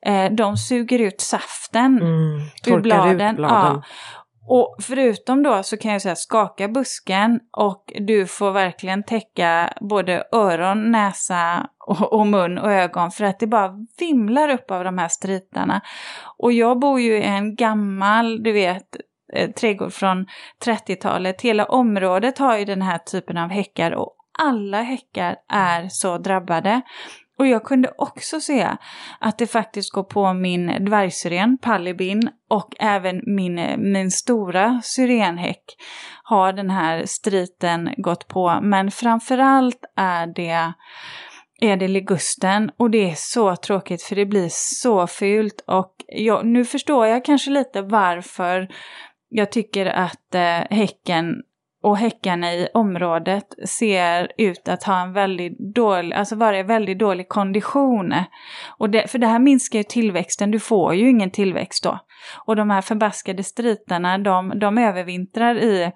eh, 0.05 0.31
de 0.31 0.57
suger 0.57 0.99
ut 0.99 1.21
saften 1.21 2.01
Mm, 2.01 2.39
ur 2.67 2.81
bladen. 2.81 3.29
ut 3.29 3.35
bladen. 3.37 3.75
Ja. 3.75 3.83
Och 4.47 4.75
förutom 4.81 5.43
då 5.43 5.63
så 5.63 5.77
kan 5.77 5.91
jag 5.91 6.01
säga 6.01 6.15
skaka 6.15 6.67
busken 6.67 7.39
och 7.57 7.93
du 7.95 8.27
får 8.27 8.51
verkligen 8.51 9.03
täcka 9.03 9.73
både 9.81 10.23
öron, 10.31 10.91
näsa 10.91 11.69
och, 11.87 12.13
och 12.13 12.27
mun 12.27 12.57
och 12.57 12.71
ögon 12.71 13.11
för 13.11 13.23
att 13.23 13.39
det 13.39 13.47
bara 13.47 13.73
vimlar 13.99 14.49
upp 14.49 14.71
av 14.71 14.83
de 14.83 14.97
här 14.97 15.07
stritarna. 15.07 15.81
Och 16.37 16.53
jag 16.53 16.79
bor 16.79 16.99
ju 16.99 17.17
i 17.17 17.23
en 17.23 17.55
gammal, 17.55 18.43
du 18.43 18.51
vet, 18.51 18.95
eh, 19.33 19.51
trädgård 19.51 19.93
från 19.93 20.25
30-talet. 20.65 21.41
Hela 21.41 21.65
området 21.65 22.37
har 22.37 22.57
ju 22.57 22.65
den 22.65 22.81
här 22.81 22.97
typen 22.97 23.37
av 23.37 23.49
häckar 23.49 23.91
och 23.91 24.15
alla 24.39 24.81
häckar 24.81 25.35
är 25.49 25.87
så 25.89 26.17
drabbade. 26.17 26.81
Och 27.39 27.47
jag 27.47 27.63
kunde 27.63 27.91
också 27.97 28.39
se 28.39 28.67
att 29.19 29.37
det 29.37 29.47
faktiskt 29.47 29.91
går 29.91 30.03
på 30.03 30.33
min 30.33 30.85
dvärgsyren, 30.85 31.57
Pallibin, 31.57 32.29
och 32.49 32.75
även 32.79 33.21
min, 33.25 33.55
min 33.77 34.11
stora 34.11 34.81
syrenhäck 34.83 35.63
har 36.23 36.53
den 36.53 36.69
här 36.69 37.05
striten 37.05 37.89
gått 37.97 38.27
på. 38.27 38.59
Men 38.61 38.91
framförallt 38.91 39.85
är 39.95 40.27
det, 40.27 40.73
är 41.61 41.77
det 41.77 41.87
ligusten 41.87 42.71
och 42.77 42.89
det 42.89 43.09
är 43.09 43.15
så 43.17 43.55
tråkigt 43.55 44.03
för 44.03 44.15
det 44.15 44.25
blir 44.25 44.49
så 44.51 45.07
fult. 45.07 45.63
Och 45.67 45.95
jag, 46.07 46.45
nu 46.45 46.65
förstår 46.65 47.07
jag 47.07 47.25
kanske 47.25 47.51
lite 47.51 47.81
varför 47.81 48.69
jag 49.29 49.51
tycker 49.51 49.85
att 49.85 50.35
eh, 50.35 50.77
häcken 50.77 51.35
och 51.83 51.97
häckarna 51.97 52.53
i 52.53 52.67
området 52.73 53.45
ser 53.65 54.31
ut 54.37 54.67
att 54.67 54.83
ha 54.83 55.01
en 55.01 55.13
väldigt 55.13 55.59
dålig, 55.75 56.13
alltså 56.13 56.35
vara 56.35 56.59
i 56.59 56.63
väldigt 56.63 56.99
dålig 56.99 57.29
kondition. 57.29 58.13
Och 58.77 58.89
det, 58.89 59.07
för 59.07 59.19
det 59.19 59.27
här 59.27 59.39
minskar 59.39 59.79
ju 59.79 59.83
tillväxten, 59.83 60.51
du 60.51 60.59
får 60.59 60.95
ju 60.95 61.09
ingen 61.09 61.31
tillväxt 61.31 61.83
då. 61.83 61.99
Och 62.45 62.55
de 62.55 62.69
här 62.69 62.81
förbaskade 62.81 63.43
stritarna, 63.43 64.17
de, 64.17 64.59
de 64.59 64.77
övervintrar 64.77 65.55
i, 65.55 65.91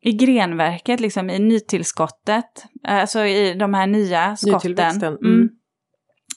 i 0.00 0.12
grenverket, 0.12 1.00
liksom 1.00 1.30
i 1.30 1.38
nytillskottet, 1.38 2.64
alltså 2.88 3.24
i 3.24 3.54
de 3.54 3.74
här 3.74 3.86
nya 3.86 4.36
skotten. 4.36 4.56
Nytillväxten, 4.56 5.18
mm. 5.24 5.48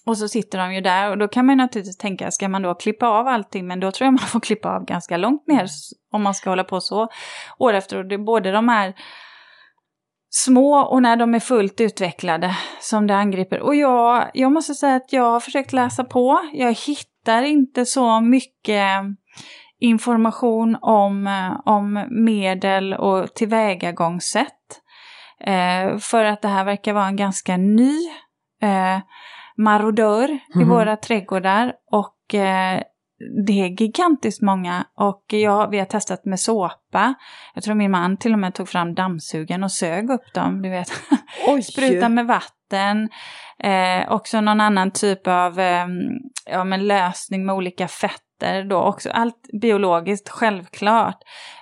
Och 0.07 0.17
så 0.17 0.27
sitter 0.27 0.57
de 0.57 0.73
ju 0.73 0.81
där 0.81 1.09
och 1.09 1.17
då 1.17 1.27
kan 1.27 1.45
man 1.45 1.57
naturligtvis 1.57 1.97
tänka, 1.97 2.31
ska 2.31 2.49
man 2.49 2.61
då 2.61 2.75
klippa 2.75 3.07
av 3.07 3.27
allting? 3.27 3.67
Men 3.67 3.79
då 3.79 3.91
tror 3.91 4.05
jag 4.05 4.13
man 4.13 4.19
får 4.27 4.39
klippa 4.39 4.69
av 4.75 4.85
ganska 4.85 5.17
långt 5.17 5.47
ner 5.47 5.63
s- 5.63 5.89
om 6.11 6.23
man 6.23 6.33
ska 6.33 6.49
hålla 6.49 6.63
på 6.63 6.81
så 6.81 7.07
år 7.57 7.73
efter 7.73 7.99
år. 7.99 8.03
Det 8.03 8.15
är 8.15 8.19
både 8.19 8.51
de 8.51 8.69
här 8.69 8.93
små 10.29 10.77
och 10.79 11.01
när 11.01 11.15
de 11.15 11.35
är 11.35 11.39
fullt 11.39 11.81
utvecklade 11.81 12.55
som 12.81 13.07
det 13.07 13.15
angriper. 13.15 13.59
Och 13.59 13.75
jag, 13.75 14.31
jag 14.33 14.51
måste 14.51 14.73
säga 14.73 14.95
att 14.95 15.13
jag 15.13 15.23
har 15.31 15.39
försökt 15.39 15.73
läsa 15.73 16.03
på. 16.03 16.39
Jag 16.53 16.73
hittar 16.73 17.43
inte 17.43 17.85
så 17.85 18.21
mycket 18.21 19.03
information 19.79 20.77
om, 20.81 21.27
eh, 21.27 21.59
om 21.65 22.05
medel 22.25 22.93
och 22.93 23.33
tillvägagångssätt. 23.35 24.81
Eh, 25.41 25.97
för 25.97 26.25
att 26.25 26.41
det 26.41 26.47
här 26.47 26.65
verkar 26.65 26.93
vara 26.93 27.07
en 27.07 27.15
ganska 27.15 27.57
ny 27.57 27.95
eh, 28.61 28.97
marodör 29.57 30.29
i 30.29 30.59
mhm. 30.59 30.69
våra 30.69 30.97
trädgårdar. 30.97 31.73
Och 31.91 32.35
eh, 32.35 32.81
det 33.45 33.61
är 33.61 33.81
gigantiskt 33.81 34.41
många 34.41 34.85
och 34.97 35.23
jag, 35.27 35.69
vi 35.69 35.79
har 35.79 35.85
testat 35.85 36.25
med 36.25 36.39
såpa. 36.39 37.13
Jag 37.53 37.63
tror 37.63 37.75
min 37.75 37.91
man 37.91 38.17
till 38.17 38.33
och 38.33 38.39
med 38.39 38.53
tog 38.53 38.69
fram 38.69 38.95
dammsugen 38.95 39.63
och 39.63 39.71
sög 39.71 40.09
upp 40.09 40.33
dem. 40.33 40.61
Du 40.61 40.69
vet. 40.69 40.87
Spruta 41.63 42.09
med 42.09 42.27
vatten. 42.27 43.09
Eh, 43.59 44.11
också 44.11 44.41
någon 44.41 44.61
annan 44.61 44.91
typ 44.91 45.27
av 45.27 45.59
eh, 45.59 45.87
ja, 46.45 46.63
men 46.63 46.87
lösning 46.87 47.45
med 47.45 47.55
olika 47.55 47.87
fetter 47.87 48.63
då 48.63 48.77
också. 48.81 49.09
Allt 49.09 49.49
biologiskt, 49.61 50.29
självklart. 50.29 51.19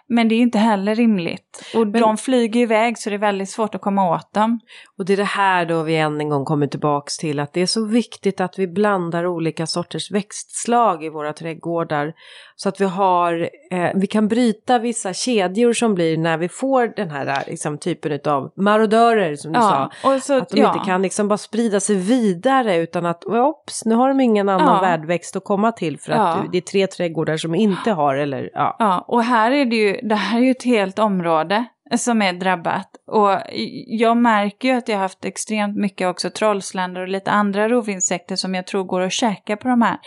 Men 0.07 0.27
det 0.27 0.35
är 0.35 0.39
inte 0.39 0.57
heller 0.57 0.95
rimligt. 0.95 1.63
Och 1.75 1.87
Men, 1.87 2.01
de 2.01 2.17
flyger 2.17 2.61
iväg 2.61 2.97
så 2.97 3.09
det 3.09 3.15
är 3.15 3.19
väldigt 3.19 3.49
svårt 3.49 3.75
att 3.75 3.81
komma 3.81 4.15
åt 4.15 4.33
dem. 4.33 4.59
Och 4.97 5.05
det 5.05 5.13
är 5.13 5.17
det 5.17 5.23
här 5.23 5.65
då 5.65 5.83
vi 5.83 5.95
än 5.95 6.21
en 6.21 6.29
gång 6.29 6.45
kommer 6.45 6.67
tillbaks 6.67 7.17
till 7.17 7.39
att 7.39 7.53
det 7.53 7.61
är 7.61 7.65
så 7.65 7.85
viktigt 7.85 8.41
att 8.41 8.59
vi 8.59 8.67
blandar 8.67 9.27
olika 9.27 9.67
sorters 9.67 10.11
växtslag 10.11 11.03
i 11.03 11.09
våra 11.09 11.33
trädgårdar. 11.33 12.13
Så 12.55 12.69
att 12.69 12.81
vi 12.81 12.85
har, 12.85 13.49
eh, 13.71 13.89
vi 13.95 14.07
kan 14.07 14.27
bryta 14.27 14.79
vissa 14.79 15.13
kedjor 15.13 15.73
som 15.73 15.95
blir 15.95 16.17
när 16.17 16.37
vi 16.37 16.49
får 16.49 16.93
den 16.95 17.11
här 17.11 17.43
liksom, 17.47 17.77
typen 17.77 18.19
av 18.25 18.51
marodörer 18.55 19.35
som 19.35 19.53
du 19.53 19.59
ja, 19.59 19.91
sa. 20.01 20.19
Så, 20.19 20.37
att 20.37 20.49
de 20.49 20.61
ja. 20.61 20.73
inte 20.73 20.85
kan 20.85 21.01
liksom 21.01 21.27
bara 21.27 21.37
sprida 21.37 21.79
sig 21.79 21.95
vidare 21.95 22.75
utan 22.75 23.05
att 23.05 23.25
ops, 23.25 23.85
nu 23.85 23.95
har 23.95 24.07
de 24.07 24.19
ingen 24.19 24.49
annan 24.49 24.75
ja. 24.75 24.81
värdväxt 24.81 25.35
att 25.35 25.43
komma 25.43 25.71
till 25.71 25.99
för 25.99 26.11
att 26.11 26.51
det 26.51 26.57
är 26.57 26.61
tre 26.61 26.87
trädgårdar 26.87 27.37
som 27.37 27.55
inte 27.55 27.91
har 27.91 28.15
eller 28.15 28.49
ja. 28.53 28.75
Ja, 28.79 29.05
och 29.07 29.23
här 29.23 29.51
är 29.51 29.65
det 29.65 29.75
ju, 29.75 29.94
det 30.03 30.15
här 30.15 30.39
är 30.39 30.43
ju 30.43 30.51
ett 30.51 30.63
helt 30.63 30.99
område 30.99 31.65
som 31.97 32.21
är 32.21 32.33
drabbat. 32.33 32.89
Och 33.07 33.39
jag 33.87 34.17
märker 34.17 34.67
ju 34.67 34.73
att 34.73 34.87
jag 34.87 34.95
har 34.95 35.01
haft 35.01 35.25
extremt 35.25 35.77
mycket 35.77 36.07
också 36.07 36.29
trollsländor 36.29 37.01
och 37.01 37.07
lite 37.07 37.31
andra 37.31 37.69
rovinsekter 37.69 38.35
som 38.35 38.55
jag 38.55 38.67
tror 38.67 38.83
går 38.83 39.01
att 39.01 39.13
käka 39.13 39.57
på 39.57 39.67
de 39.67 39.81
här. 39.81 39.97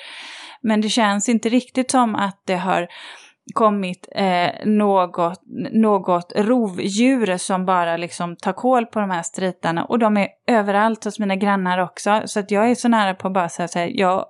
Men 0.63 0.81
det 0.81 0.89
känns 0.89 1.29
inte 1.29 1.49
riktigt 1.49 1.91
som 1.91 2.15
att 2.15 2.43
det 2.47 2.57
har 2.57 2.89
kommit 3.55 4.09
eh, 4.15 4.51
något, 4.65 5.43
något 5.73 6.33
rovdjur 6.37 7.37
som 7.37 7.67
bara 7.67 7.97
liksom 7.97 8.37
tar 8.37 8.53
koll 8.53 8.87
på 8.87 9.01
de 9.01 9.11
här 9.11 9.23
stritarna. 9.23 9.85
Och 9.85 9.99
de 9.99 10.17
är 10.17 10.29
överallt 10.47 11.05
hos 11.05 11.19
mina 11.19 11.37
grannar 11.37 11.79
också. 11.79 12.23
Så 12.25 12.41
att 12.41 12.51
jag 12.51 12.71
är 12.71 12.75
så 12.75 12.89
nära 12.89 13.15
på 13.15 13.27
att 13.27 13.35
bara 13.35 13.49
säga 13.49 13.69
så 13.69 13.79
här, 13.79 13.91
jag 13.95 14.27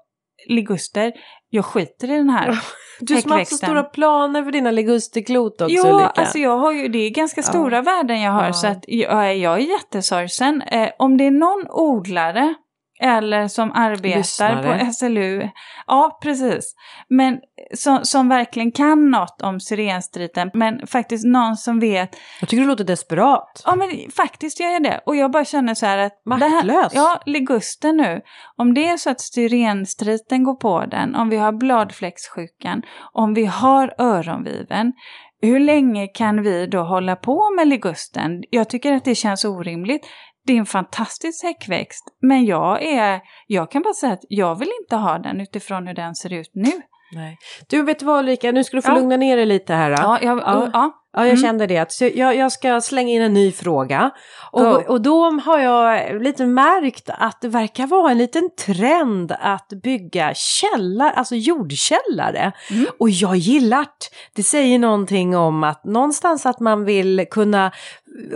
liguster, 0.48 1.12
jag 1.50 1.64
skiter 1.64 2.10
i 2.10 2.16
den 2.16 2.30
här 2.30 2.58
Du 3.00 3.16
som 3.16 3.30
har 3.30 3.38
haft 3.38 3.50
så 3.50 3.56
stora 3.56 3.82
planer 3.82 4.42
för 4.42 4.52
dina 4.52 4.70
ligusterklot 4.70 5.60
också 5.60 5.74
Ja, 5.74 5.94
Ulrika. 5.94 6.10
alltså 6.20 6.38
jag 6.38 6.58
har 6.58 6.72
ju, 6.72 6.88
det 6.88 6.98
är 6.98 7.10
ganska 7.10 7.42
stora 7.42 7.76
ja. 7.76 7.82
värden 7.82 8.20
jag 8.20 8.32
har 8.32 8.44
ja. 8.46 8.52
så 8.52 8.66
att 8.66 8.84
jag, 8.88 9.36
jag 9.36 9.54
är 9.54 9.58
jättesorgsen. 9.58 10.62
Eh, 10.62 10.88
om 10.98 11.16
det 11.16 11.26
är 11.26 11.30
någon 11.30 11.66
odlare 11.70 12.54
eller 13.00 13.48
som 13.48 13.72
arbetar 13.72 14.18
Lyssnare. 14.18 14.84
på 14.84 14.92
SLU. 14.92 15.48
Ja, 15.86 16.18
precis. 16.22 16.74
Men 17.08 17.38
som, 17.74 18.04
som 18.04 18.28
verkligen 18.28 18.72
kan 18.72 19.10
något 19.10 19.42
om 19.42 19.60
syrenstriten. 19.60 20.50
Men 20.54 20.86
faktiskt 20.86 21.26
någon 21.26 21.56
som 21.56 21.80
vet. 21.80 22.16
Jag 22.40 22.48
tycker 22.48 22.62
du 22.62 22.68
låter 22.68 22.84
desperat. 22.84 23.62
Ja, 23.66 23.76
men 23.76 23.88
faktiskt 24.16 24.60
gör 24.60 24.68
jag 24.68 24.82
det. 24.82 25.00
Och 25.06 25.16
jag 25.16 25.30
bara 25.30 25.44
känner 25.44 25.74
så 25.74 25.86
här 25.86 25.98
att... 25.98 26.22
Maktlös. 26.24 26.92
ja, 26.94 27.22
ligusten 27.26 27.96
nu. 27.96 28.20
Om 28.56 28.74
det 28.74 28.88
är 28.88 28.96
så 28.96 29.10
att 29.10 29.20
syrenstriten 29.20 30.44
går 30.44 30.54
på 30.54 30.86
den, 30.86 31.14
om 31.14 31.28
vi 31.28 31.36
har 31.36 31.52
bladfläcksjukan, 31.52 32.82
om 33.12 33.34
vi 33.34 33.44
har 33.44 33.94
öronviven. 33.98 34.92
Hur 35.40 35.60
länge 35.60 36.06
kan 36.06 36.42
vi 36.42 36.66
då 36.66 36.82
hålla 36.82 37.16
på 37.16 37.50
med 37.56 37.68
ligusten? 37.68 38.42
Jag 38.50 38.68
tycker 38.68 38.92
att 38.92 39.04
det 39.04 39.14
känns 39.14 39.44
orimligt. 39.44 40.06
Det 40.48 40.54
är 40.54 40.58
en 40.58 40.66
fantastisk 40.66 41.44
häckväxt, 41.44 42.04
men 42.22 42.44
jag, 42.44 42.82
är, 42.82 43.20
jag 43.46 43.70
kan 43.70 43.82
bara 43.82 43.94
säga 43.94 44.12
att 44.12 44.24
jag 44.28 44.58
vill 44.58 44.70
inte 44.82 44.96
ha 44.96 45.18
den 45.18 45.40
utifrån 45.40 45.86
hur 45.86 45.94
den 45.94 46.14
ser 46.14 46.32
ut 46.32 46.50
nu. 46.54 46.72
Nej. 47.12 47.38
Du, 47.68 47.82
vet 47.82 48.02
vad 48.02 48.18
Ulrika, 48.18 48.52
nu 48.52 48.64
ska 48.64 48.76
du 48.76 48.82
få 48.82 48.90
ja. 48.90 48.94
lugna 48.94 49.16
ner 49.16 49.36
dig 49.36 49.46
lite 49.46 49.74
här. 49.74 49.90
Ja, 49.90 50.18
jag, 50.22 50.38
ja. 50.38 50.70
ja. 50.72 50.97
Ja, 51.12 51.20
jag 51.20 51.28
mm. 51.28 51.42
kände 51.42 51.66
det. 51.66 51.92
Så 51.92 52.10
jag, 52.14 52.36
jag 52.36 52.52
ska 52.52 52.80
slänga 52.80 53.12
in 53.12 53.22
en 53.22 53.34
ny 53.34 53.52
fråga. 53.52 54.10
Och, 54.52 54.86
och 54.86 55.00
då 55.00 55.30
har 55.30 55.58
jag 55.58 56.22
lite 56.22 56.46
märkt 56.46 57.10
att 57.18 57.40
det 57.40 57.48
verkar 57.48 57.86
vara 57.86 58.10
en 58.10 58.18
liten 58.18 58.50
trend 58.66 59.32
att 59.40 59.68
bygga 59.82 60.32
källare, 60.34 61.10
alltså 61.10 61.34
jordkällare. 61.34 62.52
Mm. 62.70 62.86
Och 62.98 63.10
jag 63.10 63.36
gillar 63.36 63.78
det. 63.78 63.88
Det 64.34 64.42
säger 64.42 64.78
någonting 64.78 65.36
om 65.36 65.64
att 65.64 65.84
någonstans 65.84 66.46
att 66.46 66.60
man 66.60 66.84
vill 66.84 67.26
kunna 67.30 67.72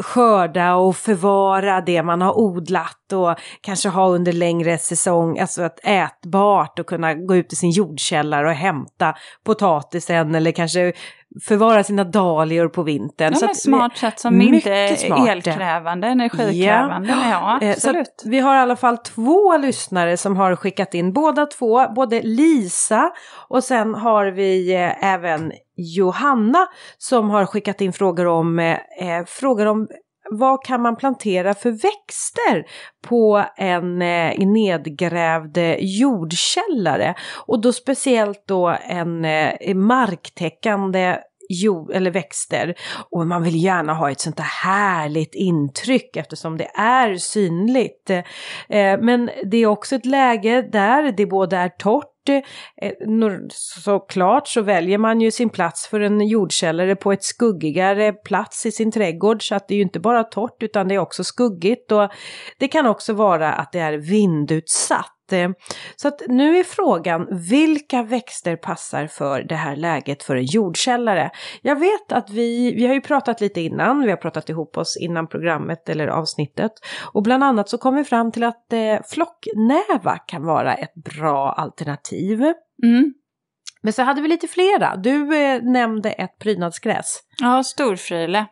skörda 0.00 0.74
och 0.74 0.96
förvara 0.96 1.80
det 1.80 2.02
man 2.02 2.20
har 2.20 2.38
odlat 2.38 3.12
och 3.12 3.34
kanske 3.60 3.88
ha 3.88 4.08
under 4.08 4.32
längre 4.32 4.78
säsong, 4.78 5.38
alltså 5.38 5.62
att 5.62 5.80
ätbart 5.82 6.78
och 6.78 6.86
kunna 6.86 7.14
gå 7.14 7.36
ut 7.36 7.52
i 7.52 7.56
sin 7.56 7.70
jordkällare 7.70 8.48
och 8.48 8.54
hämta 8.54 9.14
potatisen 9.44 10.34
eller 10.34 10.52
kanske 10.52 10.92
förvara 11.40 11.84
sina 11.84 12.04
dahlior 12.04 12.68
på 12.68 12.82
vintern. 12.82 13.32
Ja, 13.40 13.48
så 13.48 13.54
smart 13.54 13.96
sätt 13.96 14.20
som 14.20 14.40
inte 14.40 14.70
är 14.70 15.28
elkrävande, 15.28 16.06
energikrävande. 16.06 17.08
Ja, 17.08 17.58
ja 17.60 17.66
eh, 17.66 17.72
absolut. 17.72 18.22
Vi 18.24 18.38
har 18.38 18.56
i 18.56 18.58
alla 18.58 18.76
fall 18.76 18.98
två 18.98 19.56
lyssnare 19.56 20.16
som 20.16 20.36
har 20.36 20.56
skickat 20.56 20.94
in, 20.94 21.12
båda 21.12 21.46
två, 21.46 21.88
både 21.88 22.22
Lisa 22.22 23.10
och 23.48 23.64
sen 23.64 23.94
har 23.94 24.26
vi 24.26 24.74
eh, 24.74 25.04
även 25.04 25.52
Johanna 25.76 26.66
som 26.98 27.30
har 27.30 27.46
skickat 27.46 27.80
in 27.80 27.92
frågor 27.92 28.26
om, 28.26 28.58
eh, 28.58 28.72
eh 28.72 29.24
frågor 29.26 29.66
om 29.66 29.88
vad 30.38 30.64
kan 30.64 30.82
man 30.82 30.96
plantera 30.96 31.54
för 31.54 31.70
växter 31.70 32.64
på 33.08 33.44
en 33.56 34.02
eh, 34.02 34.46
nedgrävd 34.46 35.58
eh, 35.58 35.76
jordkällare? 35.78 37.14
Och 37.46 37.60
då 37.60 37.72
speciellt 37.72 38.44
då 38.46 38.76
en 38.88 39.24
eh, 39.24 39.74
marktäckande 39.74 41.18
jord 41.48 41.90
eller 41.90 42.10
växter. 42.10 42.74
Och 43.10 43.26
man 43.26 43.42
vill 43.42 43.64
gärna 43.64 43.94
ha 43.94 44.10
ett 44.10 44.20
sånt 44.20 44.40
här 44.40 44.70
härligt 44.70 45.34
intryck 45.34 46.16
eftersom 46.16 46.56
det 46.58 46.70
är 46.74 47.16
synligt. 47.16 48.10
Eh, 48.10 48.98
men 49.00 49.30
det 49.44 49.56
är 49.56 49.66
också 49.66 49.96
ett 49.96 50.06
läge 50.06 50.62
där 50.72 51.12
det 51.12 51.26
både 51.26 51.56
är 51.56 51.68
torrt 51.68 52.11
Eh, 52.28 52.92
såklart 53.50 54.48
så 54.48 54.62
väljer 54.62 54.98
man 54.98 55.20
ju 55.20 55.30
sin 55.30 55.50
plats 55.50 55.86
för 55.86 56.00
en 56.00 56.28
jordkällare 56.28 56.96
på 56.96 57.12
ett 57.12 57.24
skuggigare 57.24 58.12
plats 58.12 58.66
i 58.66 58.72
sin 58.72 58.92
trädgård 58.92 59.48
så 59.48 59.54
att 59.54 59.68
det 59.68 59.74
är 59.74 59.76
ju 59.76 59.82
inte 59.82 60.00
bara 60.00 60.24
torrt 60.24 60.62
utan 60.62 60.88
det 60.88 60.94
är 60.94 60.98
också 60.98 61.24
skuggigt 61.24 61.92
och 61.92 62.10
det 62.58 62.68
kan 62.68 62.86
också 62.86 63.12
vara 63.12 63.52
att 63.52 63.72
det 63.72 63.80
är 63.80 63.92
vindutsatt. 63.92 65.11
Så 65.96 66.08
att 66.08 66.22
nu 66.28 66.58
är 66.58 66.64
frågan, 66.64 67.28
vilka 67.30 68.02
växter 68.02 68.56
passar 68.56 69.06
för 69.06 69.42
det 69.42 69.54
här 69.54 69.76
läget 69.76 70.22
för 70.22 70.36
en 70.36 70.44
jordkällare? 70.44 71.30
Jag 71.62 71.76
vet 71.76 72.12
att 72.12 72.30
vi, 72.30 72.74
vi 72.74 72.86
har 72.86 72.94
ju 72.94 73.00
pratat 73.00 73.40
lite 73.40 73.60
innan, 73.60 74.02
vi 74.02 74.10
har 74.10 74.16
pratat 74.16 74.48
ihop 74.48 74.76
oss 74.76 74.96
innan 75.00 75.28
programmet 75.28 75.88
eller 75.88 76.06
avsnittet. 76.06 76.72
Och 77.12 77.22
bland 77.22 77.44
annat 77.44 77.68
så 77.68 77.78
kom 77.78 77.94
vi 77.94 78.04
fram 78.04 78.32
till 78.32 78.44
att 78.44 78.72
eh, 78.72 78.98
flocknäva 79.04 80.18
kan 80.26 80.44
vara 80.44 80.74
ett 80.74 80.94
bra 80.94 81.52
alternativ. 81.52 82.42
Mm. 82.82 83.14
Men 83.82 83.92
så 83.92 84.02
hade 84.02 84.22
vi 84.22 84.28
lite 84.28 84.48
flera. 84.48 84.96
Du 84.96 85.36
eh, 85.36 85.62
nämnde 85.62 86.10
ett 86.10 86.38
prydnadsgräs. 86.38 87.20
Ja, 87.40 87.64
storfrile. 87.64 88.46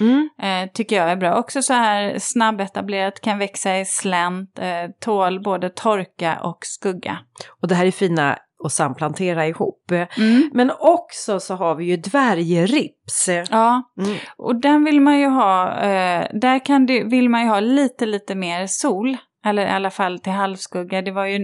Mm. 0.00 0.28
Eh, 0.42 0.70
tycker 0.72 0.96
jag 0.96 1.10
är 1.10 1.16
bra. 1.16 1.38
Också 1.38 1.62
så 1.62 1.72
här 1.72 2.18
snabbetablerat, 2.18 3.20
kan 3.20 3.38
växa 3.38 3.78
i 3.78 3.84
slänt, 3.84 4.58
eh, 4.58 4.90
tål 5.00 5.42
både 5.42 5.70
torka 5.70 6.38
och 6.42 6.58
skugga. 6.62 7.18
Och 7.62 7.68
det 7.68 7.74
här 7.74 7.86
är 7.86 7.90
fina 7.90 8.38
att 8.64 8.72
samplantera 8.72 9.46
ihop. 9.46 9.90
Mm. 10.16 10.50
Men 10.52 10.72
också 10.78 11.40
så 11.40 11.54
har 11.54 11.74
vi 11.74 11.84
ju 11.84 11.96
dvärgrips. 11.96 13.28
Ja, 13.50 13.82
mm. 13.98 14.16
och 14.36 14.60
den 14.60 14.84
vill 14.84 15.00
man 15.00 15.18
ju 15.18 15.26
ha, 15.26 15.80
eh, 15.80 16.26
där 16.32 16.64
kan 16.64 16.86
det, 16.86 17.04
vill 17.04 17.28
man 17.28 17.42
ju 17.42 17.48
ha 17.48 17.60
lite, 17.60 18.06
lite 18.06 18.34
mer 18.34 18.66
sol. 18.66 19.16
Eller 19.44 19.66
i 19.66 19.70
alla 19.70 19.90
fall 19.90 20.18
till 20.18 20.32
halvskugga. 20.32 21.02
Det 21.02 21.10
var 21.10 21.26
ju 21.26 21.38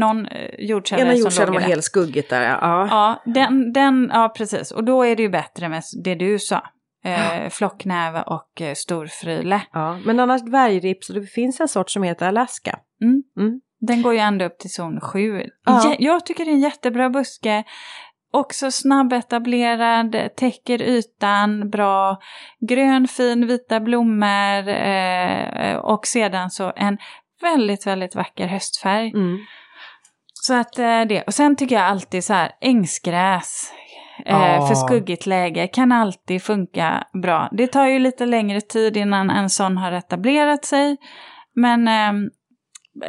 någon 0.00 0.26
eh, 0.26 0.50
jordkällare 0.58 1.06
som 1.06 1.16
låg 1.16 1.24
jordkällaren 1.24 1.54
var 1.54 1.60
helt 1.60 1.84
skuggigt 1.84 2.30
där, 2.30 2.42
ja. 2.42 2.88
Ja, 2.90 3.22
den, 3.32 3.72
den, 3.72 4.10
ja 4.12 4.32
precis. 4.36 4.70
Och 4.70 4.84
då 4.84 5.02
är 5.02 5.16
det 5.16 5.22
ju 5.22 5.28
bättre 5.28 5.68
med 5.68 5.82
det 6.04 6.14
du 6.14 6.38
sa 6.38 6.62
eh, 7.04 7.48
flocknäve 7.50 8.22
och 8.22 8.60
eh, 8.60 8.74
storfryle. 8.74 9.62
Ja, 9.72 9.98
men 10.04 10.20
annars 10.20 10.42
dvärgrips, 10.42 11.08
det 11.08 11.26
finns 11.26 11.60
en 11.60 11.68
sort 11.68 11.90
som 11.90 12.02
heter 12.02 12.28
Alaska. 12.28 12.78
Mm. 13.02 13.22
Mm. 13.38 13.60
Den 13.80 14.02
går 14.02 14.12
ju 14.12 14.18
ända 14.18 14.44
upp 14.44 14.58
till 14.58 14.72
zon 14.72 15.00
7. 15.00 15.42
Ja. 15.66 15.96
Jag 15.98 16.26
tycker 16.26 16.44
det 16.44 16.50
är 16.50 16.54
en 16.54 16.60
jättebra 16.60 17.10
buske. 17.10 17.64
Också 18.32 18.70
snabbetablerad, 18.70 20.16
täcker 20.36 20.82
ytan 20.82 21.70
bra, 21.70 22.18
grön 22.68 23.08
fin 23.08 23.46
vita 23.46 23.80
blommor 23.80 24.68
eh, 24.68 25.76
och 25.76 26.06
sedan 26.06 26.50
så 26.50 26.72
en 26.76 26.98
väldigt, 27.42 27.86
väldigt 27.86 28.14
vacker 28.14 28.46
höstfärg. 28.46 29.10
Mm. 29.10 29.38
Så 30.32 30.54
att 30.54 30.78
eh, 30.78 31.00
det, 31.00 31.22
och 31.22 31.34
sen 31.34 31.56
tycker 31.56 31.76
jag 31.76 31.84
alltid 31.84 32.24
så 32.24 32.32
här 32.32 32.52
ängsgräs 32.60 33.72
eh, 34.26 34.68
för 34.68 34.74
skuggigt 34.74 35.26
läge 35.26 35.66
kan 35.66 35.92
alltid 35.92 36.42
funka 36.42 37.04
bra. 37.22 37.48
Det 37.52 37.66
tar 37.66 37.86
ju 37.86 37.98
lite 37.98 38.26
längre 38.26 38.60
tid 38.60 38.96
innan 38.96 39.30
en 39.30 39.50
sån 39.50 39.76
har 39.76 39.92
etablerat 39.92 40.64
sig. 40.64 40.96
Men 41.54 41.88
eh, 41.88 42.12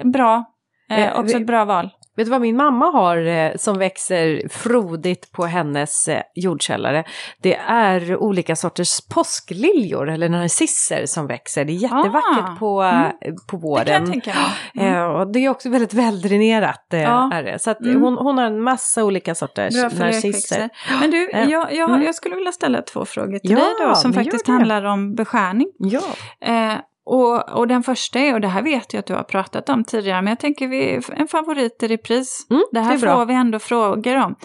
bra, 0.04 0.46
eh, 0.90 1.00
Eh, 1.00 1.20
också 1.20 1.38
ett 1.38 1.48
bra 1.48 1.66
val. 1.66 1.90
Vet 2.16 2.26
du 2.28 2.32
vad 2.32 2.42
min 2.42 2.56
mamma 2.58 2.86
har 2.86 3.18
eh, 3.28 3.52
som 3.56 3.78
växer 3.78 4.48
frodigt 4.50 5.32
på 5.32 5.46
hennes 5.46 6.08
eh, 6.08 6.22
jordkällare? 6.36 7.04
Det 7.42 7.56
är 7.68 8.18
olika 8.18 8.56
sorters 8.56 9.02
påskliljor 9.10 10.10
eller 10.10 10.30
narcisser 10.30 11.06
som 11.06 11.28
växer. 11.28 11.66
Det 11.66 11.72
är 11.74 11.76
jättevackert 11.76 12.50
Ah, 12.50 12.56
på, 12.60 12.82
mm. 12.82 13.06
eh, 13.06 13.12
på 13.48 13.78
Det 13.80 13.86
kan 13.86 13.94
jag 13.94 14.00
våren. 14.00 14.12
tänka 14.12 14.30
mig. 14.34 14.42
Mm. 14.88 15.12
Och 15.12 15.32
det 15.32 15.40
är 15.46 15.50
också 15.50 15.70
väldigt 15.70 15.94
väldränerat. 15.94 16.86
Ja. 16.90 17.30
är 17.34 17.44
det. 17.44 17.60
Så 17.60 17.72
att 17.72 17.82
Mm. 17.82 18.02
hon, 18.02 18.18
hon 18.18 18.38
har 18.38 18.46
en 18.46 18.62
massa 18.64 19.04
olika 19.04 19.36
sorters 19.36 19.74
narcisser. 20.00 20.70
Men 21.00 21.12
du, 21.12 21.30
jag, 21.34 21.74
jag, 21.74 21.90
mm. 21.90 22.02
jag 22.02 22.16
skulle 22.16 22.36
vilja 22.36 22.52
ställa 22.52 22.82
två 22.82 23.06
frågor 23.06 23.40
till 23.40 23.52
Ja, 23.52 23.58
dig 23.58 23.88
då, 23.88 23.96
som 23.96 24.14
faktiskt 24.14 24.48
handlar 24.48 24.84
om 24.86 25.16
beskärning. 25.16 25.68
Ja. 25.78 26.02
Eh, 26.46 26.74
och, 27.06 27.50
och 27.50 27.68
den 27.68 27.84
första 27.84 28.20
är, 28.20 28.34
och 28.34 28.42
det 28.42 28.48
här 28.48 28.62
vet 28.62 28.94
jag 28.94 29.00
att 29.00 29.06
du 29.06 29.14
har 29.14 29.24
pratat 29.24 29.70
om 29.70 29.84
tidigare, 29.84 30.22
men 30.22 30.32
jag 30.32 30.40
tänker 30.40 30.68
vi, 30.68 31.02
en 31.12 31.28
favorit 31.28 31.84
i 31.84 31.88
repris. 31.88 32.48
Mm, 32.50 32.64
det 32.72 32.80
här 32.80 32.92
det 32.92 33.00
får 33.00 33.26
vi 33.26 33.34
ändå 33.34 33.60
frågor 33.60 34.16
om. 34.16 34.36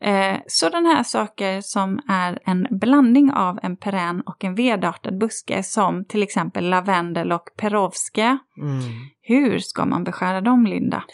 Eh, 0.00 0.36
sådana 0.46 0.88
här 0.88 1.02
saker 1.02 1.60
som 1.60 2.00
är 2.08 2.38
en 2.44 2.66
blandning 2.70 3.32
av 3.32 3.58
en 3.62 3.76
perenn 3.76 4.20
och 4.20 4.44
en 4.44 4.54
vedartad 4.54 5.18
buske 5.18 5.62
som 5.62 6.04
till 6.04 6.22
exempel 6.22 6.70
lavendel 6.70 7.32
och 7.32 7.44
perovska. 7.56 8.38
Mm. 8.60 8.80
Hur 9.22 9.58
ska 9.58 9.84
man 9.84 10.04
beskära 10.04 10.40
dem, 10.40 10.66
Linda? 10.66 11.04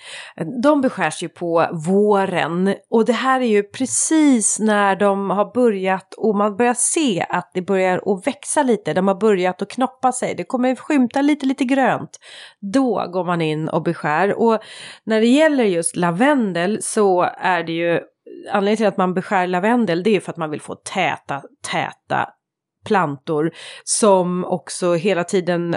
De 0.62 0.80
beskärs 0.80 1.22
ju 1.22 1.28
på 1.28 1.66
våren 1.86 2.74
och 2.90 3.04
det 3.04 3.12
här 3.12 3.40
är 3.40 3.46
ju 3.46 3.62
precis 3.62 4.58
när 4.60 4.96
de 4.96 5.30
har 5.30 5.54
börjat 5.54 6.14
och 6.14 6.36
man 6.36 6.56
börjar 6.56 6.74
se 6.74 7.26
att 7.28 7.50
det 7.54 7.62
börjar 7.62 7.96
att 8.06 8.26
växa 8.26 8.62
lite. 8.62 8.94
De 8.94 9.08
har 9.08 9.14
börjat 9.14 9.62
att 9.62 9.70
knoppa 9.70 10.12
sig. 10.12 10.34
Det 10.34 10.44
kommer 10.44 10.74
skymta 10.74 11.22
lite, 11.22 11.46
lite 11.46 11.64
grönt. 11.64 12.18
Då 12.72 13.06
går 13.12 13.24
man 13.24 13.40
in 13.40 13.68
och 13.68 13.82
beskär. 13.82 14.34
Och 14.34 14.58
när 15.04 15.20
det 15.20 15.26
gäller 15.26 15.64
just 15.64 15.96
lavendel 15.96 16.78
så 16.82 17.22
är 17.38 17.62
det 17.62 17.72
ju 17.72 18.00
anledningen 18.52 18.76
till 18.76 18.86
att 18.86 18.96
man 18.96 19.14
beskär 19.14 19.46
lavendel 19.46 20.02
det 20.02 20.16
är 20.16 20.20
för 20.20 20.32
att 20.32 20.36
man 20.36 20.50
vill 20.50 20.60
få 20.60 20.74
täta, 20.74 21.42
täta 21.72 22.28
plantor 22.86 23.50
som 23.84 24.44
också 24.44 24.94
hela 24.94 25.24
tiden 25.24 25.76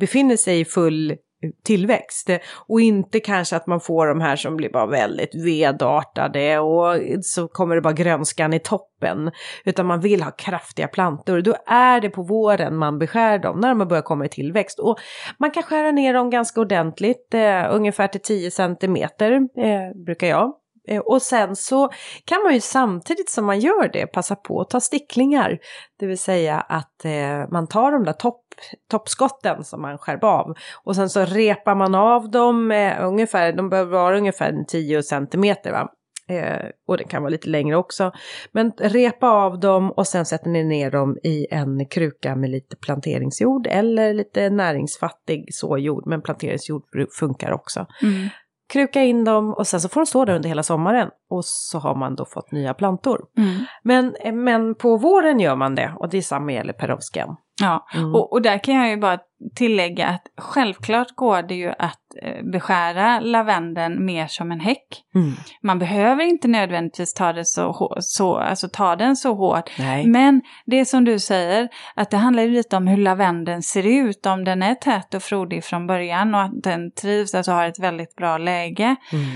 befinner 0.00 0.36
sig 0.36 0.60
i 0.60 0.64
full 0.64 1.16
tillväxt. 1.64 2.30
Och 2.68 2.80
inte 2.80 3.20
kanske 3.20 3.56
att 3.56 3.66
man 3.66 3.80
får 3.80 4.06
de 4.06 4.20
här 4.20 4.36
som 4.36 4.56
blir 4.56 4.70
bara 4.70 4.86
väldigt 4.86 5.34
vedartade 5.34 6.58
och 6.58 6.96
så 7.22 7.48
kommer 7.48 7.74
det 7.74 7.80
bara 7.80 7.92
grönskan 7.92 8.52
i 8.52 8.60
toppen. 8.60 9.30
Utan 9.64 9.86
man 9.86 10.00
vill 10.00 10.22
ha 10.22 10.30
kraftiga 10.30 10.88
plantor. 10.88 11.40
Då 11.40 11.54
är 11.66 12.00
det 12.00 12.10
på 12.10 12.22
våren 12.22 12.76
man 12.76 12.98
beskär 12.98 13.38
dem, 13.38 13.60
när 13.60 13.74
de 13.74 13.88
börjar 13.88 14.02
komma 14.02 14.24
i 14.24 14.28
tillväxt. 14.28 14.78
Och 14.78 14.98
man 15.38 15.50
kan 15.50 15.62
skära 15.62 15.90
ner 15.90 16.14
dem 16.14 16.30
ganska 16.30 16.60
ordentligt, 16.60 17.34
eh, 17.34 17.66
ungefär 17.70 18.08
till 18.08 18.22
10 18.22 18.50
centimeter 18.50 19.32
eh, 19.34 20.04
brukar 20.06 20.26
jag. 20.26 20.52
Eh, 20.88 21.00
och 21.00 21.22
sen 21.22 21.56
så 21.56 21.88
kan 22.24 22.42
man 22.42 22.54
ju 22.54 22.60
samtidigt 22.60 23.30
som 23.30 23.44
man 23.44 23.60
gör 23.60 23.88
det 23.92 24.06
passa 24.06 24.36
på 24.36 24.60
att 24.60 24.70
ta 24.70 24.80
sticklingar. 24.80 25.58
Det 25.98 26.06
vill 26.06 26.18
säga 26.18 26.60
att 26.60 27.04
eh, 27.04 27.50
man 27.50 27.66
tar 27.66 27.92
de 27.92 28.04
där 28.04 28.12
topp, 28.12 28.44
toppskotten 28.90 29.64
som 29.64 29.82
man 29.82 29.98
skär 29.98 30.24
av 30.24 30.54
och 30.84 30.96
sen 30.96 31.10
så 31.10 31.24
repar 31.24 31.74
man 31.74 31.94
av 31.94 32.30
dem 32.30 32.70
eh, 32.70 33.04
ungefär, 33.04 33.52
de 33.52 33.68
behöver 33.68 33.92
vara 33.92 34.18
ungefär 34.18 34.64
10 34.68 35.02
centimeter 35.02 35.72
va. 35.72 35.88
Eh, 36.28 36.70
och 36.86 36.96
det 36.96 37.04
kan 37.04 37.22
vara 37.22 37.30
lite 37.30 37.48
längre 37.48 37.76
också. 37.76 38.12
Men 38.52 38.72
repa 38.78 39.30
av 39.30 39.60
dem 39.60 39.90
och 39.90 40.06
sen 40.06 40.26
sätter 40.26 40.50
ni 40.50 40.64
ner 40.64 40.90
dem 40.90 41.18
i 41.22 41.46
en 41.50 41.86
kruka 41.86 42.36
med 42.36 42.50
lite 42.50 42.76
planteringsjord 42.76 43.66
eller 43.66 44.14
lite 44.14 44.50
näringsfattig 44.50 45.54
såjord. 45.54 46.06
Men 46.06 46.22
planteringsjord 46.22 46.82
funkar 47.18 47.52
också. 47.52 47.86
Mm. 48.02 48.28
Kruka 48.68 49.02
in 49.02 49.24
dem 49.24 49.54
och 49.54 49.66
sen 49.66 49.80
så 49.80 49.88
får 49.88 50.00
de 50.00 50.06
stå 50.06 50.24
där 50.24 50.34
under 50.34 50.48
hela 50.48 50.62
sommaren. 50.62 51.10
Och 51.30 51.44
så 51.44 51.78
har 51.78 51.94
man 51.94 52.14
då 52.14 52.24
fått 52.24 52.52
nya 52.52 52.74
plantor. 52.74 53.24
Mm. 53.36 53.64
Men, 53.82 54.16
men 54.44 54.74
på 54.74 54.96
våren 54.96 55.40
gör 55.40 55.56
man 55.56 55.74
det 55.74 55.92
och 55.96 56.08
det 56.08 56.18
är 56.18 56.22
samma 56.22 56.52
gäller 56.52 56.72
perovskan. 56.72 57.36
Ja, 57.60 57.86
Mm. 57.94 58.14
och, 58.14 58.32
och 58.32 58.42
där 58.42 58.58
kan 58.58 58.74
jag 58.74 58.88
ju 58.90 58.96
bara 58.96 59.18
tillägga 59.56 60.06
att 60.06 60.22
självklart 60.36 61.08
går 61.14 61.42
det 61.42 61.54
ju 61.54 61.68
att 61.78 62.00
eh, 62.22 62.44
beskära 62.52 63.20
lavendeln 63.20 64.04
mer 64.04 64.26
som 64.26 64.52
en 64.52 64.60
häck. 64.60 65.02
Mm. 65.14 65.32
Man 65.62 65.78
behöver 65.78 66.24
inte 66.24 66.48
nödvändigtvis 66.48 67.14
ta, 67.14 67.32
det 67.32 67.44
så, 67.44 67.96
så, 68.00 68.36
alltså 68.36 68.68
ta 68.68 68.96
den 68.96 69.16
så 69.16 69.34
hårt. 69.34 69.70
Nej. 69.78 70.06
Men 70.06 70.42
det 70.66 70.84
som 70.84 71.04
du 71.04 71.18
säger, 71.18 71.68
att 71.94 72.10
det 72.10 72.16
handlar 72.16 72.42
ju 72.42 72.50
lite 72.50 72.76
om 72.76 72.86
hur 72.86 72.96
lavendeln 72.96 73.62
ser 73.62 73.86
ut. 73.86 74.26
Om 74.26 74.44
den 74.44 74.62
är 74.62 74.74
tät 74.74 75.14
och 75.14 75.22
frodig 75.22 75.64
från 75.64 75.86
början 75.86 76.34
och 76.34 76.42
att 76.42 76.62
den 76.62 76.92
trivs, 76.92 77.34
alltså 77.34 77.52
har 77.52 77.66
ett 77.66 77.78
väldigt 77.80 78.16
bra 78.16 78.38
läge. 78.38 78.96
Mm. 79.12 79.26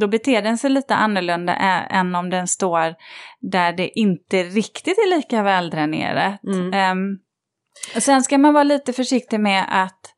Då 0.00 0.08
beter 0.08 0.42
den 0.42 0.58
sig 0.58 0.70
lite 0.70 0.94
annorlunda 0.94 1.54
än 1.90 2.14
om 2.14 2.30
den 2.30 2.48
står 2.48 2.94
där 3.40 3.72
det 3.72 3.98
inte 3.98 4.42
riktigt 4.42 4.98
är 4.98 5.16
lika 5.16 5.42
väldränerat. 5.42 6.44
Mm. 6.44 7.18
Och 7.96 8.02
sen 8.02 8.22
ska 8.22 8.38
man 8.38 8.54
vara 8.54 8.64
lite 8.64 8.92
försiktig 8.92 9.40
med 9.40 9.66
att 9.68 10.14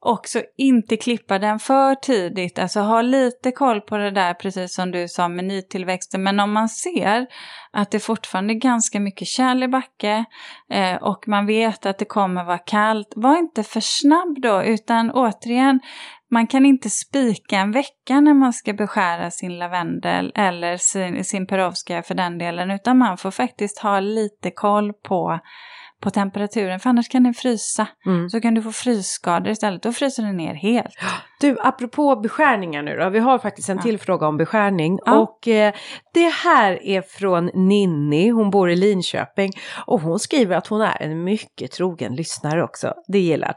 också 0.00 0.42
inte 0.56 0.96
klippa 0.96 1.38
den 1.38 1.58
för 1.58 1.94
tidigt. 1.94 2.58
Alltså 2.58 2.80
ha 2.80 3.02
lite 3.02 3.52
koll 3.52 3.80
på 3.80 3.96
det 3.96 4.10
där, 4.10 4.34
precis 4.34 4.74
som 4.74 4.90
du 4.90 5.08
sa 5.08 5.28
med 5.28 5.44
nytillväxten. 5.44 6.22
Men 6.22 6.40
om 6.40 6.52
man 6.52 6.68
ser 6.68 7.26
att 7.72 7.90
det 7.90 8.00
fortfarande 8.00 8.54
är 8.54 8.60
ganska 8.60 9.00
mycket 9.00 9.28
kärl 9.28 9.62
i 9.62 9.68
backe 9.68 10.24
eh, 10.70 10.94
och 10.94 11.28
man 11.28 11.46
vet 11.46 11.86
att 11.86 11.98
det 11.98 12.04
kommer 12.04 12.44
vara 12.44 12.58
kallt, 12.58 13.12
var 13.16 13.38
inte 13.38 13.62
för 13.62 13.80
snabb 13.80 14.40
då, 14.42 14.62
utan 14.62 15.10
återigen, 15.10 15.80
man 16.30 16.46
kan 16.46 16.66
inte 16.66 16.90
spika 16.90 17.56
en 17.56 17.72
vecka 17.72 18.20
när 18.20 18.34
man 18.34 18.52
ska 18.52 18.72
beskära 18.72 19.30
sin 19.30 19.58
lavendel 19.58 20.32
eller 20.34 20.76
sin, 20.76 21.24
sin 21.24 21.46
perovska 21.46 22.02
för 22.02 22.14
den 22.14 22.38
delen, 22.38 22.70
utan 22.70 22.98
man 22.98 23.18
får 23.18 23.30
faktiskt 23.30 23.78
ha 23.78 24.00
lite 24.00 24.50
koll 24.50 24.92
på, 24.92 25.40
på 26.02 26.10
temperaturen, 26.10 26.80
för 26.80 26.90
annars 26.90 27.08
kan 27.08 27.22
den 27.22 27.34
frysa. 27.34 27.86
Mm. 28.06 28.28
Så 28.28 28.40
kan 28.40 28.54
du 28.54 28.62
få 28.62 28.72
frysskador 28.72 29.48
istället, 29.52 29.82
då 29.82 29.92
fryser 29.92 30.22
den 30.22 30.36
ner 30.36 30.54
helt. 30.54 30.94
Du, 31.40 31.56
apropå 31.60 32.16
beskärningar 32.16 32.82
nu 32.82 32.96
då. 32.96 33.08
Vi 33.08 33.18
har 33.18 33.38
faktiskt 33.38 33.68
en 33.68 33.76
Ja. 33.76 33.82
till 33.82 33.98
fråga 33.98 34.26
om 34.28 34.36
beskärning. 34.36 34.98
Ja. 35.06 35.18
Och 35.18 35.48
eh, 35.48 35.74
det 36.14 36.28
här 36.44 36.82
är 36.82 37.02
från 37.02 37.46
Ninni, 37.54 38.28
hon 38.28 38.50
bor 38.50 38.70
i 38.70 38.76
Linköping. 38.76 39.52
Och 39.86 40.00
hon 40.00 40.18
skriver 40.18 40.56
att 40.56 40.66
hon 40.66 40.80
är 40.80 41.02
en 41.02 41.24
mycket 41.24 41.72
trogen 41.72 42.14
lyssnare 42.14 42.64
också. 42.64 42.94
Det 43.08 43.18
gillar 43.18 43.48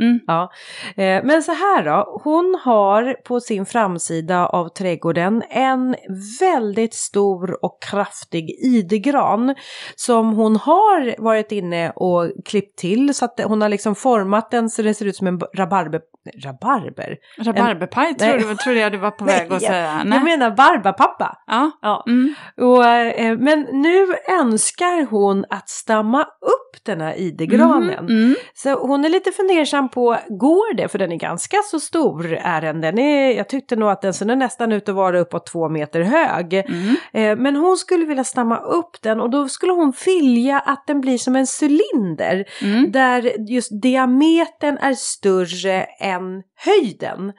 Mm. 0.00 0.20
Ja, 0.26 0.50
eh, 0.96 1.24
men 1.24 1.42
så 1.42 1.52
här 1.52 1.84
då. 1.84 2.20
Hon 2.24 2.58
har 2.64 3.14
på 3.24 3.40
sin 3.40 3.66
framsida 3.66 4.46
av 4.46 4.68
trädgården 4.68 5.42
en 5.50 5.96
väldigt 6.40 6.94
stor 6.94 7.64
och 7.64 7.78
kraftig 7.90 8.50
idegran 8.64 9.54
som 9.96 10.32
hon 10.34 10.56
har 10.56 11.22
varit 11.22 11.52
inne 11.52 11.90
och 11.90 12.30
klippt 12.44 12.78
till 12.78 13.14
så 13.14 13.24
att 13.24 13.40
hon 13.44 13.62
har 13.62 13.68
liksom 13.68 13.94
format 13.94 14.50
den 14.50 14.70
så 14.70 14.82
det 14.82 14.94
ser 14.94 15.06
ut 15.06 15.16
som 15.16 15.26
en 15.26 15.40
rabarber. 15.56 16.00
Rabarber? 16.44 17.16
Rabarberpaj 17.38 18.14
Nej. 18.18 18.40
trodde, 18.40 18.56
trodde 18.56 18.80
jag 18.80 18.92
du 18.92 18.98
var 18.98 19.10
på 19.10 19.24
Nej, 19.30 19.38
väg 19.38 19.52
att 19.52 19.62
jag- 19.62 19.70
säga. 19.70 20.02
Jag 20.10 20.24
menar 20.24 20.50
barbapappa. 20.50 21.36
Ja. 21.46 21.70
Ja. 21.82 22.04
Mm. 22.06 22.34
Och, 22.60 22.84
eh, 22.86 23.38
men 23.38 23.60
nu 23.72 24.06
önskar 24.40 25.06
hon 25.10 25.44
att 25.50 25.68
stamma 25.68 26.22
upp 26.22 26.84
den 26.84 27.00
här 27.00 27.14
idegranen. 27.14 27.90
Mm. 27.98 28.06
Mm. 28.24 28.34
Så 28.54 28.86
hon 28.86 29.04
är 29.04 29.08
lite 29.08 29.32
fundersam 29.32 29.79
på, 29.88 30.18
går 30.28 30.74
det? 30.74 30.88
För 30.88 30.98
den 30.98 31.12
är 31.12 31.16
ganska 31.16 31.56
så 31.70 31.80
stor 31.80 32.32
är 32.32 32.60
den. 32.60 32.80
den 32.80 32.98
är, 32.98 33.36
jag 33.36 33.48
tyckte 33.48 33.76
nog 33.76 33.90
att 33.90 34.02
den 34.02 34.14
ser 34.14 34.26
nästan 34.26 34.72
ut 34.72 34.88
att 34.88 34.94
vara 34.94 35.20
uppåt 35.20 35.46
två 35.46 35.68
meter 35.68 36.00
hög. 36.00 36.54
Mm. 36.54 36.96
Eh, 37.12 37.42
men 37.42 37.56
hon 37.56 37.76
skulle 37.76 38.04
vilja 38.04 38.24
stamma 38.24 38.58
upp 38.58 39.02
den 39.02 39.20
och 39.20 39.30
då 39.30 39.48
skulle 39.48 39.72
hon 39.72 39.92
vilja 40.06 40.58
att 40.58 40.84
den 40.86 41.00
blir 41.00 41.18
som 41.18 41.36
en 41.36 41.46
cylinder. 41.60 42.44
Mm. 42.62 42.92
Där 42.92 43.50
just 43.50 43.82
diametern 43.82 44.78
är 44.78 44.94
större 44.94 45.82
än 45.82 46.42
höjden. 46.56 47.32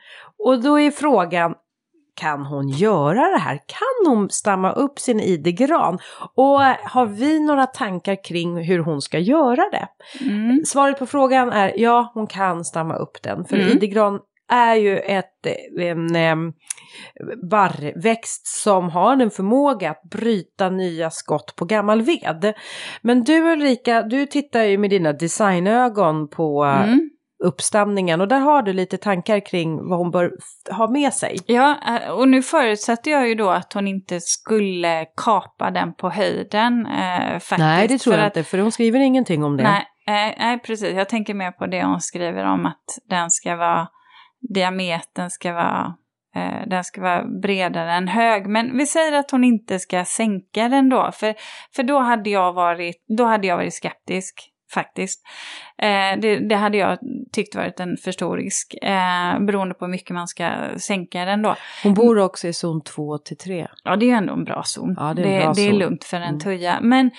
Och 0.46 0.62
då 0.62 0.80
är 0.80 0.92
frågan, 0.92 1.54
kan 2.14 2.45
hon 2.45 2.70
göra 2.70 3.30
det 3.32 3.38
här? 3.39 3.55
Kan 3.55 4.14
hon 4.16 4.30
stamma 4.30 4.72
upp 4.72 4.99
sin 4.99 5.20
idegran? 5.20 5.99
Och 6.36 6.62
har 6.84 7.05
vi 7.05 7.39
några 7.39 7.66
tankar 7.66 8.24
kring 8.24 8.64
hur 8.64 8.80
hon 8.80 9.01
ska 9.01 9.20
göra 9.20 9.70
det? 9.72 9.88
Mm. 10.26 10.62
Svaret 10.66 10.99
på 10.99 11.05
frågan 11.05 11.49
är 11.49 11.74
ja, 11.76 12.12
hon 12.14 12.28
kan 12.28 12.66
stamma 12.66 12.95
upp 12.95 13.22
den. 13.24 13.45
För 13.45 13.55
Mm. 13.55 13.70
idegran 13.70 14.20
är 14.51 14.76
ju 14.76 14.97
ett, 14.97 15.47
en 15.80 16.16
em, 16.16 16.53
barrväxt 17.49 18.47
som 18.47 18.89
har 18.89 19.18
en 19.22 19.32
förmåga 19.32 19.91
att 19.91 20.01
bryta 20.12 20.70
nya 20.70 21.09
skott 21.09 21.55
på 21.55 21.66
gammal 21.66 22.01
ved. 22.01 22.53
Men 23.01 23.24
du 23.24 23.51
Ulrika, 23.53 24.01
du 24.01 24.26
tittar 24.26 24.64
ju 24.64 24.78
med 24.78 24.89
dina 24.89 25.14
designögon 25.14 26.28
på 26.28 26.64
Mm. 26.64 27.09
Uppstamningen 27.44 28.22
och 28.22 28.28
där 28.28 28.39
har 28.39 28.62
du 28.62 28.74
lite 28.74 28.98
tankar 28.98 29.46
kring 29.46 29.89
vad 29.89 30.00
hon 30.00 30.12
bör 30.12 30.32
ha 30.72 30.89
med 30.89 31.14
sig. 31.14 31.38
Ja, 31.46 31.76
eh, 31.88 32.10
och 32.10 32.28
nu 32.28 32.42
förutsätter 32.42 33.12
jag 33.12 33.30
ju 33.30 33.36
då 33.36 33.50
att 33.50 33.74
hon 33.74 33.88
inte 33.88 34.20
skulle 34.22 35.06
kapa 35.18 35.72
den 35.72 35.94
på 35.94 36.10
höjden. 36.10 36.86
Eh, 36.86 37.39
faktiskt, 37.39 37.60
nej, 37.60 37.88
det 37.88 37.98
tror 37.98 38.16
jag 38.16 38.26
att, 38.26 38.38
inte, 38.38 38.50
för 38.50 38.58
hon 38.58 38.72
skriver 38.72 39.00
ingenting 39.00 39.44
om 39.44 39.58
det. 39.58 39.64
Nej, 39.64 39.86
eh, 40.08 40.36
nej, 40.39 40.60
precis. 40.60 40.94
Jag 40.94 41.10
tänker 41.10 41.34
mer 41.34 41.52
på 41.52 41.68
det 41.68 41.84
hon 41.84 42.02
skriver 42.02 42.46
om 42.46 42.66
att 42.66 42.86
den 43.10 43.32
ska 43.32 43.56
vara, 43.56 43.88
diametern 44.54 45.30
ska 45.30 45.54
vara 45.54 45.96
Eh, 46.36 46.68
den 46.68 46.84
ska 46.84 47.02
vara 47.02 47.24
bredare 47.42 47.92
än 47.92 48.08
hög. 48.08 48.48
Men 48.48 48.78
vi 48.78 48.86
säger 48.86 49.14
att 49.14 49.32
hon 49.32 49.44
inte 49.44 49.80
ska 49.80 50.06
sänka 50.06 50.70
den 50.70 50.89
då. 50.89 51.12
För, 51.14 51.36
för 51.76 51.84
då, 51.84 52.00
hade 52.00 52.30
jag 52.30 52.54
varit, 52.54 53.06
då 53.18 53.26
hade 53.26 53.48
jag 53.48 53.58
varit 53.58 53.74
skeptisk 53.74 54.52
faktiskt. 54.74 55.22
Eh, 55.82 56.20
det, 56.22 56.40
det, 56.50 56.56
hade 56.56 56.78
jag 56.78 56.98
tyckt 57.32 57.56
varit 57.56 57.80
en 57.80 57.98
för 57.98 58.12
stor 58.12 58.38
risk, 58.38 58.74
eh, 58.82 59.40
beroende 59.40 59.74
på 59.76 59.86
hur 59.86 59.92
mycket 59.92 60.10
man 60.16 60.28
ska 60.28 60.50
sänka 60.78 61.26
den 61.26 61.42
då. 61.42 61.56
Hon 61.84 61.94
bor 61.94 62.20
också 62.20 62.48
i 62.48 62.54
zon 62.54 62.82
2 62.82 63.18
till 63.18 63.38
3. 63.38 63.68
Ja, 63.84 63.96
det 63.96 64.06
är 64.06 64.08
ju 64.08 64.14
ändå 64.14 64.34
en 64.34 64.44
bra 64.44 64.64
zon. 64.66 64.96
Ja, 65.00 65.14
det, 65.14 65.22
är 65.22 65.40
det, 65.40 65.44
bra 65.46 65.54
det 65.54 65.68
är 65.68 65.74
lugnt 65.74 66.04
för 66.04 66.18
en 66.18 66.24
Mm. 66.24 66.40
tuja. 66.40 66.80
Men 66.82 67.10
det 67.10 67.14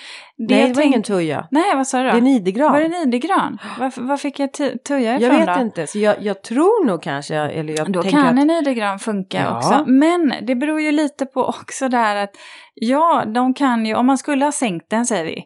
Nej, 0.55 0.59
jag 0.59 0.69
det 0.69 0.73
var 0.73 0.81
tänk- 0.81 0.85
ingen 0.93 1.03
tuja. 1.03 1.47
Nej, 1.51 1.75
vad 1.75 1.87
sa 1.87 1.97
du 1.97 2.03
Det 2.03 2.11
då? 2.11 2.17
är 2.17 2.21
nidegran. 2.21 2.71
Var 2.71 2.79
det 2.81 2.87
nidegran? 2.87 3.57
Var, 3.79 3.91
var 4.07 4.17
fick 4.17 4.39
jag 4.39 4.53
tu- 4.53 4.77
tuja 4.87 5.11
Jag 5.13 5.21
ifrån 5.21 5.39
vet 5.45 5.55
då? 5.55 5.61
inte, 5.61 5.87
så 5.87 5.99
jag, 5.99 6.15
jag 6.21 6.41
tror 6.43 6.85
nog 6.85 7.01
kanske, 7.03 7.35
eller 7.35 7.77
jag 7.77 7.91
Då 7.91 8.03
kan 8.03 8.25
att... 8.27 8.39
en 8.41 8.47
nidegran 8.47 8.99
funka 8.99 9.37
Ja. 9.41 9.57
också. 9.57 9.83
Men 9.87 10.33
det 10.41 10.55
beror 10.55 10.81
ju 10.81 10.91
lite 10.91 11.25
på 11.25 11.43
också 11.59 11.89
där 11.89 12.15
att 12.15 12.31
ja, 12.75 13.23
de 13.35 13.53
kan 13.53 13.85
ju, 13.85 13.95
om 13.95 14.05
man 14.05 14.17
skulle 14.17 14.45
ha 14.45 14.51
sänkt 14.51 14.89
den 14.89 15.05
säger 15.05 15.25
vi, 15.25 15.45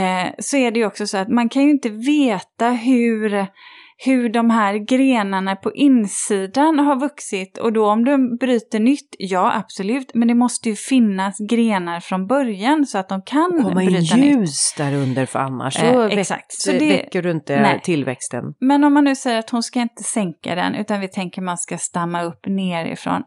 eh, 0.00 0.32
så 0.38 0.56
är 0.56 0.70
det 0.70 0.78
ju 0.78 0.86
också 0.86 1.06
så 1.06 1.18
att 1.18 1.28
man 1.28 1.48
kan 1.48 1.62
ju 1.62 1.70
inte 1.70 1.88
veta 1.88 2.53
hur 2.62 3.46
hur 4.04 4.28
de 4.28 4.50
här 4.50 4.74
grenarna 4.74 5.56
på 5.56 5.72
insidan 5.74 6.78
har 6.78 7.00
vuxit 7.00 7.58
och 7.58 7.72
då 7.72 7.86
om 7.90 8.04
de 8.04 8.36
bryter 8.36 8.80
nytt, 8.80 9.14
ja 9.18 9.52
absolut, 9.56 10.10
men 10.14 10.28
det 10.28 10.34
måste 10.34 10.68
ju 10.68 10.76
finnas 10.76 11.36
grenar 11.50 12.00
från 12.00 12.26
början 12.26 12.86
så 12.86 12.98
att 12.98 13.08
de 13.08 13.22
kan 13.22 13.62
komma 13.62 13.82
in 13.82 13.88
bryta 13.92 14.16
nytt. 14.16 14.26
ljus 14.26 14.74
där 14.78 14.94
under 14.94 15.26
för 15.26 15.38
annars 15.38 15.74
så, 15.74 15.84
Eh, 15.86 15.98
väck, 15.98 16.12
exakt. 16.18 16.52
Så 16.52 16.70
det- 16.72 16.88
väcker 16.88 17.22
du 17.22 17.30
inte 17.30 17.60
Nej. 17.60 17.80
tillväxten. 17.84 18.44
Men 18.60 18.84
om 18.84 18.94
man 18.94 19.04
nu 19.04 19.14
säger 19.16 19.38
att 19.38 19.50
hon 19.50 19.62
ska 19.62 19.80
inte 19.80 20.02
sänka 20.02 20.54
den 20.54 20.74
utan 20.74 21.00
vi 21.00 21.08
tänker 21.08 21.42
man 21.42 21.58
ska 21.58 21.78
stamma 21.78 22.22
upp 22.22 22.46
nerifrån. 22.46 23.22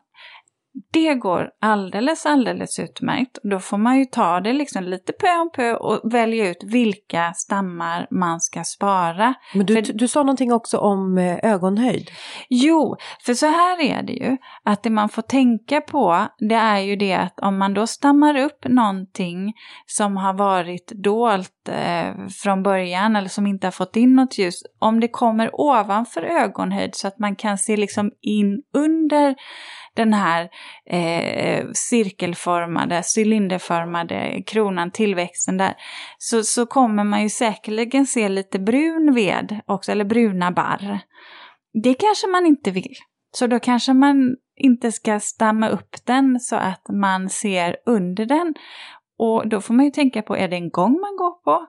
Det 0.91 1.15
går 1.15 1.49
alldeles, 1.61 2.25
alldeles 2.25 2.79
utmärkt. 2.79 3.37
Då 3.43 3.59
får 3.59 3.77
man 3.77 3.99
ju 3.99 4.05
ta 4.05 4.39
det 4.39 4.53
liksom 4.53 4.83
lite 4.83 5.13
pö 5.13 5.27
om 5.41 5.49
pö 5.55 5.73
och 5.73 6.13
välja 6.13 6.49
ut 6.49 6.63
vilka 6.63 7.33
stammar 7.33 8.07
man 8.11 8.39
ska 8.39 8.63
spara. 8.63 9.33
Men 9.53 9.65
du, 9.65 9.73
För- 9.73 9.93
du 9.93 10.07
sa 10.07 10.19
någonting 10.23 10.53
också 10.53 10.77
om 10.77 11.17
eh, 11.17 11.37
ögonhöjd. 11.43 12.09
Jo, 12.49 12.95
för 13.25 13.33
så 13.33 13.45
här 13.45 13.81
är 13.81 14.03
det 14.03 14.13
ju. 14.13 14.37
Att 14.63 14.83
det 14.83 14.89
man 14.89 15.09
får 15.09 15.21
tänka 15.21 15.81
på 15.81 16.27
det 16.39 16.55
är 16.55 16.79
ju 16.79 16.95
det 16.95 17.13
att 17.13 17.39
om 17.39 17.57
man 17.57 17.73
då 17.73 17.87
stammar 17.87 18.37
upp 18.37 18.65
någonting 18.67 19.53
som 19.85 20.17
har 20.17 20.33
varit 20.33 20.91
dolt 21.03 21.69
eh, 21.69 22.27
från 22.43 22.63
början 22.63 23.15
eller 23.15 23.29
som 23.29 23.47
inte 23.47 23.67
har 23.67 23.71
fått 23.71 23.95
in 23.95 24.15
något 24.15 24.37
ljus. 24.37 24.61
Om 24.79 24.99
det 24.99 25.07
kommer 25.07 25.49
ovanför 25.53 26.21
ögonhöjd 26.23 26.95
så 26.95 27.07
att 27.07 27.19
man 27.19 27.35
kan 27.35 27.57
se 27.57 27.77
liksom 27.77 28.11
in 28.21 28.63
under 28.73 29.35
den 29.97 30.13
här 30.13 30.49
eh, 30.89 31.65
cirkelformade, 31.73 33.03
cylinderformade 33.17 34.43
kronan, 34.47 34.91
tillväxten 34.91 35.57
där, 35.57 35.73
så, 36.17 36.43
så 36.43 36.65
kommer 36.65 37.03
man 37.03 37.23
ju 37.23 37.29
säkerligen 37.29 38.05
se 38.05 38.29
lite 38.29 38.59
brun 38.59 39.13
ved 39.13 39.59
också, 39.65 39.91
eller 39.91 40.05
bruna 40.05 40.51
barr. 40.51 40.99
Det 41.83 41.93
kanske 41.93 42.27
man 42.27 42.45
inte 42.45 42.71
vill. 42.71 42.95
Så 43.31 43.47
då 43.47 43.59
kanske 43.59 43.93
man 43.93 44.35
inte 44.55 44.91
ska 44.91 45.19
stamma 45.19 45.69
upp 45.69 45.95
den 46.05 46.39
så 46.39 46.55
att 46.55 46.85
man 46.89 47.29
ser 47.29 47.75
under 47.85 48.25
den. 48.25 48.53
Och 49.19 49.49
då 49.49 49.61
får 49.61 49.73
man 49.73 49.85
ju 49.85 49.91
tänka 49.91 50.21
på, 50.21 50.37
är 50.37 50.47
det 50.47 50.55
en 50.55 50.69
gång 50.69 50.91
man 50.91 51.15
går 51.17 51.43
på? 51.43 51.67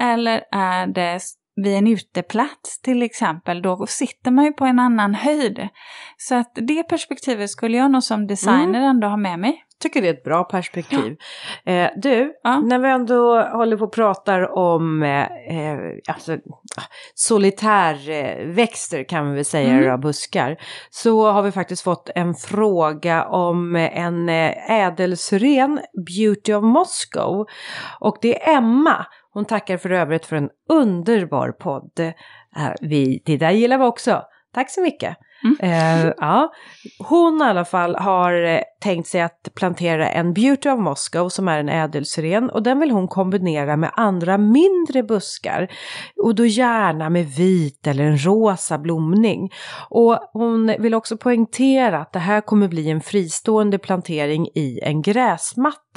Eller 0.00 0.44
är 0.52 0.86
det 0.86 1.20
vid 1.56 1.76
en 1.76 1.86
uteplats 1.86 2.80
till 2.82 3.02
exempel, 3.02 3.62
då 3.62 3.86
sitter 3.86 4.30
man 4.30 4.44
ju 4.44 4.52
på 4.52 4.64
en 4.64 4.78
annan 4.78 5.14
höjd. 5.14 5.68
Så 6.16 6.34
att 6.34 6.52
det 6.54 6.82
perspektivet 6.82 7.50
skulle 7.50 7.76
jag 7.76 7.90
nog 7.90 8.02
som 8.02 8.26
designer 8.26 8.80
ändå 8.80 9.06
ha 9.06 9.16
med 9.16 9.38
mig. 9.38 9.64
tycker 9.80 10.02
det 10.02 10.08
är 10.08 10.12
ett 10.14 10.24
bra 10.24 10.44
perspektiv. 10.44 11.16
Eh, 11.64 11.88
du, 11.96 12.32
Ja. 12.42 12.60
när 12.60 12.78
vi 12.78 12.88
ändå 12.88 13.40
håller 13.42 13.76
på 13.76 13.84
och 13.84 13.92
pratar 13.92 14.58
om 14.58 15.02
eh, 15.02 15.22
eh, 15.22 15.78
alltså, 16.08 16.32
ah, 16.76 16.82
solitärväxter 17.14 19.04
kan 19.08 19.30
vi 19.30 19.34
väl 19.36 19.44
säga, 19.44 19.72
Mm. 19.72 19.84
mm. 19.84 20.00
buskar, 20.00 20.56
så 20.90 21.30
har 21.30 21.42
vi 21.42 21.52
faktiskt 21.52 21.82
fått 21.82 22.10
en 22.14 22.34
fråga 22.34 23.24
om 23.24 23.76
en 23.76 24.28
eh, 24.28 24.70
ädelsyren, 24.70 25.80
Beauty 26.06 26.54
of 26.54 26.64
Moscow. 26.64 27.46
Och 28.00 28.16
det 28.22 28.42
är 28.42 28.56
Emma. 28.56 29.06
Hon 29.32 29.44
tackar 29.44 29.76
för 29.76 29.90
övrigt 29.90 30.26
för 30.26 30.36
en 30.36 30.50
underbar 30.68 31.52
podd. 31.52 32.00
Eh, 32.56 32.72
vi, 32.80 33.22
det 33.24 33.36
där 33.36 33.50
gillar 33.50 33.78
vi 33.78 33.84
också. 33.84 34.22
Tack 34.54 34.70
så 34.70 34.80
mycket. 34.80 35.16
Eh, 35.60 36.06
ja. 36.16 36.52
Hon 36.98 37.42
i 37.42 37.44
alla 37.44 37.64
fall 37.64 37.94
har 37.94 38.44
eh, 38.44 38.60
tänkt 38.80 39.08
sig 39.08 39.20
att 39.20 39.48
plantera 39.54 40.08
en 40.08 40.32
Beauty 40.32 40.68
of 40.68 40.80
Moscow 40.80 41.28
som 41.28 41.48
är 41.48 41.58
en 41.58 41.68
ädelsyren 41.68 42.50
och 42.50 42.62
den 42.62 42.80
vill 42.80 42.90
hon 42.90 43.08
kombinera 43.08 43.76
med 43.76 43.90
andra 43.94 44.38
mindre 44.38 45.02
buskar 45.02 45.68
och 46.22 46.34
då 46.34 46.46
gärna 46.46 47.10
med 47.10 47.26
vit 47.26 47.86
eller 47.86 48.04
en 48.04 48.24
rosa 48.24 48.78
blomning. 48.78 49.52
Och 49.88 50.18
hon 50.32 50.74
vill 50.78 50.94
också 50.94 51.16
poängtera 51.16 51.98
att 51.98 52.12
det 52.12 52.18
här 52.18 52.40
kommer 52.40 52.68
bli 52.68 52.90
en 52.90 53.00
fristående 53.00 53.78
plantering 53.78 54.48
i 54.54 54.80
en 54.82 55.02
gräsmatta 55.02 55.91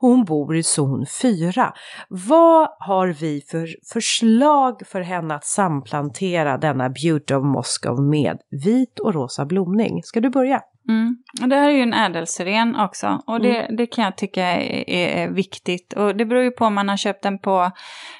och 0.00 0.08
hon 0.08 0.24
bor 0.24 0.56
i 0.56 0.62
zon 0.62 1.06
4. 1.22 1.72
Vad 2.08 2.68
har 2.78 3.08
vi 3.08 3.40
för 3.50 3.68
förslag 3.92 4.82
för 4.86 5.00
henne 5.00 5.34
att 5.34 5.44
samplantera 5.44 6.58
denna 6.58 6.88
Beauty 6.88 7.34
of 7.34 7.44
Moscow 7.44 8.02
med 8.02 8.38
vit 8.64 8.98
och 8.98 9.14
rosa 9.14 9.44
blomning? 9.44 10.02
Ska 10.02 10.20
du 10.20 10.30
börja? 10.30 10.60
Mm. 10.88 11.16
Och 11.42 11.48
det 11.48 11.56
här 11.56 11.68
är 11.68 11.72
ju 11.72 11.82
en 11.82 11.94
ädelsiren 11.94 12.76
också 12.76 13.22
och 13.26 13.40
det, 13.40 13.66
det 13.76 13.86
kan 13.86 14.04
jag 14.04 14.16
tycka 14.16 14.44
är, 14.44 14.90
är 14.90 15.28
viktigt. 15.28 15.92
Och 15.92 16.16
det 16.16 16.24
beror 16.24 16.42
ju 16.42 16.50
på 16.50 16.64
om 16.64 16.74
man 16.74 16.88
har 16.88 16.96
köpt 16.96 17.22
den 17.22 17.38
på, 17.38 17.70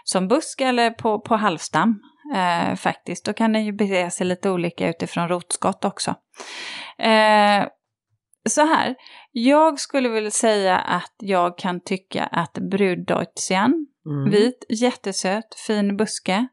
som 0.05 0.29
busk 0.29 0.61
eller 0.61 0.91
på, 0.91 1.21
på 1.21 1.37
halvstam. 1.37 2.01
Eh, 2.35 2.75
faktiskt, 2.75 3.25
då 3.25 3.33
kan 3.33 3.53
den 3.53 3.65
ju 3.65 3.73
bete 3.73 4.11
sig 4.11 4.27
lite 4.27 4.51
olika 4.51 4.89
utifrån 4.89 5.29
rotskott 5.29 5.85
också. 5.85 6.15
Eh, 6.99 7.65
så 8.51 8.61
här, 8.67 8.95
jag 9.33 9.81
skulle 9.81 10.09
vilja 10.09 10.31
säga 10.31 10.79
att 10.79 11.15
jag 11.19 11.59
kan 11.59 11.81
tycka 11.81 12.25
att 12.25 12.53
bruddeutzian, 12.71 13.87
Mm. 14.07 14.31
vit, 14.31 14.65
jättesöt, 14.69 15.55
fin 15.67 15.97
buske, 15.97 16.47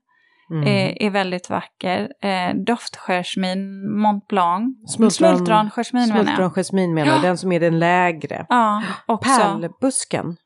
Mm. 0.51 0.63
är, 0.67 1.01
är 1.03 1.09
väldigt 1.09 1.49
vacker. 1.49 2.09
Eh, 2.23 2.55
doftskärsmin 2.65 3.91
Mont 4.01 4.27
Blanc. 4.27 4.77
Smultron- 4.97 5.09
Smultronskärmin 5.09 6.07
menar 6.07 6.17
jag. 6.17 6.25
Smultronjasmin 6.27 6.93
menar 6.93 7.07
jag, 7.11 7.17
Ja. 7.17 7.21
den 7.21 7.37
som 7.37 7.51
är 7.51 7.59
den 7.59 7.79
lägre. 7.79 8.45
Ja, 8.49 8.83
också 9.05 9.29
Pärlbusken. 9.29 10.37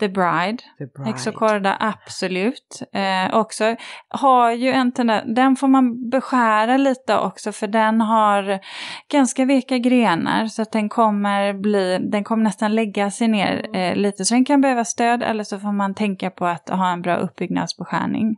The 0.00 0.08
Bride. 0.08 0.58
The 0.78 0.86
Bride. 0.86 1.10
Hexocorda, 1.10 1.76
absolut. 1.80 2.82
Eh, 2.92 3.36
också 3.36 3.76
har 4.08 4.52
ju 4.52 4.70
en 4.70 4.92
tendens, 4.92 5.34
den 5.36 5.56
får 5.56 5.68
man 5.68 6.10
beskära 6.10 6.76
lite 6.76 7.18
också 7.18 7.52
för 7.52 7.66
den 7.66 8.00
har 8.00 8.60
ganska 9.12 9.44
veka 9.44 9.78
grenar 9.78 10.46
så 10.46 10.62
att 10.62 10.72
den 10.72 10.88
kommer 10.88 11.52
bli, 11.54 11.98
den 11.98 12.24
kommer 12.24 12.44
nästan 12.44 12.74
lägga 12.74 13.10
sig 13.10 13.28
ner 13.28 13.76
eh, 13.76 13.96
lite 13.96 14.24
så 14.24 14.34
den 14.34 14.44
kan 14.44 14.60
behöva 14.60 14.84
stöd 14.84 15.22
eller 15.22 15.44
så 15.44 15.58
får 15.58 15.72
man 15.72 15.94
tänka 15.94 16.30
på 16.30 16.46
att 16.46 16.68
ha 16.68 16.92
en 16.92 17.02
bra 17.02 17.16
uppbyggnadsbeskärning. 17.16 18.36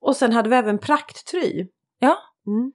Och 0.00 0.16
sen 0.16 0.32
hade 0.32 0.48
vi 0.48 0.56
även 0.56 0.78
prakttry. 0.78 1.66
Ja. 1.98 2.16
Mm. 2.46 2.72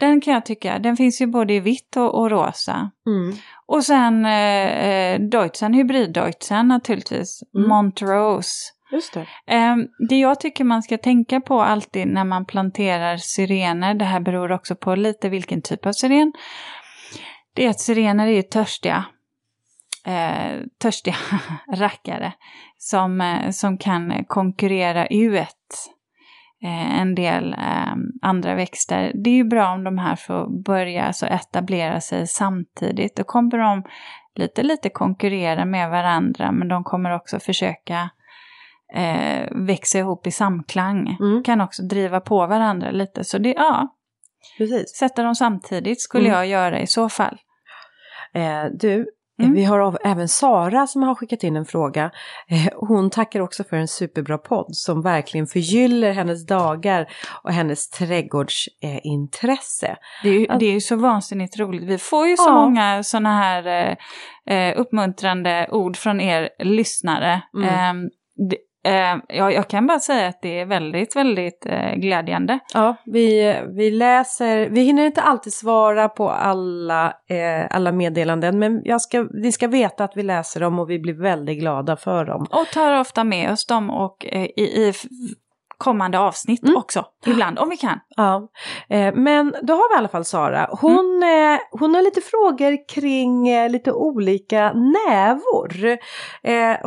Den 0.00 0.20
kan 0.20 0.34
jag 0.34 0.46
tycka, 0.46 0.78
den 0.78 0.96
finns 0.96 1.20
ju 1.20 1.26
både 1.26 1.54
i 1.54 1.60
vitt 1.60 1.96
och, 1.96 2.20
och 2.20 2.30
rosa. 2.30 2.90
Mm. 3.06 3.36
Och 3.68 3.84
sen 3.84 4.26
eh, 4.26 4.88
eh, 4.88 5.20
Deutschen, 5.20 5.74
hybrid-Deutschen 5.74 6.68
naturligtvis, 6.68 7.42
Mm. 7.56 7.68
Montrose. 7.68 8.72
Just 8.92 9.14
det. 9.14 9.26
Eh, 9.46 9.76
det 10.08 10.16
jag 10.16 10.40
tycker 10.40 10.64
man 10.64 10.82
ska 10.82 10.98
tänka 10.98 11.40
på 11.40 11.62
alltid 11.62 12.06
när 12.06 12.24
man 12.24 12.44
planterar 12.44 13.16
syrener, 13.16 13.94
det 13.94 14.04
här 14.04 14.20
beror 14.20 14.52
också 14.52 14.76
på 14.76 14.94
lite 14.94 15.28
vilken 15.28 15.62
typ 15.62 15.86
av 15.86 15.92
syren, 15.92 16.32
det 17.54 17.66
är 17.66 17.70
att 17.70 17.80
syrener 17.80 18.26
är 18.26 18.32
ju 18.32 18.42
törstiga. 18.42 19.04
Eh, 20.06 20.60
törstiga 20.82 21.16
rackare 21.72 22.32
som, 22.78 23.20
eh, 23.20 23.50
som 23.50 23.78
kan 23.78 24.24
konkurrera 24.24 25.06
ut 25.06 25.92
en 26.62 27.14
del 27.14 27.52
eh, 27.52 27.94
andra 28.22 28.54
växter. 28.54 29.12
Det 29.14 29.30
är 29.30 29.34
ju 29.34 29.44
bra 29.44 29.72
om 29.72 29.84
de 29.84 29.98
här 29.98 30.16
får 30.16 30.62
börja 30.64 31.04
alltså, 31.04 31.26
etablera 31.26 32.00
sig 32.00 32.26
samtidigt. 32.26 33.16
Då 33.16 33.24
kommer 33.24 33.58
de 33.58 33.82
lite, 34.34 34.62
lite 34.62 34.88
konkurrera 34.88 35.64
med 35.64 35.90
varandra 35.90 36.52
men 36.52 36.68
de 36.68 36.84
kommer 36.84 37.14
också 37.14 37.40
försöka 37.40 38.10
eh, 38.94 39.48
växa 39.50 39.98
ihop 39.98 40.26
i 40.26 40.30
samklang. 40.30 41.16
Mm. 41.20 41.42
Kan 41.44 41.60
också 41.60 41.82
driva 41.82 42.20
på 42.20 42.46
varandra 42.46 42.90
lite. 42.90 43.24
Så 43.24 43.38
det, 43.38 43.54
ja, 43.56 43.88
Precis. 44.58 44.96
sätta 44.96 45.22
dem 45.22 45.34
samtidigt 45.34 46.00
skulle 46.00 46.28
Mm. 46.28 46.36
jag 46.38 46.46
göra 46.46 46.80
i 46.80 46.86
så 46.86 47.08
fall. 47.08 47.38
Eh, 48.34 48.64
du, 48.80 49.06
Mm. 49.38 49.54
vi 49.54 49.64
har 49.64 49.98
även 50.04 50.28
Sara 50.28 50.86
som 50.86 51.02
har 51.02 51.14
skickat 51.14 51.42
in 51.44 51.56
en 51.56 51.64
fråga. 51.64 52.10
Eh, 52.48 52.68
hon 52.76 53.10
tackar 53.10 53.40
också 53.40 53.64
för 53.64 53.76
en 53.76 53.88
superbra 53.88 54.38
podd 54.38 54.66
som 54.70 55.02
verkligen 55.02 55.46
förgyller 55.46 56.12
hennes 56.12 56.46
dagar 56.46 57.06
och 57.42 57.52
hennes 57.52 57.90
trädgårdsintresse. 57.90 59.26
Intresse. 59.26 59.96
Det 60.22 60.28
är, 60.28 60.32
ju, 60.32 60.46
det 60.46 60.66
är 60.66 60.72
ju 60.72 60.80
så 60.80 60.96
vansinnigt 60.96 61.58
roligt. 61.58 61.82
Vi 61.82 61.98
får 61.98 62.26
ju 62.28 62.36
så 62.36 62.48
Ja. 62.48 62.54
många 62.54 63.02
sådana 63.02 63.38
här 63.38 63.96
eh, 64.46 64.56
eh, 64.56 64.80
uppmuntrande 64.80 65.68
ord 65.70 65.96
från 65.96 66.20
er 66.20 66.48
lyssnare. 66.58 67.42
Mm. 67.56 67.68
Eh, 67.68 68.10
det, 68.50 68.56
eh, 68.86 69.16
ja, 69.28 69.52
jag 69.52 69.68
kan 69.68 69.86
bara 69.86 69.98
säga 69.98 70.28
att 70.28 70.42
det 70.42 70.60
är 70.60 70.66
väldigt, 70.66 71.16
väldigt 71.16 71.66
eh, 71.66 71.94
glädjande. 71.94 72.58
Ja, 72.74 72.96
vi, 73.04 73.56
vi 73.76 73.90
läser, 73.90 74.68
vi 74.70 74.80
hinner 74.80 75.06
inte 75.06 75.22
alltid 75.22 75.52
svara 75.52 76.08
på 76.08 76.30
alla, 76.30 77.06
eh, 77.06 77.66
alla 77.70 77.92
meddelanden 77.92 78.58
men 78.58 78.82
jag 78.84 79.00
ska, 79.00 79.26
ni 79.42 79.52
ska 79.52 79.68
veta 79.68 80.04
att 80.04 80.16
vi 80.16 80.22
läser 80.22 80.60
dem 80.60 80.78
och 80.78 80.90
vi 80.90 80.98
blir 80.98 81.14
väldigt 81.14 81.58
glada 81.58 81.96
för 81.96 82.24
dem. 82.24 82.46
Och 82.50 82.66
tar 82.74 83.00
ofta 83.00 83.24
med 83.24 83.52
oss 83.52 83.66
dem 83.66 83.90
och 83.90 84.26
eh, 84.26 84.44
i, 84.44 84.62
i 84.62 84.92
kommande 85.78 86.18
avsnitt 86.18 86.62
Mm. 86.62 86.76
också. 86.76 87.04
Ibland, 87.26 87.58
om 87.58 87.68
vi 87.68 87.76
kan. 87.76 88.00
Ja, 88.16 88.48
eh, 88.90 89.14
men 89.14 89.54
då 89.62 89.72
har 89.74 89.88
vi 89.90 89.94
i 89.94 89.98
alla 89.98 90.08
fall 90.08 90.24
Sara. 90.24 90.68
Hon, 90.80 91.22
eh, 91.22 91.58
hon 91.70 91.94
har 91.94 92.02
lite 92.02 92.20
frågor 92.20 92.88
kring 92.88 93.48
eh, 93.48 93.70
lite 93.70 93.92
olika 93.92 94.72
nävor. 94.72 95.96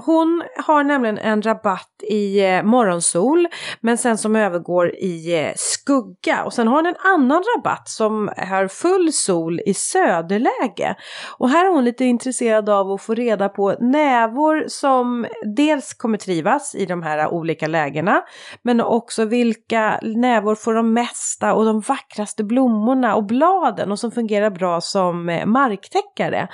Hon 0.05 0.43
har 0.65 0.83
nämligen 0.83 1.17
en 1.17 1.41
rabatt 1.41 2.03
i 2.09 2.41
morgonsol 2.63 3.47
men 3.81 3.97
sen 3.97 4.17
som 4.17 4.35
övergår 4.35 4.89
i 4.95 5.53
skugga. 5.55 6.43
Och 6.45 6.53
sen 6.53 6.67
har 6.67 6.75
hon 6.75 6.85
en 6.85 6.95
annan 7.13 7.43
rabatt 7.57 7.89
som 7.89 8.29
har 8.37 8.67
full 8.67 9.13
sol 9.13 9.59
i 9.65 9.73
söderläge. 9.73 10.95
Och 11.37 11.49
här 11.49 11.65
är 11.65 11.69
hon 11.69 11.83
lite 11.85 12.05
intresserad 12.05 12.69
av 12.69 12.91
att 12.91 13.01
få 13.01 13.13
reda 13.13 13.49
på 13.49 13.75
nävor 13.79 14.63
som 14.67 15.27
dels 15.55 15.93
kommer 15.93 16.17
trivas 16.17 16.75
i 16.75 16.85
de 16.85 17.03
här 17.03 17.27
olika 17.33 17.67
lägena 17.67 18.21
men 18.63 18.78
men 18.79 18.85
också 18.85 19.25
vilka 19.25 19.99
nävor 20.01 20.55
får 20.55 20.73
de 20.73 20.93
mesta 20.93 21.53
och 21.53 21.65
de 21.65 21.79
vackraste 21.79 22.43
blommorna 22.43 23.15
och 23.15 23.25
bladen 23.25 23.91
och 23.91 23.99
som 23.99 24.11
fungerar 24.11 24.49
bra 24.49 24.81
som 24.81 25.29
eh, 25.29 25.45
marktäckare. 25.45 26.47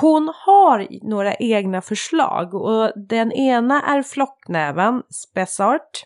Hon 0.00 0.32
har 0.46 1.08
några 1.10 1.34
egna 1.34 1.80
förslag 1.80 2.54
och 2.54 2.92
den 3.08 3.32
ena 3.32 3.82
är 3.82 4.02
flocknävan 4.02 5.02
Spessart. 5.10 6.04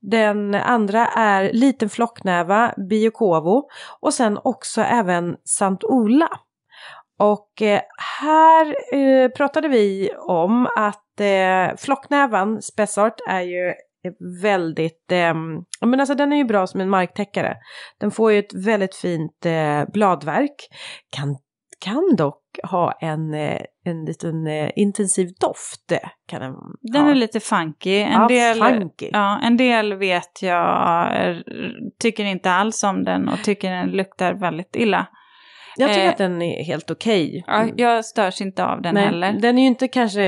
Den 0.00 0.54
andra 0.54 1.06
är 1.06 1.52
liten 1.52 1.88
flocknäva 1.88 2.74
Biokovo 2.90 3.68
och 4.00 4.14
sen 4.14 4.38
också 4.44 4.80
även 4.80 5.36
Sant 5.44 5.84
Ola. 5.84 6.28
Och 7.18 7.62
eh, 7.62 7.80
här 8.20 8.94
eh, 8.94 9.28
pratade 9.28 9.68
vi 9.68 10.10
om 10.18 10.66
att 10.76 11.20
eh, 11.20 11.76
flocknävan 11.76 12.62
Spessart 12.62 13.20
är 13.28 13.40
ju 13.40 13.74
väldigt, 14.42 15.12
eh, 15.12 15.34
men 15.86 16.00
alltså 16.00 16.14
den 16.14 16.32
är 16.32 16.36
ju 16.36 16.44
bra 16.44 16.66
som 16.66 16.80
en 16.80 16.90
marktäckare. 16.90 17.56
Den 18.00 18.10
får 18.10 18.32
ju 18.32 18.38
ett 18.38 18.54
väldigt 18.66 18.94
fint 18.94 19.46
eh, 19.46 19.84
bladverk. 19.92 20.56
Kan, 21.16 21.36
kan 21.84 22.16
dock 22.16 22.42
ha 22.70 22.92
en, 23.00 23.34
eh, 23.34 23.60
en 23.84 24.04
liten 24.04 24.46
eh, 24.46 24.70
intensiv 24.76 25.28
doft. 25.40 25.92
eh, 25.92 25.98
Kan 26.26 26.40
den, 26.40 26.54
Den 26.80 27.02
ha. 27.02 27.10
är 27.10 27.14
lite 27.14 27.40
funky. 27.40 27.98
En, 28.00 28.12
ja, 28.12 28.28
del, 28.28 28.58
funky. 28.58 29.10
ja, 29.12 29.40
en 29.42 29.56
del 29.56 29.94
vet 29.94 30.42
jag 30.42 31.12
tycker 32.00 32.24
inte 32.24 32.50
alls 32.50 32.84
om 32.84 33.04
den 33.04 33.28
och 33.28 33.44
tycker 33.44 33.70
den 33.70 33.88
luktar 33.90 34.34
väldigt 34.34 34.76
illa. 34.76 35.06
Jag 35.78 35.88
tycker 35.88 36.04
eh, 36.04 36.10
att 36.10 36.18
den 36.18 36.42
är 36.42 36.64
helt 36.64 36.90
okej. 36.90 37.44
Ja, 37.46 37.66
jag 37.76 38.04
störs 38.04 38.40
inte 38.40 38.64
av 38.64 38.82
den 38.82 38.94
Nej, 38.94 39.04
heller. 39.04 39.32
Den 39.32 39.58
är 39.58 39.62
ju 39.62 39.68
inte 39.68 39.88
kanske 39.88 40.22